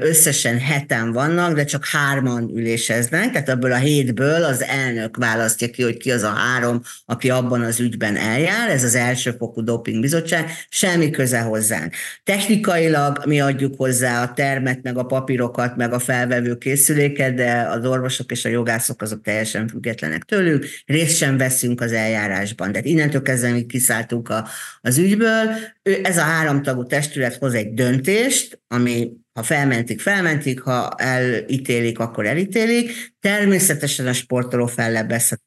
összesen 0.00 0.58
heten 0.58 1.12
vannak, 1.12 1.54
de 1.54 1.64
csak 1.64 1.86
hárman 1.86 2.50
üléseznek, 2.54 3.30
tehát 3.30 3.48
ebből 3.48 3.72
a 3.72 3.76
hétből 3.76 4.44
az 4.44 4.62
elnök 4.62 5.16
választja 5.16 5.70
ki, 5.70 5.82
hogy 5.82 5.96
ki 5.96 6.10
az 6.10 6.22
a 6.22 6.28
három, 6.28 6.82
aki 7.04 7.30
abban 7.30 7.60
az 7.60 7.80
ügyben 7.80 8.16
eljár, 8.16 8.70
ez 8.70 8.84
az 8.84 8.94
elsőfokú 8.94 9.64
dopingbizottság, 9.64 10.50
semmi 10.68 11.10
köze 11.10 11.40
hozzánk. 11.40 11.94
Technikailag 12.24 13.22
mi 13.26 13.40
adjuk 13.40 13.74
hozzá 13.76 14.22
a 14.22 14.32
termet, 14.32 14.82
meg 14.82 14.98
a 14.98 15.04
papírokat, 15.04 15.76
meg 15.76 15.92
a 15.92 15.98
felvevő 15.98 16.56
készüléket, 16.56 17.34
de 17.34 17.66
az 17.70 17.86
orvosok 17.86 18.30
és 18.30 18.44
a 18.44 18.48
jogászok 18.48 19.02
azok 19.02 19.22
teljesen 19.22 19.68
függetlenek 19.68 20.22
tőlük, 20.22 20.66
részt 20.86 21.16
sem 21.16 21.36
veszünk 21.36 21.80
az 21.80 21.89
eljárásban. 21.92 22.72
Tehát 22.72 22.86
innentől 22.86 23.22
kezdve 23.22 23.50
mi 23.50 23.66
kiszálltunk 23.66 24.28
a, 24.28 24.48
az 24.80 24.98
ügyből. 24.98 25.48
Ő, 25.82 26.00
ez 26.02 26.16
a 26.16 26.22
háromtagú 26.22 26.86
testület 26.86 27.34
hoz 27.34 27.54
egy 27.54 27.74
döntést, 27.74 28.62
ami 28.68 29.12
ha 29.32 29.42
felmentik, 29.42 30.00
felmentik, 30.00 30.60
ha 30.60 30.94
elítélik, 30.96 31.98
akkor 31.98 32.26
elítélik. 32.26 33.14
Természetesen 33.20 34.06
a 34.06 34.12
sportoló 34.12 34.66
fellebbezhet 34.66 35.42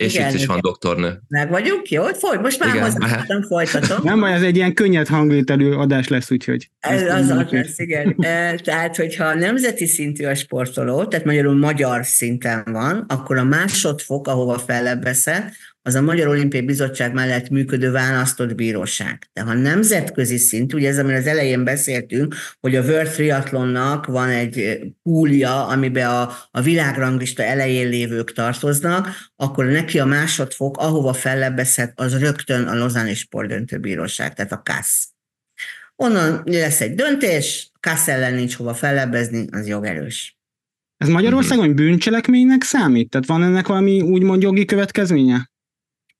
és 0.00 0.14
igen, 0.14 0.28
itt 0.28 0.34
is 0.34 0.46
van 0.46 0.60
doktornő. 0.60 1.20
Meg 1.28 1.50
vagyunk? 1.50 1.90
Jó, 1.90 2.04
foly, 2.04 2.36
most 2.36 2.58
már 2.58 2.78
hozzáadtam, 2.78 3.42
folytatom. 3.42 3.98
Nem 4.02 4.20
baj, 4.20 4.32
ez 4.32 4.42
egy 4.42 4.56
ilyen 4.56 4.74
könnyed 4.74 5.06
hangvételű 5.06 5.72
adás 5.72 6.08
lesz, 6.08 6.30
úgyhogy... 6.30 6.70
Ez 6.78 7.02
az 7.02 7.28
az 7.28 7.50
lesz, 7.50 7.78
igen. 7.78 8.16
E, 8.30 8.54
tehát, 8.54 8.96
hogyha 8.96 9.34
nemzeti 9.34 9.86
szintű 9.86 10.24
a 10.24 10.34
sportoló, 10.34 11.04
tehát 11.04 11.24
magyarul 11.24 11.54
magyar 11.54 12.04
szinten 12.04 12.62
van, 12.64 13.04
akkor 13.08 13.38
a 13.38 13.44
másodfok, 13.44 14.28
ahova 14.28 14.58
fellebbeszed, 14.58 15.52
az 15.82 15.94
a 15.94 16.00
Magyar 16.00 16.26
Olimpiai 16.26 16.64
Bizottság 16.64 17.12
mellett 17.12 17.48
működő 17.48 17.90
választott 17.90 18.54
bíróság. 18.54 19.28
De 19.32 19.42
ha 19.42 19.54
nemzetközi 19.54 20.36
szint, 20.36 20.74
ugye 20.74 20.88
ez, 20.88 20.98
amiről 20.98 21.18
az 21.18 21.26
elején 21.26 21.64
beszéltünk, 21.64 22.34
hogy 22.60 22.76
a 22.76 22.82
World 22.82 23.10
Triathlonnak 23.10 24.06
van 24.06 24.28
egy 24.28 24.80
púlja, 25.02 25.66
amiben 25.66 26.08
a, 26.08 26.32
a 26.50 26.60
világranglista 26.60 27.42
elején 27.42 27.88
lévők 27.88 28.32
tartoznak, 28.32 29.08
akkor 29.36 29.64
neki 29.64 29.98
a 29.98 30.04
másodfok, 30.04 30.76
ahova 30.76 31.12
fellebbezhet, 31.12 32.00
az 32.00 32.18
rögtön 32.18 32.66
a 32.66 32.76
Lozáni 32.76 33.14
Sportdöntőbíróság, 33.14 34.34
tehát 34.34 34.52
a 34.52 34.62
KASZ. 34.64 35.08
Onnan 35.96 36.42
lesz 36.44 36.80
egy 36.80 36.94
döntés, 36.94 37.70
KASZ 37.80 38.08
ellen 38.08 38.34
nincs 38.34 38.56
hova 38.56 38.74
fellebbezni, 38.74 39.46
az 39.50 39.66
jogerős. 39.66 40.38
Ez 40.96 41.08
Magyarországon 41.08 41.74
bűncselekménynek 41.74 42.62
számít? 42.62 43.10
Tehát 43.10 43.26
van 43.26 43.42
ennek 43.42 43.66
valami 43.66 44.00
úgymond 44.00 44.42
jogi 44.42 44.64
következménye? 44.64 45.49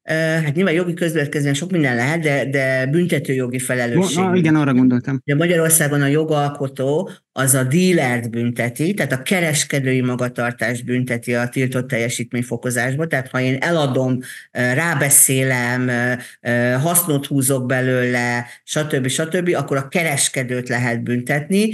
Hát 0.04 0.54
nyilván 0.54 0.74
jogi 0.74 0.94
közvetkezően 0.94 1.54
sok 1.54 1.70
minden 1.70 1.96
lehet, 1.96 2.20
de, 2.20 2.50
de 2.50 2.86
büntető 2.86 3.32
jogi 3.32 3.58
felelősség. 3.58 4.24
Na, 4.24 4.34
igen, 4.34 4.54
arra 4.54 4.74
gondoltam. 4.74 5.20
De 5.24 5.34
Magyarországon 5.34 6.02
a 6.02 6.06
jogalkotó 6.06 7.10
az 7.32 7.54
a 7.54 7.64
dílert 7.64 8.30
bünteti, 8.30 8.94
tehát 8.94 9.12
a 9.12 9.22
kereskedői 9.22 10.00
magatartást 10.00 10.84
bünteti 10.84 11.34
a 11.34 11.48
tiltott 11.48 11.88
teljesítményfokozásba, 11.88 13.06
tehát 13.06 13.28
ha 13.28 13.40
én 13.40 13.56
eladom, 13.60 14.18
rábeszélem, 14.50 15.90
hasznot 16.80 17.26
húzok 17.26 17.66
belőle, 17.66 18.46
stb. 18.64 19.08
stb., 19.08 19.54
akkor 19.56 19.76
a 19.76 19.88
kereskedőt 19.88 20.68
lehet 20.68 21.02
büntetni, 21.02 21.70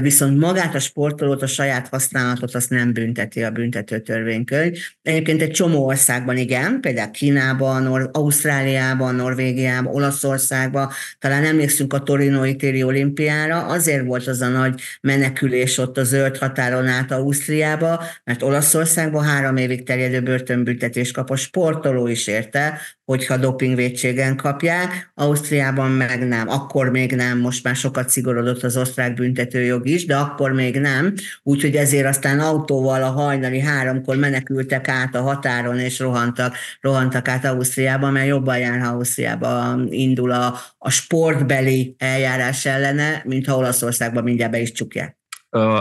viszont 0.00 0.38
magát 0.38 0.74
a 0.74 0.78
sportolót, 0.78 1.42
a 1.42 1.46
saját 1.46 1.88
használatot 1.88 2.54
azt 2.54 2.70
nem 2.70 2.92
bünteti 2.92 3.42
a 3.42 3.50
büntető 3.50 4.00
törvénykönyv. 4.00 4.78
Egyébként 5.02 5.42
egy 5.42 5.50
csomó 5.50 5.86
országban 5.86 6.36
igen, 6.36 6.80
például 6.80 7.10
Kínában, 7.10 7.86
Ausztráliában, 8.12 9.14
Norvégiában, 9.14 9.94
Olaszországban, 9.94 10.90
talán 11.18 11.44
emlékszünk 11.44 11.92
a 11.92 12.02
Torinoi 12.02 12.56
téri 12.56 12.82
olimpiára, 12.82 13.66
azért 13.66 14.04
volt 14.04 14.26
az 14.26 14.40
a 14.40 14.48
nagy 14.48 14.79
menekülés 15.00 15.78
ott 15.78 15.98
a 15.98 16.04
zöld 16.04 16.36
határon 16.36 16.86
át 16.86 17.10
Ausztriába, 17.10 18.04
mert 18.24 18.42
Olaszországban 18.42 19.24
három 19.24 19.56
évig 19.56 19.82
terjedő 19.82 20.20
börtönbüntetést 20.22 21.12
kap 21.12 21.30
a 21.30 21.36
sportoló 21.36 22.06
is 22.06 22.26
érte, 22.26 22.80
hogyha 23.10 23.36
dopingvédségen 23.36 24.36
kapják, 24.36 25.10
Ausztriában 25.14 25.90
meg 25.90 26.28
nem, 26.28 26.48
akkor 26.48 26.90
még 26.90 27.12
nem, 27.12 27.38
most 27.38 27.64
már 27.64 27.76
sokat 27.76 28.08
szigorodott 28.08 28.62
az 28.62 28.76
osztrák 28.76 29.14
büntetőjog 29.14 29.88
is, 29.88 30.06
de 30.06 30.16
akkor 30.16 30.52
még 30.52 30.78
nem, 30.78 31.14
úgyhogy 31.42 31.76
ezért 31.76 32.06
aztán 32.06 32.40
autóval 32.40 33.02
a 33.02 33.10
hajnali 33.10 33.60
háromkor 33.60 34.16
menekültek 34.16 34.88
át 34.88 35.14
a 35.14 35.22
határon, 35.22 35.78
és 35.78 35.98
rohantak, 35.98 36.56
rohantak 36.80 37.28
át 37.28 37.44
Ausztriába, 37.44 38.10
mert 38.10 38.26
jobban 38.26 38.58
jár, 38.58 38.80
ha 38.80 38.88
Ausztriába 38.88 39.78
indul 39.88 40.30
a, 40.30 40.54
a 40.78 40.90
sportbeli 40.90 41.94
eljárás 41.98 42.66
ellene, 42.66 43.22
mint 43.24 43.48
Olaszországban 43.48 44.22
mindjárt 44.22 44.52
be 44.52 44.60
is 44.60 44.69
csukják. 44.72 45.18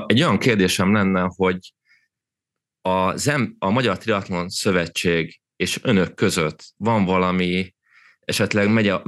Egy 0.05 0.21
olyan 0.21 0.37
kérdésem 0.37 0.93
lenne, 0.93 1.27
hogy 1.35 1.73
a, 2.81 3.17
ZEM, 3.17 3.55
a 3.59 3.69
Magyar 3.69 3.97
Triatlon 3.97 4.49
Szövetség 4.49 5.41
és 5.55 5.79
önök 5.83 6.15
között 6.15 6.63
van 6.77 7.05
valami, 7.05 7.73
esetleg 8.19 8.71
megy 8.71 8.87
a, 8.87 9.03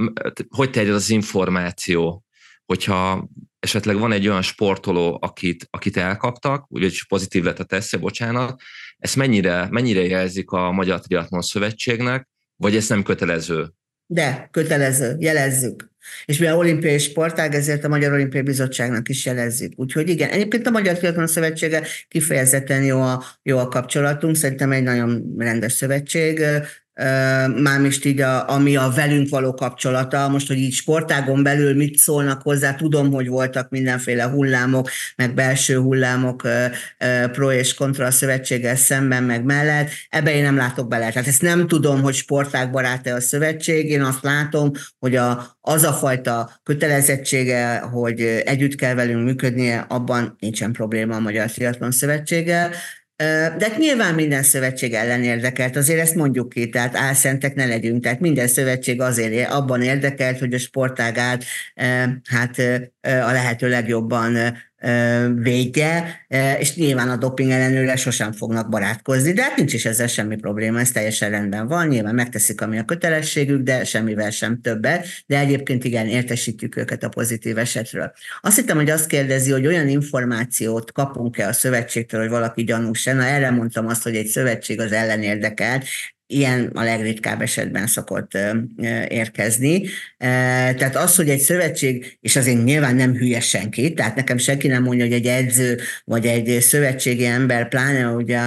hogy 0.48 0.70
terjed 0.70 0.94
az 0.94 1.10
információ, 1.10 2.24
hogyha 2.64 3.28
esetleg 3.58 3.98
van 3.98 4.12
egy 4.12 4.28
olyan 4.28 4.42
sportoló, 4.42 5.18
akit, 5.20 5.66
akit 5.70 5.96
elkaptak, 5.96 6.66
úgyhogy 6.68 7.06
pozitív 7.08 7.44
lett 7.44 7.58
a 7.58 7.64
tesztje, 7.64 7.98
bocsánat, 7.98 8.62
ezt 8.98 9.16
mennyire, 9.16 9.68
mennyire 9.70 10.02
jelzik 10.06 10.50
a 10.50 10.72
Magyar 10.72 11.00
Triatlon 11.00 11.42
Szövetségnek, 11.42 12.28
vagy 12.56 12.76
ez 12.76 12.88
nem 12.88 13.02
kötelező? 13.02 13.72
De, 14.06 14.48
kötelező, 14.50 15.16
jelezzük. 15.18 15.91
És 16.24 16.38
mi 16.38 16.46
a 16.46 16.56
olimpiai 16.56 16.98
sportág, 16.98 17.54
ezért 17.54 17.84
a 17.84 17.88
Magyar 17.88 18.12
Olimpiai 18.12 18.42
Bizottságnak 18.42 19.08
is 19.08 19.26
jelezzük. 19.26 19.72
Úgyhogy 19.76 20.08
igen, 20.08 20.30
egyébként 20.30 20.66
a 20.66 20.70
Magyar 20.70 20.96
Triatlon 20.96 21.26
Szövetsége 21.26 21.86
kifejezetten 22.08 22.84
jó 22.84 23.00
a, 23.00 23.24
jó 23.42 23.58
a 23.58 23.68
kapcsolatunk, 23.68 24.36
szerintem 24.36 24.72
egy 24.72 24.82
nagyon 24.82 25.34
rendes 25.38 25.72
szövetség, 25.72 26.44
mármint 27.56 28.04
így 28.04 28.20
a, 28.20 28.48
ami 28.48 28.76
a 28.76 28.92
velünk 28.94 29.28
való 29.28 29.54
kapcsolata, 29.54 30.28
most, 30.28 30.46
hogy 30.46 30.58
így 30.58 30.72
sportágon 30.72 31.42
belül 31.42 31.74
mit 31.74 31.98
szólnak 31.98 32.42
hozzá, 32.42 32.74
tudom, 32.74 33.12
hogy 33.12 33.28
voltak 33.28 33.70
mindenféle 33.70 34.24
hullámok, 34.24 34.88
meg 35.16 35.34
belső 35.34 35.76
hullámok 35.76 36.48
pro 37.32 37.52
és 37.52 37.74
kontra 37.74 38.06
a 38.06 38.10
szövetséggel 38.10 38.76
szemben, 38.76 39.22
meg 39.22 39.44
mellett, 39.44 39.90
ebbe 40.08 40.34
én 40.34 40.42
nem 40.42 40.56
látok 40.56 40.88
bele. 40.88 41.10
Tehát 41.12 41.28
ezt 41.28 41.42
nem 41.42 41.66
tudom, 41.66 42.02
hogy 42.02 42.14
sportágbarát-e 42.14 43.14
a 43.14 43.20
szövetség, 43.20 43.90
én 43.90 44.02
azt 44.02 44.22
látom, 44.22 44.70
hogy 44.98 45.16
a, 45.16 45.56
az 45.60 45.82
a 45.82 45.92
fajta 45.92 46.60
kötelezettsége, 46.62 47.78
hogy 47.78 48.20
együtt 48.44 48.74
kell 48.74 48.94
velünk 48.94 49.24
működnie, 49.24 49.84
abban 49.88 50.36
nincsen 50.38 50.72
probléma 50.72 51.16
a 51.16 51.20
Magyar 51.20 51.50
Triatlon 51.50 51.90
Szövetséggel, 51.90 52.70
de 53.16 53.58
hát 53.60 53.78
nyilván 53.78 54.14
minden 54.14 54.42
szövetség 54.42 54.92
ellen 54.92 55.22
érdekelt, 55.22 55.76
azért 55.76 56.00
ezt 56.00 56.14
mondjuk 56.14 56.48
ki, 56.48 56.68
tehát 56.68 56.96
álszentek 56.96 57.54
ne 57.54 57.66
legyünk, 57.66 58.02
tehát 58.02 58.20
minden 58.20 58.48
szövetség 58.48 59.00
azért 59.00 59.50
abban 59.50 59.82
érdekelt, 59.82 60.38
hogy 60.38 60.54
a 60.54 60.58
sportágát 60.58 61.44
hát 62.30 62.58
a 63.00 63.32
lehető 63.32 63.68
legjobban 63.68 64.56
védje, 65.34 66.26
és 66.58 66.74
nyilván 66.74 67.08
a 67.08 67.16
doping 67.16 67.50
ellenőre 67.50 67.96
sosem 67.96 68.32
fognak 68.32 68.68
barátkozni, 68.68 69.32
de 69.32 69.42
hát 69.42 69.56
nincs 69.56 69.72
is 69.72 69.84
ezzel 69.84 70.06
semmi 70.06 70.36
probléma, 70.36 70.80
ez 70.80 70.90
teljesen 70.90 71.30
rendben 71.30 71.66
van, 71.66 71.86
nyilván 71.86 72.14
megteszik, 72.14 72.60
ami 72.60 72.78
a 72.78 72.84
kötelességük, 72.84 73.62
de 73.62 73.84
semmivel 73.84 74.30
sem 74.30 74.60
többet, 74.60 75.06
de 75.26 75.38
egyébként 75.38 75.84
igen, 75.84 76.06
értesítjük 76.06 76.76
őket 76.76 77.02
a 77.02 77.08
pozitív 77.08 77.58
esetről. 77.58 78.12
Azt 78.40 78.56
hittem, 78.56 78.76
hogy 78.76 78.90
azt 78.90 79.06
kérdezi, 79.06 79.50
hogy 79.50 79.66
olyan 79.66 79.88
információt 79.88 80.92
kapunk-e 80.92 81.48
a 81.48 81.52
szövetségtől, 81.52 82.20
hogy 82.20 82.30
valaki 82.30 82.64
gyanús 82.64 83.04
Na 83.04 83.24
erre 83.24 83.50
mondtam 83.50 83.86
azt, 83.86 84.02
hogy 84.02 84.16
egy 84.16 84.26
szövetség 84.26 84.80
az 84.80 84.92
ellen 84.92 85.22
érdekelt, 85.22 85.84
ilyen 86.32 86.70
a 86.74 86.82
legritkább 86.82 87.42
esetben 87.42 87.86
szokott 87.86 88.38
érkezni. 89.08 89.82
Tehát 90.18 90.96
az, 90.96 91.16
hogy 91.16 91.28
egy 91.28 91.40
szövetség, 91.40 92.18
és 92.20 92.36
azért 92.36 92.64
nyilván 92.64 92.94
nem 92.94 93.14
hülye 93.14 93.40
senki, 93.40 93.92
tehát 93.92 94.16
nekem 94.16 94.38
senki 94.38 94.68
nem 94.68 94.82
mondja, 94.82 95.04
hogy 95.04 95.14
egy 95.14 95.26
edző, 95.26 95.80
vagy 96.04 96.26
egy 96.26 96.60
szövetségi 96.60 97.24
ember, 97.24 97.68
pláne 97.68 98.08
ugye 98.08 98.40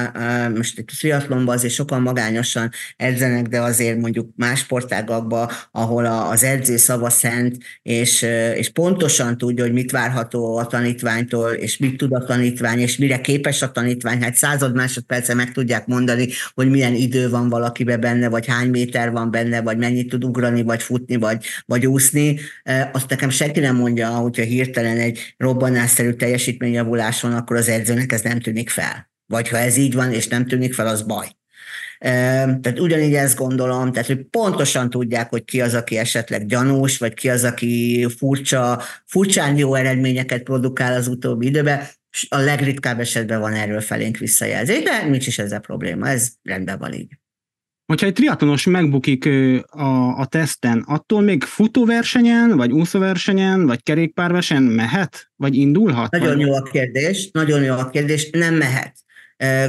most 0.55 0.77
egy 0.77 0.85
triatlonban 0.99 1.55
azért 1.55 1.73
sokan 1.73 2.01
magányosan 2.01 2.71
edzenek, 2.97 3.47
de 3.47 3.59
azért 3.61 3.97
mondjuk 3.97 4.29
más 4.35 4.59
sportágakban, 4.59 5.49
ahol 5.71 6.05
az 6.05 6.43
edző 6.43 6.77
szava 6.77 7.09
szent, 7.09 7.57
és, 7.81 8.21
és 8.55 8.69
pontosan 8.69 9.37
tudja, 9.37 9.63
hogy 9.63 9.73
mit 9.73 9.91
várható 9.91 10.57
a 10.57 10.67
tanítványtól, 10.67 11.51
és 11.51 11.77
mit 11.77 11.97
tud 11.97 12.13
a 12.13 12.23
tanítvány, 12.23 12.79
és 12.79 12.97
mire 12.97 13.21
képes 13.21 13.61
a 13.61 13.71
tanítvány, 13.71 14.21
hát 14.21 14.35
század 14.35 14.75
másodperce 14.75 15.33
meg 15.33 15.51
tudják 15.51 15.85
mondani, 15.85 16.27
hogy 16.53 16.69
milyen 16.69 16.93
idő 16.93 17.29
van 17.29 17.49
valakibe 17.75 17.97
benne, 17.97 18.29
vagy 18.29 18.47
hány 18.47 18.69
méter 18.69 19.11
van 19.11 19.31
benne, 19.31 19.61
vagy 19.61 19.77
mennyit 19.77 20.09
tud 20.09 20.23
ugrani, 20.23 20.63
vagy 20.63 20.81
futni, 20.81 21.15
vagy, 21.15 21.45
vagy 21.65 21.85
úszni. 21.87 22.39
Azt 22.91 23.09
nekem 23.09 23.29
senki 23.29 23.59
nem 23.59 23.75
mondja, 23.75 24.09
hogyha 24.09 24.43
hirtelen 24.43 24.97
egy 24.97 25.35
robbanásszerű 25.37 26.11
teljesítményjavulás 26.11 27.21
van, 27.21 27.33
akkor 27.33 27.55
az 27.55 27.67
edzőnek 27.67 28.11
ez 28.11 28.21
nem 28.21 28.39
tűnik 28.39 28.69
fel. 28.69 29.09
Vagy 29.27 29.49
ha 29.49 29.57
ez 29.57 29.77
így 29.77 29.93
van, 29.93 30.11
és 30.11 30.27
nem 30.27 30.45
tűnik 30.47 30.73
fel, 30.73 30.87
az 30.87 31.01
baj. 31.01 31.27
Tehát 31.99 32.79
ugyanígy 32.79 33.13
ezt 33.13 33.37
gondolom, 33.37 33.91
tehát 33.91 34.07
hogy 34.07 34.23
pontosan 34.23 34.89
tudják, 34.89 35.29
hogy 35.29 35.45
ki 35.45 35.61
az, 35.61 35.73
aki 35.73 35.97
esetleg 35.97 36.45
gyanús, 36.45 36.97
vagy 36.97 37.13
ki 37.13 37.29
az, 37.29 37.43
aki 37.43 38.07
furcsa, 38.17 38.81
furcsán 39.05 39.57
jó 39.57 39.75
eredményeket 39.75 40.43
produkál 40.43 40.93
az 40.93 41.07
utóbbi 41.07 41.45
időben, 41.45 41.87
a 42.29 42.37
legritkább 42.37 42.99
esetben 42.99 43.39
van 43.39 43.53
erről 43.53 43.81
felénk 43.81 44.17
visszajelzés, 44.17 44.83
de 44.83 45.05
nincs 45.05 45.27
is 45.27 45.39
ezzel 45.39 45.59
probléma, 45.59 46.07
ez 46.07 46.29
rendben 46.43 46.77
van 46.79 46.93
így. 46.93 47.17
Hogyha 47.85 48.05
egy 48.05 48.13
triatlonos 48.13 48.65
megbukik 48.65 49.25
a, 49.69 50.17
a 50.19 50.25
teszten, 50.25 50.83
attól 50.87 51.21
még 51.21 51.43
futóversenyen, 51.43 52.57
vagy 52.57 52.71
úszóversenyen, 52.71 53.65
vagy 53.65 53.83
kerékpárversenyen 53.83 54.63
mehet? 54.63 55.31
Vagy 55.35 55.55
indulhat? 55.55 56.11
Nagyon 56.11 56.35
vagy? 56.35 56.45
jó 56.45 56.53
a 56.53 56.61
kérdés, 56.61 57.29
nagyon 57.31 57.63
jó 57.63 57.73
a 57.73 57.89
kérdés, 57.89 58.29
nem 58.29 58.53
mehet 58.53 59.04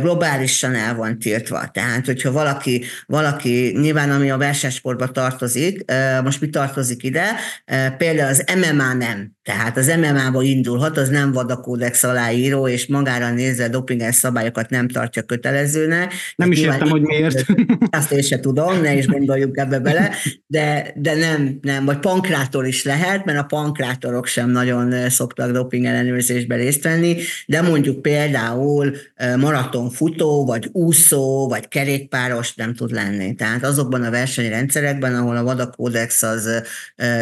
globálisan 0.00 0.74
el 0.74 0.94
van 0.94 1.18
tiltva. 1.18 1.70
Tehát, 1.72 2.06
hogyha 2.06 2.32
valaki, 2.32 2.84
valaki 3.06 3.76
nyilván 3.80 4.10
ami 4.10 4.30
a 4.30 4.36
versenysportba 4.36 5.06
tartozik, 5.06 5.84
most 6.24 6.40
mi 6.40 6.48
tartozik 6.48 7.02
ide, 7.02 7.24
például 7.98 8.28
az 8.28 8.44
MMA 8.56 8.92
nem. 8.92 9.34
Tehát 9.46 9.76
az 9.76 9.86
MMA-ba 9.86 10.42
indulhat, 10.42 10.96
az 10.96 11.08
nem 11.08 11.32
vadakódex 11.32 12.04
aláíró, 12.04 12.68
és 12.68 12.86
magára 12.86 13.30
nézve 13.30 13.68
dopinges 13.68 14.14
szabályokat 14.14 14.70
nem 14.70 14.88
tartja 14.88 15.22
kötelezőnek. 15.22 16.12
Nem 16.36 16.52
is 16.52 16.58
értem, 16.58 16.88
hogy 16.88 17.00
miért. 17.00 17.44
Azt 17.90 18.12
én 18.12 18.22
se 18.22 18.40
tudom, 18.40 18.80
ne 18.80 18.96
is 18.96 19.06
gondoljuk 19.06 19.58
ebbe 19.58 19.78
bele, 19.78 20.10
de, 20.46 20.92
de 20.96 21.14
nem, 21.14 21.58
nem, 21.62 21.84
vagy 21.84 21.98
pankrátor 21.98 22.66
is 22.66 22.84
lehet, 22.84 23.24
mert 23.24 23.38
a 23.38 23.42
pankrátorok 23.42 24.26
sem 24.26 24.50
nagyon 24.50 25.10
szoktak 25.10 25.50
doping 25.50 25.84
ellenőrzésbe 25.84 26.56
részt 26.56 26.82
venni, 26.82 27.16
de 27.46 27.62
mondjuk 27.62 28.02
például 28.02 28.96
maratonfutó, 29.66 30.44
vagy 30.44 30.68
úszó, 30.72 31.48
vagy 31.48 31.68
kerékpáros 31.68 32.54
nem 32.54 32.74
tud 32.74 32.90
lenni. 32.90 33.34
Tehát 33.34 33.64
azokban 33.64 34.02
a 34.02 34.10
versenyrendszerekben, 34.10 35.14
ahol 35.14 35.36
a 35.36 35.42
vadakódex 35.42 36.22
az 36.22 36.62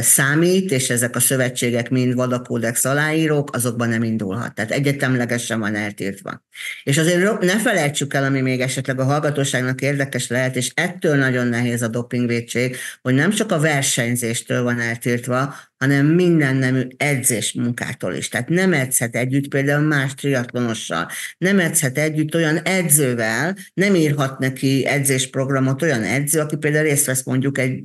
számít, 0.01 0.71
és 0.71 0.91
ezek 0.91 1.17
a 1.17 1.21
szövetségek 1.21 1.91
mind 1.91 2.15
vadakódex 2.15 2.85
aláírók, 2.85 3.55
azokban 3.55 3.89
nem 3.89 4.03
indulhat. 4.03 4.55
Tehát 4.55 4.71
egyetemlegesen 4.71 5.61
van 5.61 5.75
eltiltva. 5.75 6.43
És 6.83 6.99
azért 6.99 7.41
ne 7.41 7.59
felejtsük 7.59 8.15
el, 8.15 8.25
ami 8.25 8.41
még 8.41 8.61
esetleg 8.61 9.01
a 9.01 9.05
hallgatóságnak 9.05 9.81
érdekes 9.81 10.29
lehet, 10.29 10.57
és 10.57 10.73
ettől 10.75 11.17
nagyon 11.17 11.47
nehéz 11.47 11.83
a 11.83 11.89
dopingvédség, 11.89 12.77
hogy 13.03 13.15
nem 13.15 13.31
csak 13.31 13.53
a 13.53 13.61
versenyzéstől 13.61 14.63
van 14.63 14.81
eltiltva, 14.81 15.55
hanem 15.85 16.07
minden 16.07 16.57
nemű 16.57 16.83
edzés 16.97 17.53
munkától 17.53 18.15
is. 18.15 18.29
Tehát 18.29 18.49
nem 18.49 18.73
edzhet 18.73 19.17
együtt 19.17 19.49
például 19.49 19.87
más 19.87 20.15
triatlonossal, 20.15 21.09
nem 21.39 21.59
edzhet 21.59 21.99
együtt 21.99 22.35
olyan 22.35 22.57
edzővel, 22.57 23.57
nem 23.75 23.95
írhat 23.95 24.39
neki 24.39 24.87
edzésprogramot 24.87 25.83
olyan 25.83 26.03
edző, 26.03 26.41
aki 26.41 26.57
például 26.57 26.85
részt 26.85 27.07
vesz 27.07 27.23
mondjuk 27.23 27.59
egy 27.59 27.83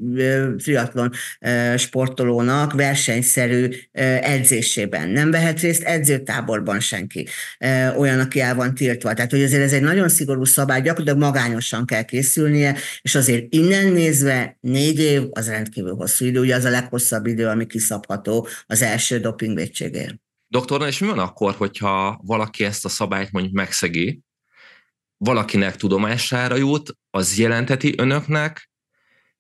triatlon 0.58 1.12
sportolónak 1.78 2.74
versenyszerű 2.74 3.70
edzésében. 4.22 5.10
Nem 5.10 5.32
vehet 5.32 5.60
részt 5.60 5.84
edzőtáborban 5.84 6.80
senki, 6.80 7.28
olyan, 7.98 8.20
aki 8.20 8.40
el 8.40 8.56
van 8.56 8.76
tiltva. 8.76 9.14
Tehát, 9.14 9.32
hogy 9.32 9.44
azért 9.44 9.64
ez 9.64 9.74
egy 9.74 9.82
nagyon 9.82 10.10
szigorú 10.10 10.44
szabály, 10.44 10.82
gyakorlatilag 10.82 11.20
magányosan 11.20 11.86
kell 11.86 12.04
készülnie, 12.04 12.76
és 13.02 13.16
azért 13.16 13.46
innen 13.50 13.92
nézve 13.92 14.58
négy 14.62 15.00
év 15.00 15.22
az 15.30 15.48
rendkívül 15.48 15.94
hosszú 15.94 16.26
idő, 16.26 16.40
ugye 16.40 16.56
az 16.56 16.66
a 16.66 16.70
leghosszabb 16.70 17.26
idő, 17.26 17.48
ami 17.48 17.66
kiszabható 17.90 18.48
az 18.66 18.82
első 18.82 19.20
dopingvédségért. 19.20 20.16
Doktor, 20.48 20.88
és 20.88 21.00
mi 21.00 21.08
van 21.08 21.20
akkor, 21.20 21.54
hogyha 21.54 22.20
valaki 22.24 22.64
ezt 22.64 22.86
a 22.86 22.90
szabályt 22.90 23.32
mondjuk 23.32 23.54
megszegi, 23.54 24.22
valakinek 25.18 25.76
tudomására 25.76 26.56
jut, 26.56 26.98
az 27.10 27.38
jelenteti 27.38 27.94
önöknek, 27.98 28.70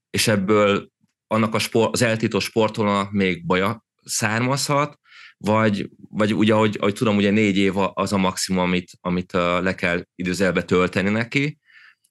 és 0.09 0.27
ebből 0.27 0.89
annak 1.27 1.53
a 1.53 1.59
sport, 1.59 1.93
az 1.93 2.01
eltító 2.01 2.39
sportolónak 2.39 3.11
még 3.11 3.45
baja 3.45 3.85
származhat, 4.03 4.99
vagy, 5.37 5.89
vagy 6.09 6.33
ugye, 6.33 6.53
ahogy, 6.53 6.77
ahogy 6.79 6.93
tudom, 6.93 7.15
ugye 7.15 7.31
négy 7.31 7.57
év 7.57 7.73
az 7.93 8.13
a 8.13 8.17
maximum, 8.17 8.59
amit, 8.59 8.91
amit 9.01 9.31
le 9.33 9.75
kell 9.75 10.03
időzelbe 10.15 10.63
tölteni 10.63 11.09
neki, 11.09 11.59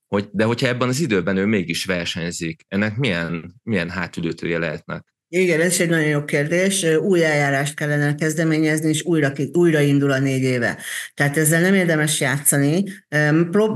hogy, 0.07 0.29
de 0.33 0.45
hogyha 0.45 0.67
ebben 0.67 0.89
az 0.89 1.01
időben 1.01 1.37
ő 1.37 1.47
mégis 1.47 1.85
versenyzik, 1.85 2.65
ennek 2.69 2.97
milyen, 2.97 3.61
milyen 3.63 3.91
hátülőtője 3.91 4.59
lehetnek? 4.59 5.18
Igen, 5.31 5.61
ez 5.61 5.81
egy 5.81 5.89
nagyon 5.89 6.09
jó 6.09 6.25
kérdés. 6.25 6.83
Új 6.83 7.25
eljárást 7.25 7.75
kellene 7.75 8.15
kezdeményezni, 8.15 8.89
és 8.89 9.03
újra, 9.03 9.33
újra 9.53 9.81
indul 9.81 10.11
a 10.11 10.19
négy 10.19 10.43
éve. 10.43 10.79
Tehát 11.15 11.37
ezzel 11.37 11.61
nem 11.61 11.75
érdemes 11.75 12.21
játszani. 12.21 12.85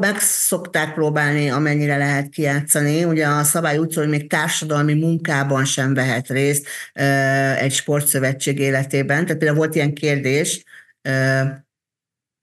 Meg 0.00 0.18
szokták 0.18 0.94
próbálni, 0.94 1.50
amennyire 1.50 1.96
lehet 1.96 2.28
kijátszani. 2.28 3.04
Ugye 3.04 3.26
a 3.26 3.42
szabály 3.42 3.78
úgy 3.78 3.90
szól, 3.90 4.02
hogy 4.02 4.18
még 4.18 4.28
társadalmi 4.28 4.94
munkában 4.94 5.64
sem 5.64 5.94
vehet 5.94 6.28
részt 6.28 6.68
egy 7.58 7.72
sportszövetség 7.72 8.58
életében. 8.58 9.22
Tehát 9.22 9.38
például 9.38 9.58
volt 9.58 9.74
ilyen 9.74 9.94
kérdés, 9.94 10.64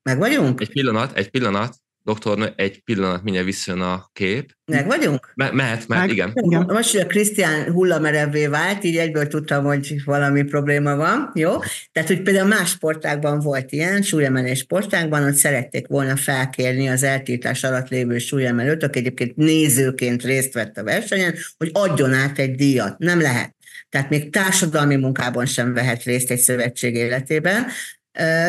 meg 0.01 0.17
vagyunk? 0.17 0.61
Egy 0.61 0.71
pillanat, 0.71 1.17
egy 1.17 1.29
pillanat. 1.29 1.75
Doktor, 2.09 2.53
egy 2.55 2.83
pillanat, 2.83 3.23
mindjárt 3.23 3.47
visszajön 3.47 3.81
a 3.81 4.09
kép. 4.13 4.57
Meg 4.65 4.85
vagyunk? 4.85 5.31
Me- 5.35 5.51
mehet, 5.51 5.87
mehet, 5.87 6.05
Meg, 6.05 6.15
igen. 6.15 6.31
igen. 6.35 6.65
Most, 6.67 6.91
hogy 6.91 7.01
a 7.01 7.05
Krisztián 7.05 7.71
hullamerevvé 7.71 8.47
vált, 8.47 8.83
így 8.83 8.97
egyből 8.97 9.27
tudtam, 9.27 9.63
hogy 9.63 10.01
valami 10.05 10.43
probléma 10.43 10.95
van, 10.95 11.31
jó? 11.35 11.51
Tehát, 11.91 12.09
hogy 12.09 12.21
például 12.21 12.47
más 12.47 12.69
sportákban 12.69 13.39
volt 13.39 13.71
ilyen, 13.71 14.01
súlyemelés 14.01 14.59
sportákban, 14.59 15.23
hogy 15.23 15.33
szerették 15.33 15.87
volna 15.87 16.15
felkérni 16.15 16.87
az 16.89 17.03
eltiltás 17.03 17.63
alatt 17.63 17.89
lévő 17.89 18.17
súlyemelőt, 18.17 18.83
aki 18.83 18.99
egyébként 18.99 19.35
nézőként 19.35 20.23
részt 20.23 20.53
vett 20.53 20.77
a 20.77 20.83
versenyen, 20.83 21.35
hogy 21.57 21.69
adjon 21.73 22.13
át 22.13 22.39
egy 22.39 22.55
díjat. 22.55 22.97
Nem 22.97 23.21
lehet. 23.21 23.55
Tehát 23.89 24.09
még 24.09 24.31
társadalmi 24.31 24.95
munkában 24.95 25.45
sem 25.45 25.73
vehet 25.73 26.03
részt 26.03 26.31
egy 26.31 26.39
szövetség 26.39 26.95
életében, 26.95 27.65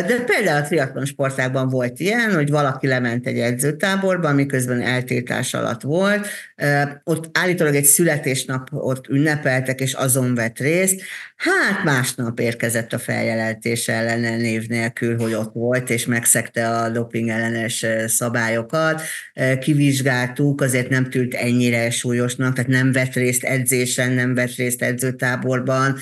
de 0.07 0.25
például 0.27 0.63
a 0.63 0.67
triatlon 0.67 1.05
sportágban 1.05 1.69
volt 1.69 2.01
ilyen, 2.01 2.35
hogy 2.35 2.51
valaki 2.51 2.87
lement 2.87 3.27
egy 3.27 3.39
edzőtáborba, 3.39 4.33
miközben 4.33 4.81
eltiltás 4.81 5.55
alatt 5.55 5.81
volt, 5.81 6.27
ott 7.05 7.39
állítólag 7.39 7.75
egy 7.75 7.85
születésnap 7.85 8.69
ott 8.73 9.09
ünnepeltek, 9.09 9.81
és 9.81 9.93
azon 9.93 10.35
vett 10.35 10.59
részt. 10.59 11.03
Hát 11.37 11.85
másnap 11.85 12.41
érkezett 12.41 12.93
a 12.93 12.99
feljelentés 12.99 13.89
ellene 13.89 14.37
név 14.37 14.67
nélkül, 14.67 15.19
hogy 15.19 15.35
ott 15.35 15.53
volt, 15.55 15.91
és 15.91 16.07
megszegte 16.07 16.69
a 16.69 16.89
doping 16.89 17.29
ellenes 17.29 17.87
szabályokat. 18.07 19.03
Kivizsgáltuk, 19.61 20.61
azért 20.61 20.89
nem 20.89 21.11
tűnt 21.11 21.35
ennyire 21.35 21.91
súlyosnak, 21.91 22.55
tehát 22.55 22.71
nem 22.71 22.93
vett 22.93 23.15
részt 23.15 23.45
edzésen, 23.45 24.13
nem 24.13 24.35
vett 24.35 24.55
részt 24.55 24.83
edzőtáborban, 24.83 25.97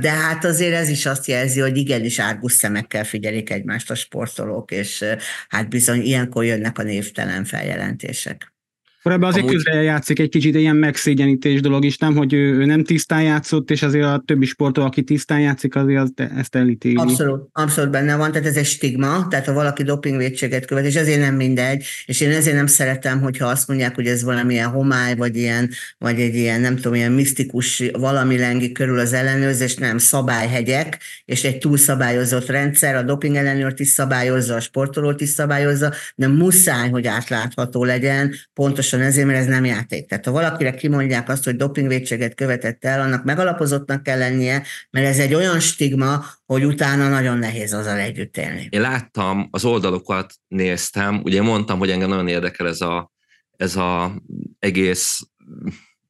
de 0.00 0.10
hát 0.10 0.44
azért 0.44 0.74
ez 0.74 0.88
is 0.88 1.06
azt 1.06 1.26
jelzi, 1.26 1.60
hogy 1.60 1.76
igenis 1.76 2.18
árgus 2.18 2.52
szemekkel 2.58 3.04
figyelik 3.04 3.50
egymást 3.50 3.90
a 3.90 3.94
sportolók, 3.94 4.70
és 4.70 5.04
hát 5.48 5.68
bizony 5.68 6.00
ilyenkor 6.00 6.44
jönnek 6.44 6.78
a 6.78 6.82
névtelen 6.82 7.44
feljelentések. 7.44 8.57
Akkor 8.98 9.12
ebbe 9.12 9.26
azért 9.26 9.44
Amúgy... 9.44 9.54
közre 9.54 9.82
játszik 9.82 10.18
egy 10.18 10.28
kicsit 10.28 10.54
ilyen 10.54 10.76
megszégyenítés 10.76 11.60
dolog 11.60 11.84
is, 11.84 11.98
nem, 11.98 12.16
hogy 12.16 12.32
ő, 12.32 12.58
ő 12.58 12.64
nem 12.64 12.84
tisztán 12.84 13.22
játszott, 13.22 13.70
és 13.70 13.82
azért 13.82 14.04
a 14.04 14.22
többi 14.26 14.46
sportoló, 14.46 14.86
aki 14.86 15.02
tisztán 15.02 15.40
játszik, 15.40 15.76
azért 15.76 16.00
az, 16.00 16.12
ezt 16.36 16.54
elítéli. 16.54 16.94
Abszolút, 16.96 17.48
abszolút 17.52 17.90
benne 17.90 18.16
van, 18.16 18.32
tehát 18.32 18.46
ez 18.46 18.56
egy 18.56 18.66
stigma, 18.66 19.26
tehát 19.28 19.46
ha 19.46 19.52
valaki 19.52 19.82
dopingvédséget 19.82 20.66
követ, 20.66 20.84
és 20.84 20.94
ezért 20.94 21.20
nem 21.20 21.34
mindegy, 21.34 21.84
és 22.06 22.20
én 22.20 22.30
ezért 22.30 22.56
nem 22.56 22.66
szeretem, 22.66 23.20
hogyha 23.20 23.46
azt 23.46 23.68
mondják, 23.68 23.94
hogy 23.94 24.06
ez 24.06 24.22
valamilyen 24.22 24.68
homály, 24.68 25.16
vagy 25.16 25.36
ilyen, 25.36 25.70
vagy 25.98 26.20
egy 26.20 26.34
ilyen, 26.34 26.60
nem 26.60 26.76
tudom, 26.76 26.94
ilyen 26.94 27.12
misztikus 27.12 27.82
valami 27.92 28.38
lengi 28.38 28.72
körül 28.72 28.98
az 28.98 29.12
ellenőrzés, 29.12 29.74
nem, 29.74 29.98
szabályhegyek, 29.98 30.98
és 31.24 31.44
egy 31.44 31.58
túlszabályozott 31.58 32.46
rendszer, 32.46 32.94
a 32.94 33.02
doping 33.02 33.36
ellenőrt 33.36 33.80
is 33.80 33.88
szabályozza, 33.88 34.54
a 34.54 34.60
sportolót 34.60 35.20
is 35.20 35.28
szabályozza, 35.28 35.92
de 36.14 36.28
muszáj, 36.28 36.90
hogy 36.90 37.06
átlátható 37.06 37.84
legyen, 37.84 38.34
pontosan 38.54 38.97
pontosan 38.98 39.02
ezért, 39.02 39.26
mert 39.26 39.38
ez 39.38 39.46
nem 39.46 39.64
játék. 39.64 40.08
Tehát 40.08 40.24
ha 40.24 40.30
valakire 40.30 40.74
kimondják 40.74 41.28
azt, 41.28 41.44
hogy 41.44 41.56
dopingvédséget 41.56 42.34
követett 42.34 42.84
el, 42.84 43.00
annak 43.00 43.24
megalapozottnak 43.24 44.02
kell 44.02 44.18
lennie, 44.18 44.62
mert 44.90 45.06
ez 45.06 45.18
egy 45.18 45.34
olyan 45.34 45.60
stigma, 45.60 46.24
hogy 46.46 46.64
utána 46.64 47.08
nagyon 47.08 47.38
nehéz 47.38 47.74
azzal 47.74 47.98
együtt 47.98 48.36
élni. 48.36 48.68
Én 48.70 48.80
láttam, 48.80 49.48
az 49.50 49.64
oldalokat 49.64 50.34
néztem, 50.48 51.20
ugye 51.22 51.42
mondtam, 51.42 51.78
hogy 51.78 51.90
engem 51.90 52.08
nagyon 52.08 52.28
érdekel 52.28 52.68
ez 52.68 52.80
a, 52.80 53.10
ez 53.56 53.76
a 53.76 54.22
egész, 54.58 55.20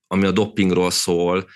ami 0.06 0.26
a 0.26 0.30
dopingról 0.30 0.90
szól, 0.90 1.46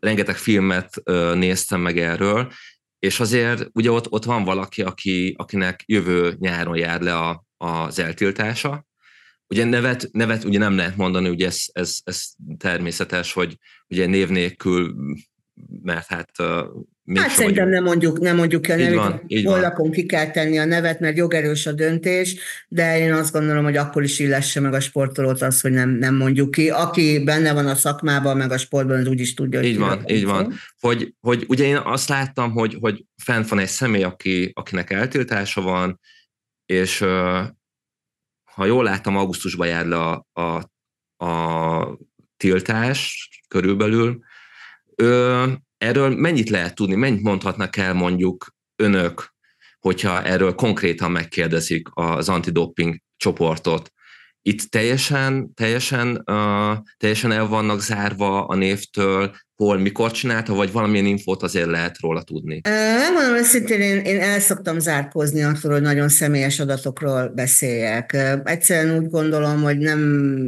rengeteg 0.00 0.36
filmet 0.36 1.02
néztem 1.34 1.80
meg 1.80 1.98
erről, 1.98 2.52
és 2.98 3.20
azért 3.20 3.68
ugye 3.72 3.90
ott, 3.90 4.12
ott 4.12 4.24
van 4.24 4.44
valaki, 4.44 4.82
aki, 4.82 5.34
akinek 5.38 5.82
jövő 5.86 6.36
nyáron 6.38 6.76
jár 6.76 7.00
le 7.00 7.14
a, 7.14 7.44
az 7.56 7.98
eltiltása. 7.98 8.87
Ugye 9.48 9.64
nevet, 9.64 10.08
nevet 10.12 10.44
ugye 10.44 10.58
nem 10.58 10.76
lehet 10.76 10.96
mondani, 10.96 11.28
ugye 11.28 11.46
ez, 11.46 11.64
ez, 11.72 11.98
ez 12.04 12.22
természetes, 12.58 13.32
hogy 13.32 13.58
ugye 13.88 14.06
név 14.06 14.28
nélkül, 14.28 14.94
mert 15.82 16.06
hát 16.06 16.30
még 17.08 17.22
hát 17.22 17.30
szerintem 17.30 17.64
vagyunk. 17.64 17.74
nem 17.74 17.84
mondjuk, 17.84 18.20
nem 18.20 18.36
mondjuk 18.36 18.68
el 18.68 18.76
nevét, 18.76 18.96
van, 18.96 19.22
Hollakon 19.44 19.90
ki 19.90 20.06
kell 20.06 20.30
tenni 20.30 20.58
a 20.58 20.64
nevet, 20.64 21.00
mert 21.00 21.16
jogerős 21.16 21.66
a 21.66 21.72
döntés, 21.72 22.36
de 22.68 22.98
én 22.98 23.12
azt 23.12 23.32
gondolom, 23.32 23.64
hogy 23.64 23.76
akkor 23.76 24.02
is 24.02 24.18
illesse 24.18 24.60
meg 24.60 24.74
a 24.74 24.80
sportolót 24.80 25.42
az, 25.42 25.60
hogy 25.60 25.72
nem, 25.72 25.90
nem 25.90 26.14
mondjuk 26.14 26.50
ki. 26.50 26.70
Aki 26.70 27.22
benne 27.24 27.52
van 27.52 27.66
a 27.66 27.74
szakmában, 27.74 28.36
meg 28.36 28.50
a 28.50 28.58
sportban, 28.58 28.98
az 28.98 29.06
úgy 29.06 29.20
is 29.20 29.34
tudja, 29.34 29.62
Így 29.62 29.78
van, 29.78 30.04
így 30.06 30.24
van. 30.24 30.54
Hogy, 30.80 31.14
hogy 31.20 31.44
ugye 31.48 31.64
én 31.64 31.76
azt 31.76 32.08
láttam, 32.08 32.50
hogy, 32.50 32.76
hogy 32.80 33.04
fent 33.16 33.48
van 33.48 33.58
egy 33.58 33.68
személy, 33.68 34.02
aki, 34.02 34.50
akinek 34.54 34.90
eltiltása 34.90 35.60
van, 35.60 36.00
és 36.66 37.04
ha 38.58 38.64
jól 38.64 38.84
láttam, 38.84 39.16
augusztusban 39.16 39.66
jár 39.66 39.86
le 39.86 39.96
a, 39.96 40.26
a, 40.32 40.70
a 41.24 41.98
tiltás 42.36 43.28
körülbelül. 43.48 44.18
Ö, 44.94 45.46
erről 45.76 46.16
mennyit 46.16 46.48
lehet 46.48 46.74
tudni, 46.74 46.94
mennyit 46.94 47.22
mondhatnak 47.22 47.76
el 47.76 47.94
mondjuk 47.94 48.54
önök, 48.76 49.34
hogyha 49.80 50.22
erről 50.22 50.54
konkrétan 50.54 51.10
megkérdezik 51.10 51.88
az 51.94 52.28
antidoping 52.28 52.96
csoportot. 53.16 53.92
Itt 54.42 54.60
teljesen, 54.60 55.54
teljesen, 55.54 56.22
uh, 56.30 56.76
teljesen 56.96 57.32
el 57.32 57.46
vannak 57.46 57.80
zárva 57.80 58.46
a 58.46 58.54
névtől, 58.54 59.36
hol, 59.58 59.78
mikor 59.78 60.10
csinálta, 60.10 60.54
vagy 60.54 60.72
valamilyen 60.72 61.06
infót 61.06 61.42
azért 61.42 61.66
lehet 61.66 62.00
róla 62.00 62.22
tudni? 62.22 62.60
Nem 62.62 63.12
mondom 63.12 63.34
őszintén, 63.34 63.80
én, 63.80 63.98
én 63.98 64.20
el 64.20 64.40
szoktam 64.40 64.78
zárkozni 64.78 65.42
attól, 65.42 65.72
hogy 65.72 65.82
nagyon 65.82 66.08
személyes 66.08 66.60
adatokról 66.60 67.32
beszéljek. 67.34 68.16
Egyszerűen 68.44 68.98
úgy 68.98 69.10
gondolom, 69.10 69.62
hogy 69.62 69.78
nem, 69.78 69.98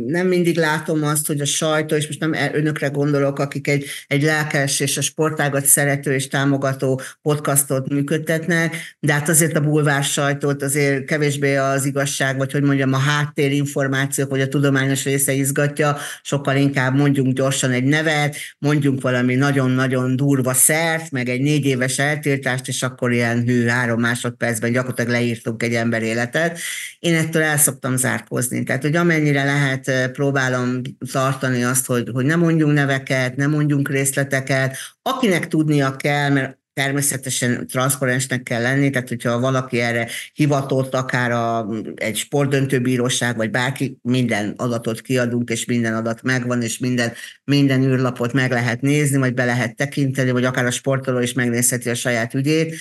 nem 0.06 0.26
mindig 0.26 0.56
látom 0.56 1.02
azt, 1.02 1.26
hogy 1.26 1.40
a 1.40 1.44
sajtó, 1.44 1.96
és 1.96 2.06
most 2.06 2.20
nem 2.20 2.32
e- 2.32 2.50
önökre 2.54 2.88
gondolok, 2.88 3.38
akik 3.38 3.68
egy, 3.68 3.84
egy 4.06 4.22
lelkes 4.22 4.80
és 4.80 4.96
a 4.96 5.00
sportágat 5.00 5.64
szerető 5.64 6.14
és 6.14 6.28
támogató 6.28 7.00
podcastot 7.22 7.88
működtetnek, 7.88 8.76
de 9.00 9.12
hát 9.12 9.28
azért 9.28 9.56
a 9.56 9.60
bulvár 9.60 10.04
sajtót 10.04 10.62
azért 10.62 11.04
kevésbé 11.04 11.56
az 11.56 11.84
igazság, 11.84 12.36
vagy 12.36 12.52
hogy 12.52 12.62
mondjam, 12.62 12.92
a 12.92 12.98
háttérinformációk, 12.98 14.30
vagy 14.30 14.40
a 14.40 14.48
tudományos 14.48 15.04
része 15.04 15.32
izgatja, 15.32 15.96
sokkal 16.22 16.56
inkább 16.56 16.96
mondjunk 16.96 17.32
gyorsan 17.32 17.70
egy 17.70 17.84
nevet, 17.84 18.36
mondjunk 18.58 18.98
valami 19.00 19.34
nagyon-nagyon 19.34 20.16
durva 20.16 20.54
szert, 20.54 21.10
meg 21.10 21.28
egy 21.28 21.40
négy 21.40 21.64
éves 21.64 21.98
eltiltást, 21.98 22.68
és 22.68 22.82
akkor 22.82 23.12
ilyen 23.12 23.42
hű 23.42 23.66
három 23.66 24.00
másodpercben 24.00 24.72
gyakorlatilag 24.72 25.10
leírtunk 25.10 25.62
egy 25.62 25.74
ember 25.74 26.02
életet. 26.02 26.58
Én 26.98 27.14
ettől 27.14 27.42
el 27.42 27.56
szoktam 27.56 27.96
zárkozni. 27.96 28.62
Tehát, 28.62 28.82
hogy 28.82 28.96
amennyire 28.96 29.44
lehet, 29.44 30.10
próbálom 30.12 30.80
tartani 31.12 31.64
azt, 31.64 31.86
hogy, 31.86 32.08
hogy 32.12 32.24
nem 32.24 32.38
mondjunk 32.38 32.72
neveket, 32.72 33.36
nem 33.36 33.50
mondjunk 33.50 33.88
részleteket, 33.88 34.76
akinek 35.02 35.48
tudnia 35.48 35.96
kell, 35.96 36.30
mert 36.30 36.59
természetesen 36.72 37.66
transzparensnek 37.66 38.42
kell 38.42 38.62
lenni, 38.62 38.90
tehát 38.90 39.08
hogyha 39.08 39.40
valaki 39.40 39.80
erre 39.80 40.08
hivatott, 40.32 40.94
akár 40.94 41.30
a, 41.30 41.68
egy 41.94 42.16
sportdöntőbíróság, 42.16 43.36
vagy 43.36 43.50
bárki, 43.50 43.98
minden 44.02 44.54
adatot 44.56 45.00
kiadunk, 45.00 45.50
és 45.50 45.64
minden 45.64 45.94
adat 45.94 46.22
megvan, 46.22 46.62
és 46.62 46.78
minden, 46.78 47.12
minden 47.44 47.82
űrlapot 47.82 48.32
meg 48.32 48.50
lehet 48.50 48.80
nézni, 48.80 49.18
vagy 49.18 49.34
be 49.34 49.44
lehet 49.44 49.76
tekinteni, 49.76 50.30
vagy 50.30 50.44
akár 50.44 50.66
a 50.66 50.70
sportoló 50.70 51.18
is 51.18 51.32
megnézheti 51.32 51.90
a 51.90 51.94
saját 51.94 52.34
ügyét, 52.34 52.76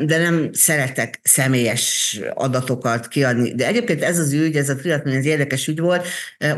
de 0.00 0.18
nem 0.18 0.48
szeretek 0.52 1.20
személyes 1.22 2.18
adatokat 2.34 3.08
kiadni. 3.08 3.54
De 3.54 3.66
egyébként 3.66 4.02
ez 4.02 4.18
az 4.18 4.32
ügy, 4.32 4.56
ez 4.56 4.68
a 4.68 4.76
triatlon, 4.76 5.14
ez 5.14 5.24
érdekes 5.24 5.66
ügy 5.66 5.80
volt, 5.80 6.06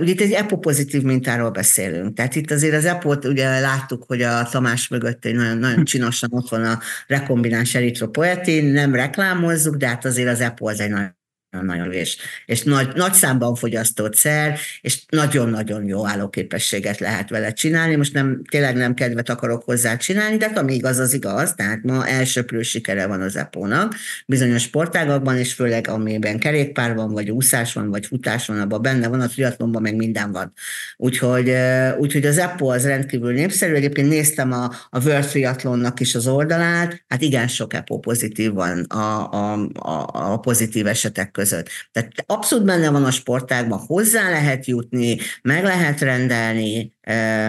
ugye 0.01 0.13
itt 0.13 0.21
egy 0.21 0.33
EPO 0.33 0.59
pozitív 0.59 1.03
mintáról 1.03 1.51
beszélünk. 1.51 2.17
Tehát 2.17 2.35
itt 2.35 2.51
azért 2.51 2.75
az 2.75 2.85
EPO-t 2.85 3.25
ugye 3.25 3.61
láttuk, 3.61 4.05
hogy 4.07 4.23
a 4.23 4.49
Tamás 4.51 4.89
mögött 4.89 5.25
egy 5.25 5.35
nagyon, 5.35 5.59
nagyon 5.59 5.85
csinosan 5.85 6.31
ott 6.43 6.49
van 6.49 6.65
a 6.65 6.79
rekombináns 7.07 7.75
eritropoetin, 7.75 8.65
nem 8.65 8.95
reklámozzuk, 8.95 9.77
de 9.77 9.89
hát 9.89 10.05
azért 10.05 10.29
az 10.29 10.41
EPO 10.41 10.69
az 10.69 10.81
egy 10.81 10.91
nagyon 10.91 11.21
nagyon 11.61 11.93
és, 11.93 12.17
és 12.47 12.63
nagy, 12.63 12.89
nagy 12.95 13.13
számban 13.13 13.55
fogyasztott 13.55 14.15
szer, 14.15 14.59
és 14.81 15.03
nagyon-nagyon 15.09 15.85
jó 15.85 16.07
állóképességet 16.07 16.99
lehet 16.99 17.31
vele 17.31 17.53
csinálni. 17.53 17.97
Most 17.97 18.13
nem, 18.13 18.43
tényleg 18.51 18.77
nem 18.77 18.95
kedvet 18.95 19.29
akarok 19.29 19.63
hozzá 19.65 19.97
csinálni, 19.97 20.37
de 20.37 20.47
ami 20.47 20.75
igaz, 20.75 20.99
az 20.99 21.13
igaz. 21.13 21.55
Tehát 21.55 21.83
ma 21.83 22.07
elsőprő 22.07 22.63
sikere 22.63 23.07
van 23.07 23.21
az 23.21 23.37
EPO-nak 23.37 23.95
bizonyos 24.27 24.63
sportágakban, 24.63 25.39
és 25.39 25.53
főleg 25.53 25.89
amiben 25.89 26.39
kerékpár 26.39 26.95
van, 26.95 27.13
vagy 27.13 27.31
úszás 27.31 27.73
van, 27.73 27.91
vagy 27.91 28.07
futás 28.07 28.47
van, 28.47 28.61
abban 28.61 28.83
benne 28.83 29.09
van, 29.09 29.21
a 29.21 29.27
triatlonban 29.27 29.83
meg 29.83 29.97
minden 29.97 30.33
van. 30.33 30.53
Úgyhogy, 30.97 31.53
úgyhogy 31.99 32.27
az 32.27 32.39
EPO 32.39 32.67
az 32.67 32.87
rendkívül 32.87 33.33
népszerű. 33.33 33.75
Egyébként 33.75 34.09
néztem 34.09 34.53
a, 34.53 34.71
a 34.91 35.05
World 35.05 35.27
Triathlonnak 35.27 36.01
is 36.01 36.15
az 36.15 36.27
oldalát, 36.27 37.05
hát 37.09 37.23
igen 37.23 37.49
sok 37.49 37.75
EPO 37.75 37.99
pozitív 37.99 38.53
van 38.53 38.81
a, 38.81 39.33
a, 39.33 39.69
a, 39.75 40.33
a 40.33 40.37
pozitív 40.37 40.87
esetek 40.87 41.31
között 41.31 41.42
között. 41.43 41.69
Tehát 41.93 42.13
abszolút 42.27 42.65
benne 42.65 42.91
van 42.91 43.05
a 43.05 43.11
sportágban, 43.11 43.79
hozzá 43.79 44.31
lehet 44.31 44.67
jutni, 44.67 45.17
meg 45.43 45.65
lehet 45.65 46.01
rendelni, 46.01 46.93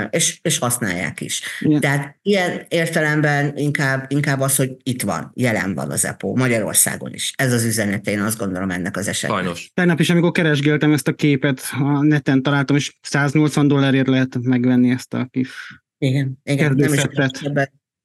és, 0.09 0.39
és 0.41 0.57
használják 0.57 1.21
is. 1.21 1.41
Igen. 1.59 1.79
Tehát 1.79 2.17
ilyen 2.21 2.65
értelemben 2.67 3.57
inkább, 3.57 4.05
inkább 4.07 4.39
az, 4.39 4.55
hogy 4.55 4.71
itt 4.83 5.01
van, 5.01 5.31
jelen 5.35 5.73
van 5.73 5.91
az 5.91 6.05
EPO, 6.05 6.35
Magyarországon 6.35 7.13
is. 7.13 7.33
Ez 7.35 7.53
az 7.53 7.63
üzenet, 7.63 8.07
én 8.07 8.21
azt 8.21 8.37
gondolom 8.37 8.69
ennek 8.69 8.97
az 8.97 9.07
esetben. 9.07 9.39
Sajnos. 9.39 9.71
Tegnap 9.73 9.99
is, 9.99 10.09
amikor 10.09 10.31
keresgéltem 10.31 10.91
ezt 10.93 11.07
a 11.07 11.13
képet, 11.13 11.61
a 11.79 12.03
neten 12.03 12.41
találtam, 12.41 12.75
és 12.75 12.97
180 13.01 13.67
dollárért 13.67 14.07
lehet 14.07 14.37
megvenni 14.41 14.89
ezt 14.89 15.13
a 15.13 15.27
kis 15.31 15.49
igen, 15.97 16.39
igen. 16.43 16.73
Nem 16.75 16.93
is 16.93 17.01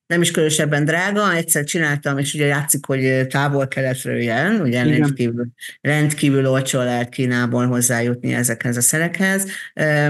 nem 0.09 0.23
is 0.23 0.31
különösebben 0.31 0.85
drága, 0.85 1.35
egyszer 1.35 1.65
csináltam, 1.65 2.19
és 2.19 2.35
ugye 2.35 2.47
játszik, 2.47 2.87
hogy 2.87 3.27
távol-keletről 3.27 4.23
jön, 4.23 4.61
ugye 4.61 4.83
rendkívül, 4.83 5.47
rendkívül 5.81 6.47
olcsó 6.47 6.79
lehet 6.79 7.09
Kínából 7.09 7.67
hozzájutni 7.67 8.35
ezekhez 8.35 8.77
a 8.77 8.81
szerekhez. 8.81 9.47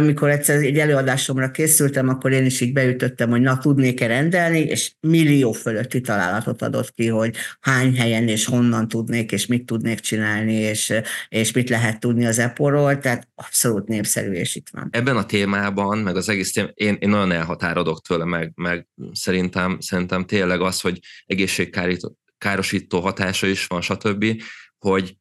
Mikor 0.01 0.31
egyszer 0.31 0.57
egy 0.57 0.79
előadásomra 0.79 1.51
készültem, 1.51 2.09
akkor 2.09 2.33
én 2.33 2.45
is 2.45 2.61
így 2.61 2.73
beütöttem, 2.73 3.31
hogy 3.31 3.41
na, 3.41 3.59
tudnék-e 3.59 4.07
rendelni, 4.07 4.59
és 4.59 4.93
millió 5.01 5.53
fölötti 5.53 6.01
találatot 6.01 6.63
adott 6.63 6.95
ki, 6.95 7.07
hogy 7.07 7.37
hány 7.61 7.97
helyen 7.97 8.29
és 8.29 8.45
honnan 8.45 8.89
tudnék, 8.89 9.33
és 9.33 9.47
mit 9.47 9.67
tudnék 9.67 10.01
csinálni, 10.01 10.55
és, 10.55 10.93
és 11.29 11.53
mit 11.53 11.69
lehet 11.69 12.01
tudni 12.01 12.27
az 12.27 12.39
Apple-ról, 12.39 12.99
tehát 12.99 13.29
abszolút 13.35 13.89
népszerű, 13.89 14.33
és 14.33 14.55
itt 14.55 14.69
van. 14.73 14.89
Ebben 14.91 15.17
a 15.17 15.27
témában, 15.27 15.99
meg 15.99 16.17
az 16.17 16.29
egész 16.29 16.53
témában, 16.53 16.75
én, 16.77 16.97
én 17.01 17.09
nagyon 17.09 17.33
elhatárodok 17.33 18.03
tőle, 18.07 18.25
meg, 18.25 18.53
meg 18.55 18.87
szerintem 19.13 19.77
szerintem 19.89 20.25
tényleg 20.25 20.61
az, 20.61 20.81
hogy 20.81 20.99
egészségkárosító 21.27 23.01
hatása 23.01 23.47
is 23.47 23.67
van, 23.67 23.81
stb., 23.81 24.43
hogy 24.79 25.17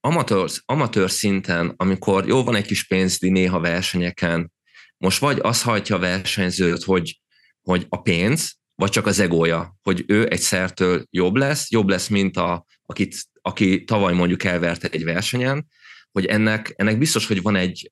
amatőr, 0.00 0.50
amatőr 0.64 1.10
szinten, 1.10 1.74
amikor 1.76 2.26
jó 2.26 2.44
van 2.44 2.54
egy 2.54 2.66
kis 2.66 2.86
pénzdi 2.86 3.30
néha 3.30 3.60
versenyeken, 3.60 4.52
most 4.96 5.18
vagy 5.18 5.38
az 5.42 5.62
hajtja 5.62 5.96
a 5.96 5.98
versenyzőt, 5.98 6.82
hogy, 6.82 7.20
hogy 7.62 7.86
a 7.88 8.00
pénz, 8.02 8.58
vagy 8.74 8.90
csak 8.90 9.06
az 9.06 9.18
egója, 9.18 9.76
hogy 9.82 10.04
ő 10.06 10.30
egy 10.30 10.40
szertől 10.40 11.04
jobb 11.10 11.34
lesz, 11.34 11.70
jobb 11.70 11.88
lesz, 11.88 12.08
mint 12.08 12.36
a, 12.36 12.66
akit, 12.86 13.16
aki 13.40 13.84
tavaly 13.84 14.14
mondjuk 14.14 14.44
elverte 14.44 14.88
egy 14.88 15.04
versenyen, 15.04 15.66
hogy 16.12 16.26
ennek, 16.26 16.72
ennek 16.76 16.98
biztos, 16.98 17.26
hogy 17.26 17.42
van 17.42 17.56
egy, 17.56 17.90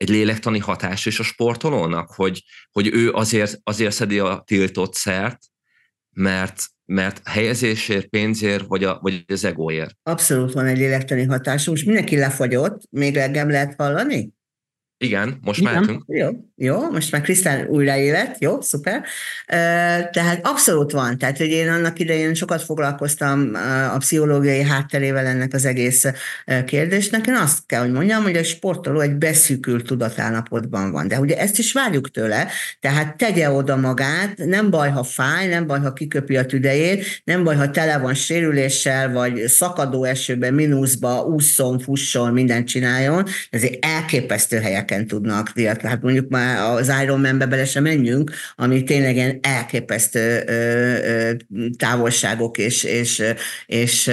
egy 0.00 0.08
lélektani 0.08 0.58
hatás 0.58 1.06
is 1.06 1.18
a 1.18 1.22
sportolónak, 1.22 2.10
hogy, 2.10 2.44
hogy 2.70 2.86
ő 2.92 3.12
azért, 3.12 3.60
azért 3.62 3.92
szedi 3.92 4.18
a 4.18 4.42
tiltott 4.46 4.94
szert, 4.94 5.38
mert, 6.10 6.62
mert 6.84 7.28
helyezésért, 7.28 8.06
pénzért, 8.06 8.66
vagy, 8.66 8.84
a, 8.84 8.98
vagy 9.02 9.24
az 9.26 9.44
egóért. 9.44 9.96
Abszolút 10.02 10.52
van 10.52 10.66
egy 10.66 10.76
lélektani 10.78 11.24
hatás. 11.24 11.66
Most 11.66 11.86
mindenki 11.86 12.16
lefagyott, 12.16 12.82
még 12.90 13.16
engem 13.16 13.50
lehet 13.50 13.74
hallani? 13.76 14.32
Igen, 14.96 15.38
most 15.40 15.60
Igen. 15.60 15.72
mehetünk. 15.72 16.04
Jó, 16.06 16.28
jó, 16.62 16.90
most 16.90 17.12
már 17.12 17.20
Krisztán 17.20 17.66
újraélet, 17.66 18.36
jó, 18.38 18.60
szuper. 18.60 19.02
Tehát 20.12 20.40
abszolút 20.42 20.92
van, 20.92 21.18
tehát 21.18 21.36
hogy 21.36 21.48
én 21.48 21.68
annak 21.68 21.98
idején 21.98 22.34
sokat 22.34 22.62
foglalkoztam 22.62 23.50
a 23.94 23.96
pszichológiai 23.96 24.62
hátterével 24.62 25.26
ennek 25.26 25.54
az 25.54 25.64
egész 25.64 26.04
kérdésnek. 26.66 27.26
Én 27.26 27.34
azt 27.34 27.58
kell, 27.66 27.80
hogy 27.80 27.92
mondjam, 27.92 28.22
hogy 28.22 28.36
a 28.36 28.44
sportoló 28.44 29.00
egy 29.00 29.14
beszűkült 29.14 29.86
tudatállapotban 29.86 30.90
van, 30.90 31.08
de 31.08 31.20
ugye 31.20 31.38
ezt 31.38 31.58
is 31.58 31.72
várjuk 31.72 32.10
tőle, 32.10 32.48
tehát 32.80 33.16
tegye 33.16 33.50
oda 33.50 33.76
magát, 33.76 34.36
nem 34.36 34.70
baj, 34.70 34.90
ha 34.90 35.02
fáj, 35.02 35.48
nem 35.48 35.66
baj, 35.66 35.80
ha 35.80 35.92
kiköpi 35.92 36.36
a 36.36 36.46
tüdejét, 36.46 37.20
nem 37.24 37.44
baj, 37.44 37.56
ha 37.56 37.70
tele 37.70 37.98
van 37.98 38.14
sérüléssel, 38.14 39.12
vagy 39.12 39.46
szakadó 39.46 40.04
esőben, 40.04 40.54
mínuszba, 40.54 41.24
ússzon, 41.24 41.78
fusson, 41.78 42.32
mindent 42.32 42.66
csináljon, 42.66 43.26
ezért 43.50 43.84
elképesztő 43.84 44.58
helyeken 44.58 45.06
tudnak 45.06 45.52
hát 45.82 46.02
mondjuk 46.02 46.28
már 46.28 46.48
az 46.58 46.92
Ironman-be 47.02 47.46
bele 47.46 47.64
sem 47.64 47.82
menjünk, 47.82 48.30
ami 48.56 48.84
tényleg 48.84 49.14
ilyen 49.14 49.38
elképesztő 49.42 50.44
távolságok 51.76 52.58
és, 52.58 52.84
és, 52.84 53.22
és 53.66 54.10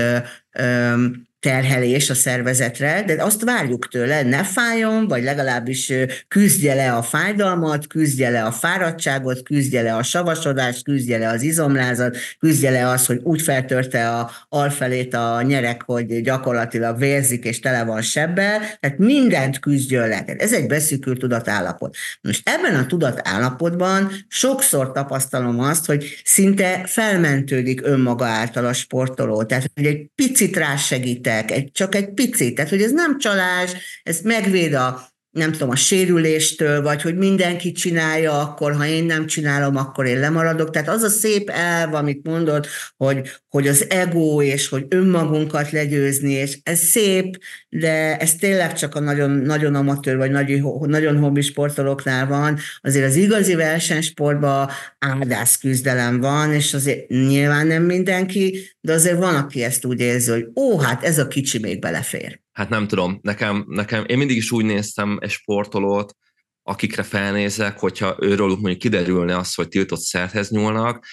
terhelés 1.48 2.10
a 2.10 2.14
szervezetre, 2.14 3.04
de 3.04 3.24
azt 3.24 3.44
várjuk 3.44 3.88
tőle, 3.88 4.24
ne 4.24 4.44
fájjon, 4.44 5.08
vagy 5.08 5.24
legalábbis 5.24 5.94
küzdje 6.28 6.74
le 6.74 6.94
a 6.94 7.02
fájdalmat, 7.02 7.88
küzdje 7.88 8.30
le 8.30 8.44
a 8.44 8.52
fáradtságot, 8.52 9.44
küzdje 9.44 9.82
le 9.82 9.96
a 9.96 10.04
savasodást, 10.04 10.84
küzdje 10.84 11.18
le 11.18 11.28
az 11.30 11.42
izomlázat, 11.42 12.18
küzdje 12.40 12.70
le 12.70 12.88
az, 12.88 13.06
hogy 13.06 13.20
úgy 13.24 13.42
feltörte 13.42 14.10
a 14.10 14.32
alfelét 14.50 15.14
a 15.14 15.42
nyerek, 15.42 15.84
hogy 15.86 16.22
gyakorlatilag 16.22 16.98
vérzik 16.98 17.46
és 17.46 17.60
tele 17.60 17.84
van 17.84 18.02
sebbel, 18.02 18.60
tehát 18.80 18.98
mindent 18.98 19.60
küzdjön 19.60 20.08
le. 20.08 20.24
Ez 20.38 20.54
egy 20.54 20.68
beszűkült 20.68 21.20
tudatállapot. 21.20 21.96
Most 22.22 22.50
ebben 22.50 22.76
a 22.76 22.86
tudatállapotban 22.86 24.12
sokszor 24.28 24.92
tapasztalom 24.92 25.60
azt, 25.60 25.86
hogy 25.86 26.22
szinte 26.24 26.82
felmentődik 26.86 27.82
önmaga 27.84 28.26
által 28.26 28.66
a 28.66 28.74
sportoló, 28.74 29.44
tehát 29.44 29.72
hogy 29.76 29.86
egy 29.86 30.10
picit 30.16 30.58
rásegít 30.58 31.22
egy, 31.46 31.72
csak 31.72 31.96
egy 31.96 32.14
picit, 32.14 32.56
tehát 32.56 32.70
hogy 32.70 32.82
ez 32.82 32.92
nem 32.92 33.18
csalás, 33.18 33.72
ez 34.04 34.22
megvéd 34.22 34.74
a 34.74 35.17
nem 35.32 35.52
tudom, 35.52 35.70
a 35.70 35.76
sérüléstől, 35.76 36.82
vagy 36.82 37.02
hogy 37.02 37.18
mindenki 37.18 37.72
csinálja, 37.72 38.40
akkor 38.40 38.76
ha 38.76 38.86
én 38.86 39.04
nem 39.04 39.26
csinálom, 39.26 39.76
akkor 39.76 40.06
én 40.06 40.20
lemaradok. 40.20 40.70
Tehát 40.70 40.90
az 40.90 41.02
a 41.02 41.10
szép 41.10 41.50
elv, 41.50 41.94
amit 41.94 42.28
mondod, 42.28 42.68
hogy, 42.98 43.30
hogy 43.50 43.68
az 43.68 43.86
ego, 43.90 44.42
és 44.42 44.68
hogy 44.68 44.86
önmagunkat 44.90 45.72
legyőzni, 45.72 46.32
és 46.32 46.58
ez 46.64 46.80
szép, 46.80 47.38
de 47.70 48.18
ez 48.18 48.36
tényleg 48.36 48.74
csak 48.74 48.96
a 48.96 49.00
nagyon, 49.00 49.32
nagyon 49.32 49.76
amatőr, 49.76 50.18
vagy 50.18 50.32
nagyon, 50.32 50.88
nagyon 50.88 51.18
hobbi 51.18 51.42
sportolóknál 51.42 52.28
van. 52.28 52.58
Azért 52.82 53.06
az 53.06 53.16
igazi 53.16 53.56
versenysportban 53.56 54.70
áldász 55.00 55.58
küzdelem 55.58 56.20
van, 56.20 56.54
és 56.54 56.74
azért 56.74 57.10
nyilván 57.10 57.68
nem 57.68 57.84
mindenki, 57.84 58.76
de 58.82 58.94
azért 58.94 59.18
van, 59.18 59.36
aki 59.36 59.64
ezt 59.64 59.86
úgy 59.86 60.00
érzi, 60.00 60.32
hogy 60.32 60.48
ó, 60.56 60.80
hát 60.80 61.04
ez 61.04 61.20
a 61.20 61.28
kicsi 61.28 61.60
még 61.60 61.80
belefér 61.80 62.46
hát 62.58 62.70
nem 62.70 62.88
tudom, 62.88 63.20
nekem, 63.22 63.66
nekem, 63.68 64.04
én 64.08 64.18
mindig 64.18 64.38
is 64.38 64.52
úgy 64.52 64.66
néztem 64.66 65.18
egy 65.22 65.30
sportolót, 65.30 66.16
akikre 66.64 67.04
felnézek, 67.04 67.80
hogyha 67.80 68.18
őről 68.20 68.48
mondjuk 68.48 68.78
kiderülne 68.78 69.38
az, 69.38 69.54
hogy 69.54 69.68
tiltott 69.68 70.00
szerthez 70.00 70.50
nyúlnak, 70.50 71.06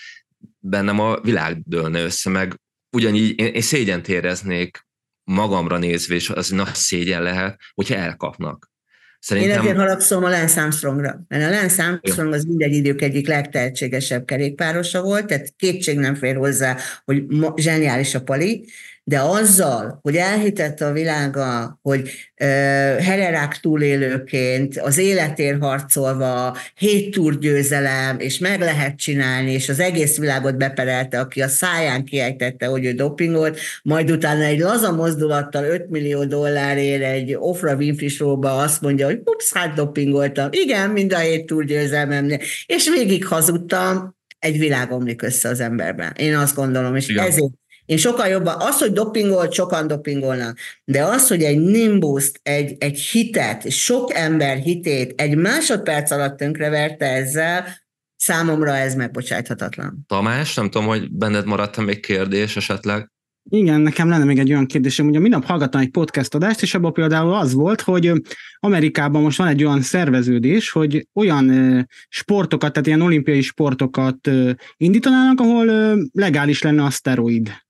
bennem 0.59 1.01
a 1.01 1.21
világ 1.21 1.63
dőlne 1.65 2.03
össze, 2.03 2.31
meg 2.31 2.61
ugyanígy 2.97 3.39
én, 3.41 3.47
én 3.47 3.61
szégyent 3.61 4.09
éreznék 4.09 4.87
magamra 5.25 5.79
nézve, 5.79 6.15
és 6.15 6.31
az 6.31 6.49
nagy 6.49 6.75
szégyen 6.75 7.23
lehet, 7.23 7.61
hogyha 7.75 7.95
elkapnak. 7.95 8.71
Szerintem... 9.19 9.53
Én 9.53 9.59
ezért 9.59 9.77
haragszom 9.77 10.25
a 10.25 10.29
Lance 10.29 10.61
Armstrongra, 10.61 11.25
mert 11.29 11.45
a 11.45 11.57
Lance 11.57 11.85
Armstrong 11.85 12.33
az 12.33 12.45
minden 12.45 12.71
idők 12.71 13.03
egyik 13.03 13.27
legtehetségesebb 13.27 14.25
kerékpárosa 14.25 15.03
volt, 15.03 15.27
tehát 15.27 15.53
kétség 15.57 15.99
nem 15.99 16.15
fér 16.15 16.37
hozzá, 16.37 16.77
hogy 17.05 17.25
zseniális 17.57 18.15
a 18.15 18.23
pali, 18.23 18.69
de 19.07 19.21
azzal, 19.21 19.99
hogy 20.03 20.17
elhitette 20.17 20.87
a 20.87 20.93
világa, 20.93 21.79
hogy 21.83 22.11
hererák 22.99 23.59
túlélőként, 23.61 24.79
az 24.79 24.99
életért 24.99 25.61
harcolva, 25.61 26.57
hét 26.75 27.15
túrgyőzelem, 27.15 28.19
és 28.19 28.39
meg 28.39 28.61
lehet 28.61 28.97
csinálni, 28.97 29.53
és 29.53 29.69
az 29.69 29.81
egész 29.81 30.19
világot 30.19 30.57
beperelte, 30.57 31.21
aki 31.21 31.43
a 31.43 31.49
száján 31.49 32.05
kiejtette, 32.05 32.67
hogy 32.67 32.85
ő 32.85 32.93
dopingolt, 32.93 33.59
majd 33.83 34.11
utána 34.11 34.43
egy 34.43 34.59
laza 34.59 34.93
mozdulattal 34.93 35.65
5 35.65 35.91
millió 35.91 36.25
dollárért 36.25 37.03
egy 37.03 37.37
Ofra 37.39 37.75
Winfrey 37.75 38.09
show 38.09 38.45
azt 38.45 38.81
mondja, 38.81 39.07
hogy 39.07 39.21
ups, 39.25 39.53
hát 39.53 39.75
dopingoltam. 39.75 40.49
Igen, 40.51 40.91
mind 40.91 41.13
a 41.13 41.19
hét 41.19 41.47
túrgyőzelmemnél. 41.47 42.39
És 42.67 42.89
végig 42.89 43.27
hazudtam, 43.27 44.17
egy 44.39 44.59
világ 44.59 44.93
omlik 44.93 45.23
össze 45.23 45.49
az 45.49 45.61
emberben. 45.61 46.13
Én 46.17 46.37
azt 46.37 46.55
gondolom, 46.55 46.97
és 46.97 47.09
Igen. 47.09 47.27
ezért 47.27 47.53
én 47.87 47.97
sokkal 47.97 48.27
jobban, 48.27 48.55
az, 48.59 48.79
hogy 48.79 48.93
dopingolt, 48.93 49.53
sokan 49.53 49.87
dopingolnak, 49.87 50.59
de 50.85 51.05
az, 51.05 51.29
hogy 51.29 51.43
egy 51.43 51.61
nimbuszt, 51.61 52.41
egy, 52.43 52.77
egy 52.79 52.99
hitet, 52.99 53.71
sok 53.71 54.15
ember 54.15 54.57
hitét 54.57 55.21
egy 55.21 55.37
másodperc 55.37 56.11
alatt 56.11 56.37
tönkreverte 56.37 57.07
ezzel, 57.07 57.65
számomra 58.17 58.77
ez 58.77 58.95
megbocsáthatatlan. 58.95 60.05
Tamás, 60.07 60.55
nem 60.55 60.71
tudom, 60.71 60.87
hogy 60.87 61.11
benned 61.13 61.47
maradt 61.47 61.77
még 61.77 62.01
kérdés 62.01 62.57
esetleg? 62.57 63.13
Igen, 63.51 63.81
nekem 63.81 64.09
lenne 64.09 64.25
még 64.25 64.39
egy 64.39 64.51
olyan 64.51 64.67
kérdésem, 64.67 65.07
ugye 65.07 65.19
minap 65.19 65.45
hallgattam 65.45 65.81
egy 65.81 65.91
podcast 65.91 66.35
adást, 66.35 66.63
és 66.63 66.75
abban 66.75 66.93
például 66.93 67.35
az 67.35 67.53
volt, 67.53 67.81
hogy 67.81 68.13
Amerikában 68.59 69.23
most 69.23 69.39
van 69.39 69.47
egy 69.47 69.65
olyan 69.65 69.83
szerveződés, 69.83 70.71
hogy 70.71 71.09
olyan 71.15 71.89
sportokat, 72.09 72.73
tehát 72.73 72.87
ilyen 72.87 73.01
olimpiai 73.01 73.41
sportokat 73.41 74.31
indítanának, 74.77 75.41
ahol 75.41 75.97
legális 76.13 76.63
lenne 76.63 76.85
a 76.85 76.91
szteroid 76.91 77.64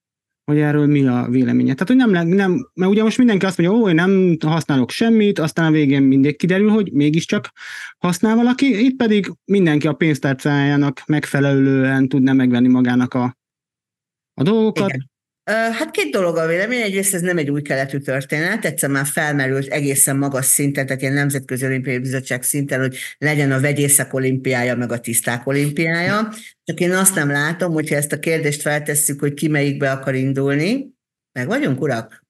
hogy 0.45 0.59
erről 0.59 0.87
mi 0.87 1.07
a 1.07 1.27
véleménye. 1.31 1.75
Tehát, 1.75 1.89
hogy 1.89 2.13
nem, 2.13 2.29
nem, 2.29 2.71
mert 2.75 2.91
ugye 2.91 3.03
most 3.03 3.19
mindenki 3.19 3.47
azt 3.47 3.59
mondja, 3.59 3.79
hogy 3.79 3.95
nem 3.95 4.37
használok 4.41 4.91
semmit, 4.91 5.39
aztán 5.39 5.67
a 5.67 5.71
végén 5.71 6.03
mindig 6.03 6.37
kiderül, 6.37 6.71
hogy 6.71 6.93
mégiscsak 6.93 7.51
használ 7.99 8.37
valaki, 8.37 8.85
itt 8.85 8.97
pedig 8.97 9.33
mindenki 9.45 9.87
a 9.87 9.93
pénztárcájának 9.93 11.03
megfelelően 11.07 12.09
tudna 12.09 12.33
megvenni 12.33 12.69
magának 12.69 13.15
a, 13.15 13.37
a 14.35 14.43
dolgokat. 14.43 14.89
Igen. 14.89 15.13
Hát 15.45 15.91
két 15.91 16.11
dolog 16.11 16.37
a 16.37 16.47
vélemény. 16.47 16.81
Egyrészt 16.81 17.15
ez 17.15 17.21
nem 17.21 17.39
egy 17.39 17.51
új 17.51 17.63
keletű 17.63 17.99
történet, 17.99 18.65
egyszer 18.65 18.91
már 18.91 19.07
felmerült 19.07 19.67
egészen 19.67 20.17
magas 20.17 20.45
szinten, 20.45 20.87
tehát 20.87 21.03
ilyen 21.03 21.15
Nemzetközi 21.15 21.65
Olimpiai 21.67 21.99
Bizottság 21.99 22.43
szinten, 22.43 22.81
hogy 22.81 22.97
legyen 23.19 23.53
a 23.53 23.61
vegyészek 23.61 24.15
olimpiája, 24.15 24.77
meg 24.77 24.93
a 24.93 25.01
tiszták 25.01 25.47
olimpiája. 25.47 26.33
Csak 26.65 26.81
én 26.81 26.93
azt 26.93 27.15
nem 27.15 27.31
látom, 27.31 27.73
hogyha 27.73 27.95
ezt 27.97 28.13
a 28.13 28.19
kérdést 28.19 28.61
feltesszük, 28.61 29.21
hogy 29.21 29.35
ki 29.35 29.49
melyikbe 29.49 29.91
akar 29.91 30.15
indulni. 30.15 30.93
Meg 31.33 31.47
vagyunk, 31.47 31.81
urak? 31.81 32.24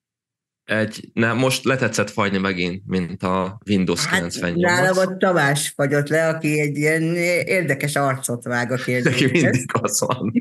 Egy, 0.65 1.09
ne, 1.13 1.33
most 1.33 1.65
letetszett 1.65 2.11
fagyni 2.11 2.39
megint, 2.39 2.83
mint 2.87 3.23
a 3.23 3.59
Windows 3.67 4.07
hát, 4.07 4.19
98. 4.19 4.61
Nálam 4.61 4.99
a 4.99 5.17
Tamás 5.17 5.73
fagyott 5.77 6.09
le, 6.09 6.29
aki 6.29 6.61
egy 6.61 6.77
ilyen 6.77 7.03
érdekes 7.47 7.97
arcot 7.97 8.45
vág 8.45 8.73
a 8.73 8.77
kérdéshez. 8.77 9.21
Neki 9.21 9.41
mindig 9.41 9.71
az 9.81 10.01
van. 10.01 10.33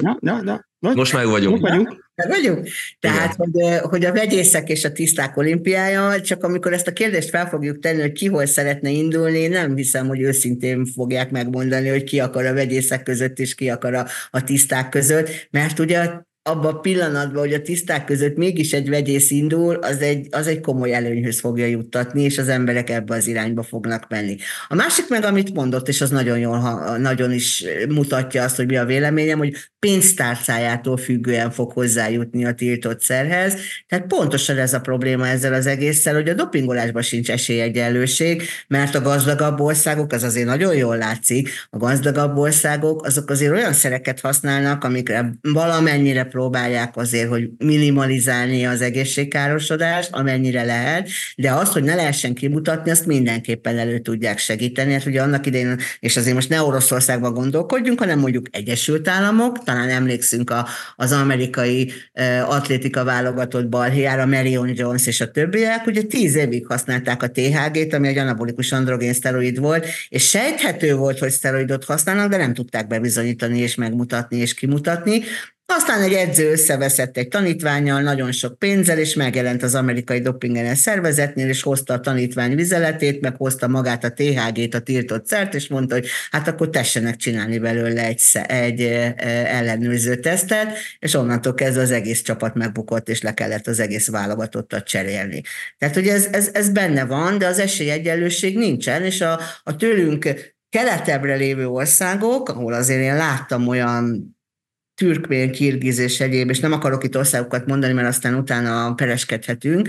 na, 0.00 0.16
na, 0.20 0.42
na. 0.42 0.64
Most 0.94 1.12
meg 1.12 1.26
vagyunk. 1.26 1.60
Most 1.60 1.72
vagyunk. 1.72 2.10
Meg 2.14 2.28
vagyunk. 2.28 2.68
Tehát, 3.00 3.34
hogy, 3.34 3.78
hogy 3.82 4.04
a 4.04 4.12
vegyészek 4.12 4.68
és 4.68 4.84
a 4.84 4.92
tiszták 4.92 5.36
olimpiája, 5.36 6.20
csak 6.20 6.44
amikor 6.44 6.72
ezt 6.72 6.86
a 6.86 6.92
kérdést 6.92 7.28
fel 7.28 7.48
fogjuk 7.48 7.78
tenni, 7.78 8.00
hogy 8.00 8.12
ki 8.12 8.26
hol 8.26 8.46
szeretne 8.46 8.90
indulni, 8.90 9.46
nem 9.46 9.76
hiszem, 9.76 10.06
hogy 10.06 10.20
őszintén 10.20 10.84
fogják 10.84 11.30
megmondani, 11.30 11.88
hogy 11.88 12.04
ki 12.04 12.20
akar 12.20 12.46
a 12.46 12.54
vegyészek 12.54 13.02
között, 13.02 13.38
és 13.38 13.54
ki 13.54 13.70
akar 13.70 13.94
a, 13.94 14.06
a 14.30 14.44
tiszták 14.44 14.88
között, 14.88 15.48
mert 15.50 15.78
ugye 15.78 16.10
abban 16.42 16.74
a 16.74 16.78
pillanatban, 16.78 17.42
hogy 17.42 17.52
a 17.52 17.62
tiszták 17.62 18.04
között 18.04 18.36
mégis 18.36 18.72
egy 18.72 18.88
vegyész 18.88 19.30
indul, 19.30 19.74
az 19.74 20.00
egy, 20.00 20.26
az 20.30 20.46
egy 20.46 20.60
komoly 20.60 20.94
előnyhöz 20.94 21.40
fogja 21.40 21.66
juttatni, 21.66 22.22
és 22.22 22.38
az 22.38 22.48
emberek 22.48 22.90
ebbe 22.90 23.14
az 23.14 23.26
irányba 23.26 23.62
fognak 23.62 24.08
menni. 24.08 24.36
A 24.68 24.74
másik 24.74 25.08
meg, 25.08 25.24
amit 25.24 25.54
mondott, 25.54 25.88
és 25.88 26.00
az 26.00 26.10
nagyon 26.10 26.38
jól, 26.38 26.96
nagyon 26.98 27.32
is 27.32 27.64
mutatja 27.88 28.42
azt, 28.42 28.56
hogy 28.56 28.66
mi 28.66 28.76
a 28.76 28.84
véleményem, 28.84 29.38
hogy 29.38 29.56
pénztárcájától 29.78 30.96
függően 30.96 31.50
fog 31.50 31.72
hozzájutni 31.72 32.44
a 32.44 32.54
tiltott 32.54 33.02
szerhez. 33.02 33.54
Tehát 33.88 34.06
pontosan 34.06 34.58
ez 34.58 34.74
a 34.74 34.80
probléma 34.80 35.28
ezzel 35.28 35.52
az 35.52 35.66
egésszel, 35.66 36.14
hogy 36.14 36.28
a 36.28 36.34
dopingolásban 36.34 37.02
sincs 37.02 37.30
esélyegyenlőség, 37.30 38.42
mert 38.68 38.94
a 38.94 39.00
gazdagabb 39.00 39.60
országok, 39.60 40.12
az 40.12 40.22
azért 40.22 40.46
nagyon 40.46 40.74
jól 40.76 40.96
látszik, 40.96 41.50
a 41.70 41.76
gazdagabb 41.76 42.36
országok 42.36 43.06
azok 43.06 43.30
azért 43.30 43.52
olyan 43.52 43.72
szereket 43.72 44.20
használnak, 44.20 44.84
amikre 44.84 45.32
valamennyire 45.40 46.24
próbálják 46.32 46.96
azért, 46.96 47.28
hogy 47.28 47.50
minimalizálni 47.58 48.66
az 48.66 48.80
egészségkárosodást, 48.80 50.08
amennyire 50.12 50.64
lehet, 50.64 51.08
de 51.36 51.52
azt, 51.52 51.72
hogy 51.72 51.82
ne 51.82 51.94
lehessen 51.94 52.34
kimutatni, 52.34 52.90
azt 52.90 53.06
mindenképpen 53.06 53.78
elő 53.78 53.98
tudják 53.98 54.38
segíteni. 54.38 54.92
Hát 54.92 55.06
ugye 55.06 55.22
annak 55.22 55.46
idején, 55.46 55.78
és 56.00 56.16
azért 56.16 56.34
most 56.34 56.48
ne 56.48 56.62
Oroszországban 56.62 57.34
gondolkodjunk, 57.34 57.98
hanem 57.98 58.18
mondjuk 58.18 58.46
Egyesült 58.50 59.08
Államok, 59.08 59.64
talán 59.64 59.88
emlékszünk 59.88 60.50
a, 60.50 60.66
az 60.96 61.12
amerikai 61.12 61.92
uh, 62.14 62.50
atlétika 62.50 63.04
válogatott 63.04 63.68
balhéjára, 63.68 64.26
Marion 64.26 64.70
Jones 64.74 65.06
és 65.06 65.20
a 65.20 65.30
többiek, 65.30 65.86
ugye 65.86 66.02
tíz 66.02 66.34
évig 66.34 66.66
használták 66.66 67.22
a 67.22 67.30
THG-t, 67.30 67.92
ami 67.92 68.08
egy 68.08 68.18
anabolikus 68.18 68.72
androgén 68.72 69.12
szteroid 69.12 69.58
volt, 69.58 69.86
és 70.08 70.28
sejthető 70.28 70.94
volt, 70.94 71.18
hogy 71.18 71.30
szteroidot 71.30 71.84
használnak, 71.84 72.30
de 72.30 72.36
nem 72.36 72.54
tudták 72.54 72.86
bebizonyítani 72.86 73.58
és 73.58 73.74
megmutatni 73.74 74.36
és 74.36 74.54
kimutatni. 74.54 75.22
Aztán 75.74 76.02
egy 76.02 76.12
edző 76.12 76.50
összeveszett 76.50 77.16
egy 77.16 77.28
tanítványal, 77.28 78.00
nagyon 78.00 78.32
sok 78.32 78.58
pénzzel, 78.58 78.98
és 78.98 79.14
megjelent 79.14 79.62
az 79.62 79.74
amerikai 79.74 80.20
dopingenes 80.20 80.78
szervezetnél, 80.78 81.48
és 81.48 81.62
hozta 81.62 81.94
a 81.94 82.00
tanítvány 82.00 82.54
vizeletét, 82.54 83.20
meg 83.20 83.36
hozta 83.36 83.68
magát 83.68 84.04
a 84.04 84.12
THG-t, 84.12 84.74
a 84.74 84.80
tiltott 84.80 85.26
szert, 85.26 85.54
és 85.54 85.68
mondta, 85.68 85.94
hogy 85.94 86.06
hát 86.30 86.48
akkor 86.48 86.70
tessenek 86.70 87.16
csinálni 87.16 87.58
belőle 87.58 88.06
egy, 88.06 88.22
egy 88.46 88.80
ellenőrző 89.46 90.16
tesztet, 90.16 90.76
és 90.98 91.14
onnantól 91.14 91.54
kezdve 91.54 91.82
az 91.82 91.90
egész 91.90 92.22
csapat 92.22 92.54
megbukott, 92.54 93.08
és 93.08 93.22
le 93.22 93.34
kellett 93.34 93.66
az 93.66 93.80
egész 93.80 94.08
válogatottat 94.08 94.86
cserélni. 94.86 95.42
Tehát, 95.78 95.94
hogy 95.94 96.08
ez, 96.08 96.28
ez, 96.32 96.50
ez 96.52 96.68
benne 96.68 97.04
van, 97.04 97.38
de 97.38 97.46
az 97.46 97.58
esélyegyenlőség 97.58 98.56
nincsen, 98.56 99.04
és 99.04 99.20
a, 99.20 99.40
a 99.62 99.76
tőlünk 99.76 100.54
keletebbre 100.68 101.34
lévő 101.34 101.66
országok, 101.66 102.48
ahol 102.48 102.72
azért 102.72 103.02
én 103.02 103.16
láttam 103.16 103.68
olyan 103.68 104.34
türkmén, 104.94 105.52
kirgiz 105.52 105.98
és 105.98 106.20
egyéb, 106.20 106.50
és 106.50 106.60
nem 106.60 106.72
akarok 106.72 107.04
itt 107.04 107.16
országokat 107.16 107.66
mondani, 107.66 107.92
mert 107.92 108.08
aztán 108.08 108.34
utána 108.34 108.94
pereskedhetünk, 108.94 109.88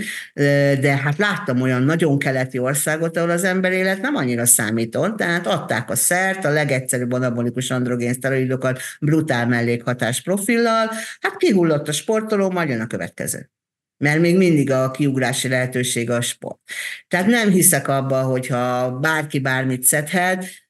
de 0.80 0.96
hát 0.96 1.18
láttam 1.18 1.60
olyan 1.60 1.82
nagyon 1.82 2.18
keleti 2.18 2.58
országot, 2.58 3.16
ahol 3.16 3.30
az 3.30 3.44
ember 3.44 3.72
élet 3.72 4.00
nem 4.00 4.14
annyira 4.14 4.46
számított, 4.46 5.16
tehát 5.16 5.46
adták 5.46 5.90
a 5.90 5.96
szert, 5.96 6.44
a 6.44 6.50
legegyszerűbb 6.50 7.12
anabolikus 7.12 7.70
androgén 7.70 8.12
szteroidokat 8.12 8.80
brutál 9.00 9.46
mellékhatás 9.46 10.22
profillal, 10.22 10.90
hát 11.20 11.36
kihullott 11.36 11.88
a 11.88 11.92
sportoló, 11.92 12.50
majd 12.50 12.68
jön 12.68 12.80
a 12.80 12.86
következő 12.86 13.48
mert 13.96 14.20
még 14.20 14.36
mindig 14.36 14.70
a 14.70 14.90
kiugrási 14.90 15.48
lehetőség 15.48 16.10
a 16.10 16.20
sport. 16.20 16.58
Tehát 17.08 17.26
nem 17.26 17.50
hiszek 17.50 17.88
abba, 17.88 18.22
hogyha 18.22 18.90
bárki 18.90 19.38
bármit 19.38 19.82
szedhet, 19.82 20.63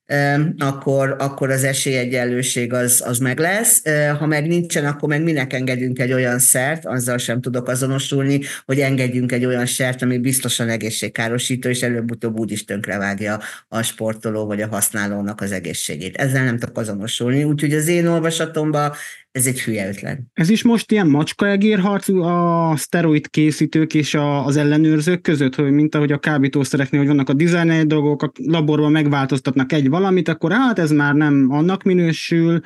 akkor, 0.58 1.16
akkor 1.18 1.50
az 1.50 1.64
esélyegyenlőség 1.64 2.72
az, 2.72 3.02
az 3.06 3.18
meg 3.18 3.38
lesz. 3.38 3.82
Ha 4.18 4.26
meg 4.26 4.46
nincsen, 4.46 4.84
akkor 4.84 5.08
meg 5.08 5.22
minek 5.22 5.52
engedünk 5.52 5.98
egy 5.98 6.12
olyan 6.12 6.38
szert, 6.38 6.86
azzal 6.86 7.18
sem 7.18 7.40
tudok 7.40 7.68
azonosulni, 7.68 8.40
hogy 8.64 8.80
engedjünk 8.80 9.32
egy 9.32 9.44
olyan 9.44 9.66
sert, 9.66 10.02
ami 10.02 10.18
biztosan 10.18 10.68
egészségkárosító, 10.68 11.68
és 11.68 11.82
előbb-utóbb 11.82 12.38
úgy 12.38 12.52
is 12.52 12.64
tönkrevágja 12.64 13.40
a 13.68 13.82
sportoló 13.82 14.46
vagy 14.46 14.62
a 14.62 14.68
használónak 14.68 15.40
az 15.40 15.52
egészségét. 15.52 16.16
Ezzel 16.16 16.44
nem 16.44 16.58
tudok 16.58 16.78
azonosulni. 16.78 17.44
Úgyhogy 17.44 17.72
az 17.72 17.88
én 17.88 18.06
olvasatomban 18.06 18.92
ez 19.34 19.46
egy 19.46 19.60
hülye 19.60 19.88
ötlen. 19.88 20.30
Ez 20.32 20.48
is 20.48 20.62
most 20.62 20.92
ilyen 20.92 21.06
macskaegérharc 21.06 22.08
a 22.08 22.74
szteroid 22.76 23.30
készítők 23.30 23.94
és 23.94 24.14
a, 24.14 24.46
az 24.46 24.56
ellenőrzők 24.56 25.20
között, 25.20 25.54
hogy 25.54 25.70
mint 25.70 25.94
ahogy 25.94 26.12
a 26.12 26.18
kábítószereknél, 26.18 27.00
hogy 27.00 27.08
vannak 27.08 27.28
a 27.28 27.32
designer 27.32 27.86
dolgok, 27.86 28.22
a 28.22 28.32
laborban 28.34 28.92
megváltoztatnak 28.92 29.72
egy 29.72 29.88
valamit, 29.88 30.28
akkor 30.28 30.52
hát 30.52 30.78
ez 30.78 30.90
már 30.90 31.14
nem 31.14 31.46
annak 31.50 31.82
minősül, 31.82 32.60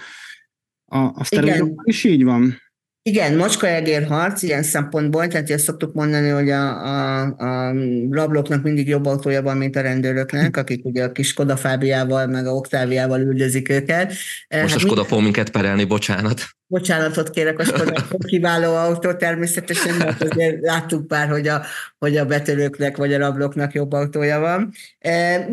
a, 0.85 0.99
a 0.99 1.25
szteroidok 1.25 1.83
is 1.85 2.05
így 2.05 2.25
van? 2.25 2.57
Igen, 3.03 3.37
macskaegér 3.37 4.07
harc 4.07 4.43
ilyen 4.43 4.63
szempontból, 4.63 5.27
tehát 5.27 5.51
ezt 5.51 5.65
szoktuk 5.65 5.95
mondani, 5.95 6.29
hogy 6.29 6.51
a, 6.51 6.85
a, 6.85 7.25
a 7.37 7.75
rablóknak 8.11 8.63
mindig 8.63 8.89
jobb 8.89 9.07
autója 9.07 9.43
van, 9.43 9.57
mint 9.57 9.77
a 9.77 9.81
rendőröknek, 9.81 10.57
akik 10.57 10.85
ugye 10.85 11.05
a 11.05 11.13
kis 11.13 11.29
Skoda 11.29 11.57
Fábiával, 11.57 12.27
meg 12.27 12.47
a 12.47 12.55
Oktáviával 12.55 13.21
üldözik 13.21 13.69
őket. 13.69 14.09
Most 14.09 14.73
hát 14.73 14.75
a 14.75 14.79
Skoda 14.79 15.05
fog 15.05 15.23
minket 15.23 15.51
perelni, 15.51 15.85
bocsánat. 15.85 16.58
Bocsánatot 16.71 17.31
kérek, 17.31 17.59
a 17.59 17.65
Skoda 17.65 18.07
kiváló 18.19 18.75
autó 18.75 19.13
természetesen, 19.13 19.95
mert 19.95 20.23
azért 20.23 20.61
láttuk 20.61 21.09
már, 21.09 21.29
hogy 21.29 21.49
a, 21.49 21.63
hogy 21.99 22.17
a 22.17 22.25
betörőknek 22.25 22.97
vagy 22.97 23.15
a 23.15 23.19
rablóknak 23.19 23.73
jobb 23.73 23.93
autója 23.93 24.39
van. 24.39 24.73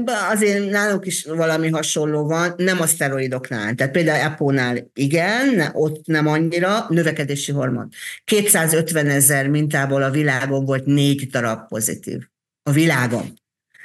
De 0.05 0.13
azért 0.31 0.69
náluk 0.69 1.05
is 1.05 1.25
valami 1.25 1.69
hasonló 1.69 2.27
van, 2.27 2.53
nem 2.57 2.81
a 2.81 2.85
szteroidoknál. 2.85 3.73
Tehát 3.73 3.93
például 3.93 4.31
Epónál 4.31 4.91
igen, 4.93 5.69
ott 5.73 6.05
nem 6.05 6.27
annyira, 6.27 6.85
növekedési 6.89 7.51
hormon. 7.51 7.89
250 8.23 9.07
ezer 9.07 9.47
mintából 9.47 10.03
a 10.03 10.09
világon 10.09 10.65
volt 10.65 10.85
négy 10.85 11.27
darab 11.27 11.67
pozitív. 11.67 12.27
A 12.63 12.71
világon. 12.71 13.33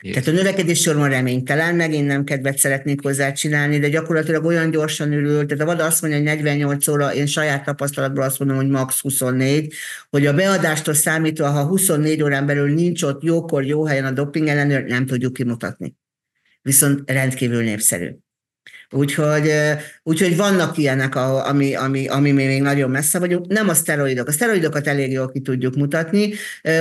Tehát 0.03 0.27
a 0.27 0.31
növekedés 0.31 0.81
sorban 0.81 1.09
reménytelen, 1.09 1.75
megint 1.75 2.07
nem 2.07 2.25
kedvet 2.25 2.59
szeretnék 2.59 3.03
hozzá 3.03 3.33
csinálni, 3.33 3.79
de 3.79 3.89
gyakorlatilag 3.89 4.45
olyan 4.45 4.71
gyorsan 4.71 5.13
ürül, 5.13 5.47
tehát 5.47 5.63
a 5.63 5.67
vada 5.67 5.85
azt 5.85 6.01
mondja, 6.01 6.19
hogy 6.19 6.29
48 6.29 6.89
óra, 6.89 7.15
én 7.15 7.27
saját 7.27 7.65
tapasztalatból 7.65 8.23
azt 8.25 8.39
mondom, 8.39 8.57
hogy 8.57 8.69
max 8.69 9.01
24, 9.01 9.75
hogy 10.11 10.27
a 10.27 10.35
beadástól 10.35 10.95
számítva, 10.95 11.51
ha 11.51 11.67
24 11.67 12.23
órán 12.23 12.47
belül 12.47 12.75
nincs 12.75 13.03
ott 13.03 13.23
jókor, 13.23 13.65
jó 13.65 13.85
helyen 13.85 14.05
a 14.05 14.11
doping 14.11 14.49
ellenőr, 14.49 14.85
nem 14.85 15.07
tudjuk 15.07 15.33
kimutatni. 15.33 15.95
Viszont 16.63 17.11
rendkívül 17.11 17.63
népszerű. 17.63 18.11
Úgyhogy, 18.93 19.53
úgyhogy 20.03 20.37
vannak 20.37 20.79
ilyenek, 20.79 21.15
ami, 21.17 21.75
ami, 21.75 22.09
ami 22.09 22.33
még 22.33 22.63
nagyon 22.63 22.91
messze 22.91 23.19
vagyunk. 23.19 23.47
Nem 23.47 23.69
a 23.69 23.75
szteroidok. 23.75 24.29
A 24.29 24.33
szteroidokat 24.33 24.87
elég 24.87 25.13
jól 25.13 25.31
ki 25.31 25.41
tudjuk 25.41 25.75
mutatni. 25.75 26.33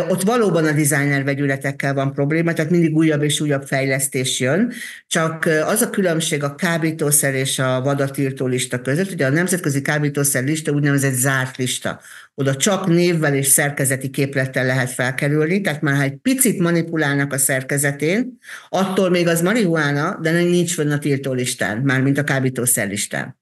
Ott 0.08 0.22
valóban 0.22 0.66
a 0.66 0.72
designer 0.72 1.24
vegyületekkel 1.24 1.94
van 1.94 2.14
probléma, 2.14 2.54
tehát 2.54 2.72
mindig 2.72 2.96
újabb 2.96 3.24
és 3.24 3.40
újabb 3.40 3.64
fejlesztés 3.64 4.40
jön. 4.40 4.72
Csak 5.08 5.50
az 5.66 5.82
a 5.82 5.90
különbség 5.90 6.44
a 6.44 6.56
kábítószer 6.56 7.34
és 7.34 7.60
a 7.60 7.82
vadatiltó 7.82 8.46
lista 8.46 8.82
között, 8.82 9.12
ugye 9.12 9.26
a 9.26 9.30
nemzetközi 9.30 9.82
kábítószer 9.82 10.44
lista 10.44 10.72
úgynevezett 10.72 11.14
zárt 11.14 11.58
lista 11.58 12.02
oda 12.34 12.56
csak 12.56 12.88
névvel 12.88 13.36
és 13.36 13.48
szerkezeti 13.48 14.10
képlettel 14.10 14.66
lehet 14.66 14.90
felkerülni, 14.90 15.62
tehát 15.62 15.82
már 15.82 15.96
ha 15.96 16.02
egy 16.02 16.16
picit 16.16 16.60
manipulálnak 16.60 17.34
a 17.34 17.38
szerkezetén, 17.38 18.38
attól 18.70 19.10
még 19.10 19.28
az 19.28 19.42
marihuána, 19.42 20.20
de 20.22 20.32
nincs 20.32 20.74
fönn 20.74 20.92
a 20.92 21.00
tiltólistán, 21.00 21.78
már 21.78 22.02
mint 22.02 22.18
a 22.18 22.24
kábítószer 22.24 22.88
listán 22.88 23.38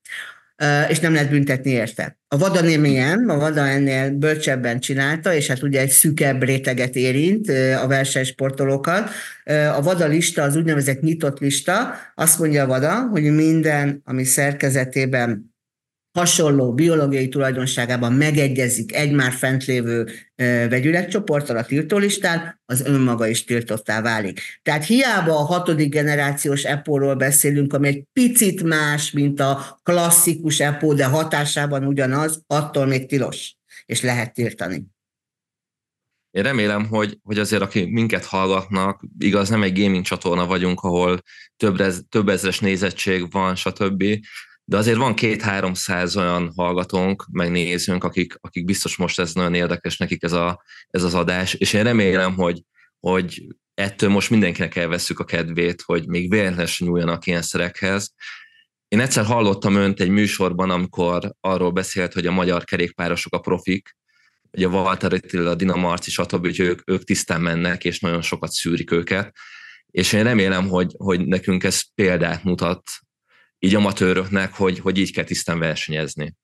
és 0.90 1.00
nem 1.00 1.14
lehet 1.14 1.30
büntetni 1.30 1.72
érte. 1.72 2.18
A 2.28 2.38
VADA 2.38 2.62
nem 2.62 3.30
a 3.30 3.38
VADA 3.38 3.68
ennél 3.68 4.12
bölcsebben 4.12 4.80
csinálta, 4.80 5.34
és 5.34 5.48
hát 5.48 5.64
ugye 5.64 5.80
egy 5.80 5.90
szükebb 5.90 6.44
réteget 6.44 6.96
érint 6.96 7.50
a 7.84 7.88
versenysportolókat. 7.88 9.10
A 9.76 9.82
VADA 9.82 10.06
lista 10.06 10.42
az 10.42 10.56
úgynevezett 10.56 11.02
nyitott 11.02 11.40
lista, 11.40 11.94
azt 12.16 12.40
mondja 12.40 12.64
a 12.64 12.68
VADA, 12.68 13.08
hogy 13.12 13.24
minden, 13.24 14.02
ami 14.06 14.24
szerkezetében 14.24 15.56
hasonló 16.18 16.74
biológiai 16.74 17.30
tulajdonságában 17.30 18.14
megegyezik 18.14 18.96
egy 18.96 19.12
már 19.12 19.32
fent 19.32 19.66
lévő 19.66 20.10
vegyületcsoporttal 20.70 21.58
a 21.58 21.66
tiltólistán, 21.66 22.62
az 22.66 22.82
önmaga 22.82 23.28
is 23.28 23.44
tiltottá 23.44 24.02
válik. 24.02 24.42
Tehát 24.64 24.86
hiába 24.86 25.40
a 25.40 25.46
hatodik 25.46 25.90
generációs 25.90 26.64
EPO-ról 26.64 27.16
beszélünk, 27.16 27.74
ami 27.74 27.88
egy 27.88 28.04
picit 28.14 28.64
más, 28.64 29.12
mint 29.12 29.40
a 29.40 29.80
klasszikus 29.84 30.60
EPO, 30.60 30.94
de 30.94 31.06
hatásában 31.06 31.86
ugyanaz, 31.86 32.44
attól 32.48 32.86
még 32.86 33.06
tilos, 33.06 33.56
és 33.86 34.02
lehet 34.02 34.34
tiltani. 34.34 34.86
Én 36.32 36.44
remélem, 36.44 36.86
hogy, 36.86 37.18
hogy 37.24 37.40
azért, 37.40 37.62
aki 37.62 37.86
minket 37.86 38.26
hallgatnak, 38.26 39.02
igaz, 39.20 39.50
nem 39.50 39.64
egy 39.64 39.82
gaming 39.82 40.04
csatorna 40.04 40.46
vagyunk, 40.46 40.82
ahol 40.82 41.22
több, 41.58 41.80
ez, 41.80 42.02
több 42.10 42.30
ezres 42.30 42.60
nézettség 42.60 43.32
van, 43.32 43.56
stb 43.56 44.04
de 44.70 44.78
azért 44.78 44.98
van 44.98 45.14
két-háromszáz 45.14 46.18
olyan 46.18 46.52
hallgatónk, 46.56 47.26
meg 47.32 47.52
nézőnk, 47.52 48.04
akik, 48.04 48.38
akik 48.42 48.66
biztos 48.66 48.96
most 48.96 49.20
ez 49.20 49.34
nagyon 49.34 49.54
érdekes 49.54 49.98
nekik 49.98 50.24
ez, 50.24 50.32
a, 50.32 50.64
ez 50.88 51.04
az 51.04 51.14
adás, 51.14 51.54
és 51.54 51.74
én 51.74 51.84
remélem, 51.84 52.34
hogy, 52.34 52.64
hogy 53.00 53.48
ettől 53.74 54.10
most 54.10 54.30
mindenkinek 54.30 54.76
elveszük 54.76 55.20
a 55.20 55.24
kedvét, 55.24 55.82
hogy 55.82 56.08
még 56.08 56.30
véletlenül 56.30 56.72
nyúljanak 56.78 57.26
ilyen 57.26 57.42
szerekhez. 57.42 58.14
Én 58.88 59.00
egyszer 59.00 59.26
hallottam 59.26 59.76
önt 59.76 60.00
egy 60.00 60.10
műsorban, 60.10 60.70
amikor 60.70 61.32
arról 61.40 61.72
beszélt, 61.72 62.14
hogy 62.14 62.28
a 62.28 62.32
magyar 62.32 62.64
kerékpárosok 62.64 63.34
a 63.34 63.40
profik, 63.40 63.96
a 64.52 64.66
Walter 64.66 65.14
Attila, 65.14 65.56
Dina 65.56 65.76
Marci, 65.76 66.12
stb., 66.12 66.46
hogy 66.46 66.60
ők, 66.60 66.82
ők 66.86 67.04
tisztán 67.04 67.42
mennek, 67.42 67.84
és 67.86 68.00
nagyon 68.00 68.22
sokat 68.22 68.52
szűrik 68.52 68.92
őket. 68.92 69.36
És 69.92 70.14
én 70.14 70.24
remélem, 70.24 70.68
hogy, 70.68 70.94
hogy 70.98 71.26
nekünk 71.26 71.64
ez 71.64 71.82
példát 71.96 72.44
mutat 72.44 72.82
így 73.60 73.76
amatőröknek, 73.76 74.54
hogy, 74.54 74.80
hogy 74.80 74.98
így 74.98 75.14
kell 75.14 75.24
tisztán 75.24 75.60
versenyezni. 75.60 76.36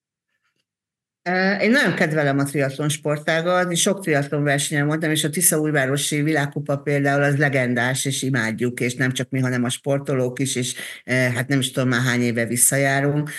Én 1.62 1.72
nagyon 1.72 1.94
kedvelem 1.94 2.40
a 2.40 2.44
triatlon 2.44 2.90
sportágat, 2.90 3.72
és 3.72 3.82
sok 3.82 4.02
triatlon 4.02 4.44
versenyen 4.44 4.86
voltam, 4.86 5.12
és 5.12 5.24
a 5.24 5.30
Tisza 5.30 5.60
újvárosi 5.60 6.22
világkupa 6.22 6.78
például 6.78 7.24
az 7.24 7.38
legendás, 7.38 8.06
és 8.06 8.22
imádjuk, 8.22 8.80
és 8.80 8.96
nem 8.96 9.12
csak 9.12 9.30
mi, 9.30 9.40
hanem 9.40 9.64
a 9.64 9.70
sportolók 9.70 10.40
is, 10.40 10.56
és 10.56 10.76
hát 11.06 11.48
nem 11.48 11.60
is 11.60 11.72
tudom 11.72 11.90
már 11.90 12.02
hány 12.02 12.22
éve 12.22 12.46
visszajárunk. 12.46 13.30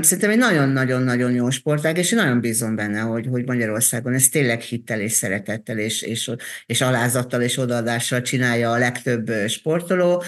Szerintem 0.00 0.30
egy 0.30 0.38
nagyon-nagyon-nagyon 0.38 1.32
jó 1.32 1.50
sportág, 1.50 1.98
és 1.98 2.12
én 2.12 2.18
nagyon 2.18 2.40
bízom 2.40 2.74
benne, 2.76 3.00
hogy, 3.00 3.26
hogy 3.30 3.46
Magyarországon 3.46 4.14
ez 4.14 4.28
tényleg 4.28 4.60
hittel 4.60 5.00
és 5.00 5.12
szeretettel, 5.12 5.78
és, 5.78 6.02
és, 6.02 6.30
és 6.66 6.80
alázattal 6.80 7.42
és 7.42 7.58
odaadással 7.58 8.22
csinálja 8.22 8.70
a 8.70 8.78
legtöbb 8.78 9.30
sportoló. 9.48 10.22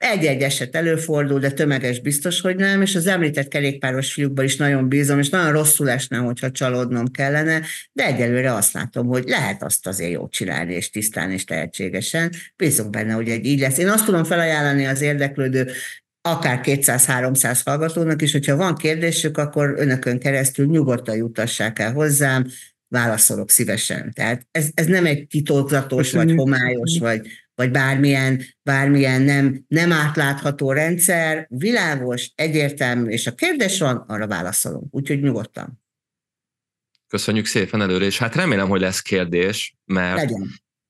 Egy-egy 0.00 0.42
eset 0.42 0.76
előfordul, 0.76 1.38
de 1.38 1.50
tömeges 1.50 2.00
biztos, 2.00 2.40
hogy 2.40 2.56
nem, 2.56 2.82
és 2.82 2.94
az 2.94 3.06
említett 3.06 3.48
kerékpáros 3.48 4.12
fiúkban 4.12 4.44
is 4.44 4.56
nagyon 4.56 4.88
bízom, 4.88 5.18
és 5.18 5.28
nagyon 5.28 5.52
rosszul 5.52 5.90
esne, 5.90 6.16
hogyha 6.16 6.50
csalódnom 6.50 7.10
kellene, 7.10 7.62
de 7.92 8.06
egyelőre 8.06 8.54
azt 8.54 8.72
látom, 8.72 9.06
hogy 9.06 9.24
lehet 9.26 9.62
azt 9.62 9.86
azért 9.86 10.10
jó 10.10 10.28
csinálni, 10.28 10.74
és 10.74 10.90
tisztán 10.90 11.30
és 11.30 11.44
tehetségesen. 11.44 12.32
Bízunk 12.56 12.90
benne, 12.90 13.12
hogy 13.12 13.28
egy 13.28 13.46
így 13.46 13.60
lesz. 13.60 13.78
Én 13.78 13.88
azt 13.88 14.04
tudom 14.04 14.24
felajánlani 14.24 14.86
az 14.86 15.00
érdeklődő 15.00 15.70
akár 16.20 16.60
200-300 16.62 17.60
hallgatónak 17.64 18.22
is, 18.22 18.32
hogyha 18.32 18.56
van 18.56 18.74
kérdésük, 18.74 19.38
akkor 19.38 19.74
önökön 19.76 20.18
keresztül 20.18 20.66
nyugodtan 20.66 21.16
jutassák 21.16 21.78
el 21.78 21.92
hozzám, 21.92 22.46
válaszolok 22.88 23.50
szívesen. 23.50 24.12
Tehát 24.12 24.46
ez, 24.50 24.68
ez 24.74 24.86
nem 24.86 25.06
egy 25.06 25.26
titokzatos, 25.26 26.12
vagy 26.12 26.32
homályos, 26.36 26.98
vagy, 26.98 27.26
vagy 27.60 27.70
bármilyen, 27.70 28.42
bármilyen 28.62 29.22
nem, 29.22 29.64
nem 29.68 29.92
átlátható 29.92 30.72
rendszer, 30.72 31.46
világos, 31.50 32.32
egyértelmű, 32.34 33.10
és 33.10 33.26
a 33.26 33.34
kérdés 33.34 33.78
van, 33.78 33.96
arra 33.96 34.26
válaszolunk. 34.26 34.94
Úgyhogy 34.94 35.20
nyugodtan. 35.20 35.82
Köszönjük 37.08 37.46
szépen 37.46 37.80
előre, 37.80 38.04
és 38.04 38.18
hát 38.18 38.34
remélem, 38.34 38.68
hogy 38.68 38.80
lesz 38.80 39.00
kérdés, 39.00 39.76
mert, 39.84 40.30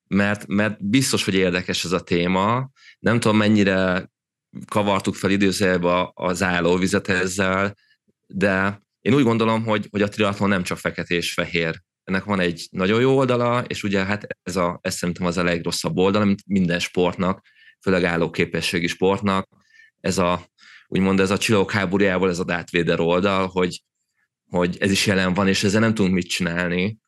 mert, 0.09 0.47
mert 0.47 0.87
biztos, 0.87 1.25
hogy 1.25 1.35
érdekes 1.35 1.85
ez 1.85 1.93
a 1.93 2.01
téma. 2.01 2.71
Nem 2.99 3.21
tudom, 3.21 3.37
mennyire 3.37 4.11
kavartuk 4.67 5.15
fel 5.15 5.31
időzőjelbe 5.31 6.11
az 6.15 6.43
állóvizet 6.43 7.09
ezzel, 7.09 7.77
de 8.27 8.83
én 9.01 9.15
úgy 9.15 9.25
gondolom, 9.25 9.65
hogy, 9.65 9.87
hogy 9.91 10.03
a 10.03 10.09
triatlon 10.09 10.49
nem 10.49 10.63
csak 10.63 10.79
fekete 10.79 11.15
és 11.15 11.33
fehér 11.33 11.83
ennek 12.11 12.25
van 12.25 12.41
egy 12.41 12.69
nagyon 12.71 13.01
jó 13.01 13.17
oldala, 13.17 13.65
és 13.67 13.83
ugye 13.83 14.05
hát 14.05 14.27
ez, 14.43 14.57
a, 14.57 14.79
ez 14.83 14.95
szerintem 14.95 15.27
az 15.27 15.37
a 15.37 15.43
legrosszabb 15.43 15.99
oldala, 15.99 16.25
mint 16.25 16.43
minden 16.47 16.79
sportnak, 16.79 17.47
főleg 17.81 18.05
állóképességi 18.05 18.87
sportnak, 18.87 19.49
ez 20.01 20.19
a, 20.19 20.47
úgymond 20.89 21.21
ez 21.21 21.31
a 21.31 21.39
csillagok 21.39 21.71
háborújából 21.71 22.29
ez 22.29 22.39
a 22.39 22.45
Darth 22.45 22.73
Vader 22.73 23.01
oldal, 23.01 23.47
hogy, 23.47 23.83
hogy 24.51 24.77
ez 24.81 24.91
is 24.91 25.07
jelen 25.07 25.35
van, 25.35 25.49
és 25.49 25.65
ezzel 25.65 25.81
nem 25.81 25.95
tudunk 25.95 26.15
mit 26.15 26.29
csinálni. 26.29 26.99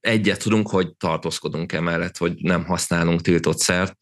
Egyet 0.00 0.42
tudunk, 0.42 0.68
hogy 0.68 0.96
tartózkodunk 0.96 1.72
emellett, 1.72 2.16
hogy 2.16 2.34
nem 2.36 2.64
használunk 2.64 3.20
tiltott 3.20 3.58
szert, 3.58 3.96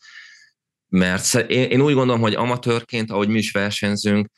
mert 0.89 1.35
én, 1.35 1.70
én 1.70 1.81
úgy 1.81 1.95
gondolom, 1.95 2.20
hogy 2.20 2.35
amatőrként, 2.35 3.11
ahogy 3.11 3.29
mi 3.29 3.39
is 3.39 3.51
versenyzünk, 3.51 4.29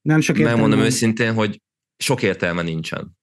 nem 0.00 0.20
sok 0.20 0.36
megmondom 0.36 0.80
őszintén, 0.80 1.34
hogy 1.34 1.60
sok 1.96 2.22
értelme 2.22 2.62
nincsen. 2.62 3.20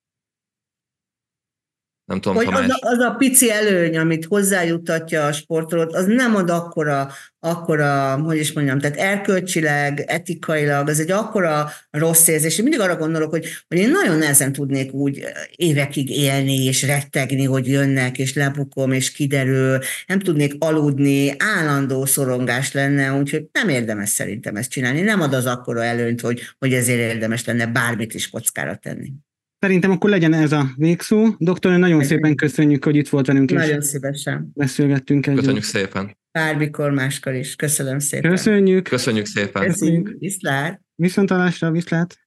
Nem 2.10 2.22
tudom, 2.22 2.38
hogy 2.38 2.47
az, 2.53 2.70
a, 2.70 2.89
az 2.89 2.99
a 2.99 3.16
pici 3.18 3.51
előny, 3.51 3.97
amit 3.97 4.26
hozzájutatja 4.26 5.26
a 5.26 5.32
sportolót, 5.32 5.93
az 5.93 6.05
nem 6.05 6.36
ad 6.36 6.49
akkora, 6.49 7.12
akkora, 7.39 8.18
hogy 8.24 8.38
is 8.38 8.53
mondjam, 8.53 8.80
tehát 8.80 8.97
erkölcsileg, 8.97 10.03
etikailag, 10.07 10.88
az 10.88 10.99
egy 10.99 11.12
akkora 11.12 11.70
rossz 11.91 12.28
érzés. 12.28 12.57
Én 12.57 12.64
mindig 12.64 12.82
arra 12.82 12.95
gondolok, 12.95 13.30
hogy, 13.30 13.45
hogy 13.68 13.78
én 13.78 13.89
nagyon 13.89 14.18
nehezen 14.18 14.51
tudnék 14.51 14.93
úgy 14.93 15.26
évekig 15.55 16.10
élni, 16.10 16.64
és 16.64 16.84
rettegni, 16.84 17.43
hogy 17.45 17.68
jönnek, 17.68 18.18
és 18.18 18.34
lebukom, 18.34 18.91
és 18.91 19.12
kiderül, 19.12 19.80
nem 20.07 20.20
tudnék 20.20 20.55
aludni, 20.60 21.34
állandó 21.38 22.05
szorongás 22.05 22.72
lenne, 22.72 23.14
úgyhogy 23.14 23.45
nem 23.51 23.70
érdemes 23.70 24.10
szerintem 24.10 24.55
ezt 24.55 24.70
csinálni. 24.70 25.01
Nem 25.01 25.22
ad 25.22 25.34
az 25.34 25.45
akkora 25.45 25.84
előnyt, 25.84 26.22
hogy, 26.22 26.41
hogy 26.60 26.74
ezért 26.74 26.99
érdemes 26.99 27.45
lenne 27.45 27.66
bármit 27.66 28.14
is 28.14 28.30
kockára 28.30 28.76
tenni. 28.76 29.12
Szerintem 29.60 29.91
akkor 29.91 30.10
legyen 30.10 30.34
ez 30.34 30.51
a 30.51 30.70
végszó. 30.76 31.28
Doktor, 31.38 31.78
nagyon 31.78 32.03
szépen 32.03 32.36
köszönjük, 32.36 32.84
hogy 32.84 32.95
itt 32.95 33.10
volt 33.10 33.28
velünk. 33.28 33.51
Nagyon 33.51 33.82
szívesen. 33.82 34.51
Beszélgettünk 34.53 35.28
együtt. 35.28 35.39
Köszönjük 35.39 35.64
szépen. 35.64 36.18
Bármikor 36.32 36.91
máskor 36.91 37.34
is. 37.34 37.55
Köszönöm 37.55 37.99
szépen. 37.99 38.32
Köszönjük. 38.32 38.84
Köszönjük 38.84 39.26
szépen. 39.26 39.66
Köszönjük. 39.66 40.16
Viszlát. 40.20 40.82
Viszontalásra, 40.95 41.72
viszlát. 41.72 42.18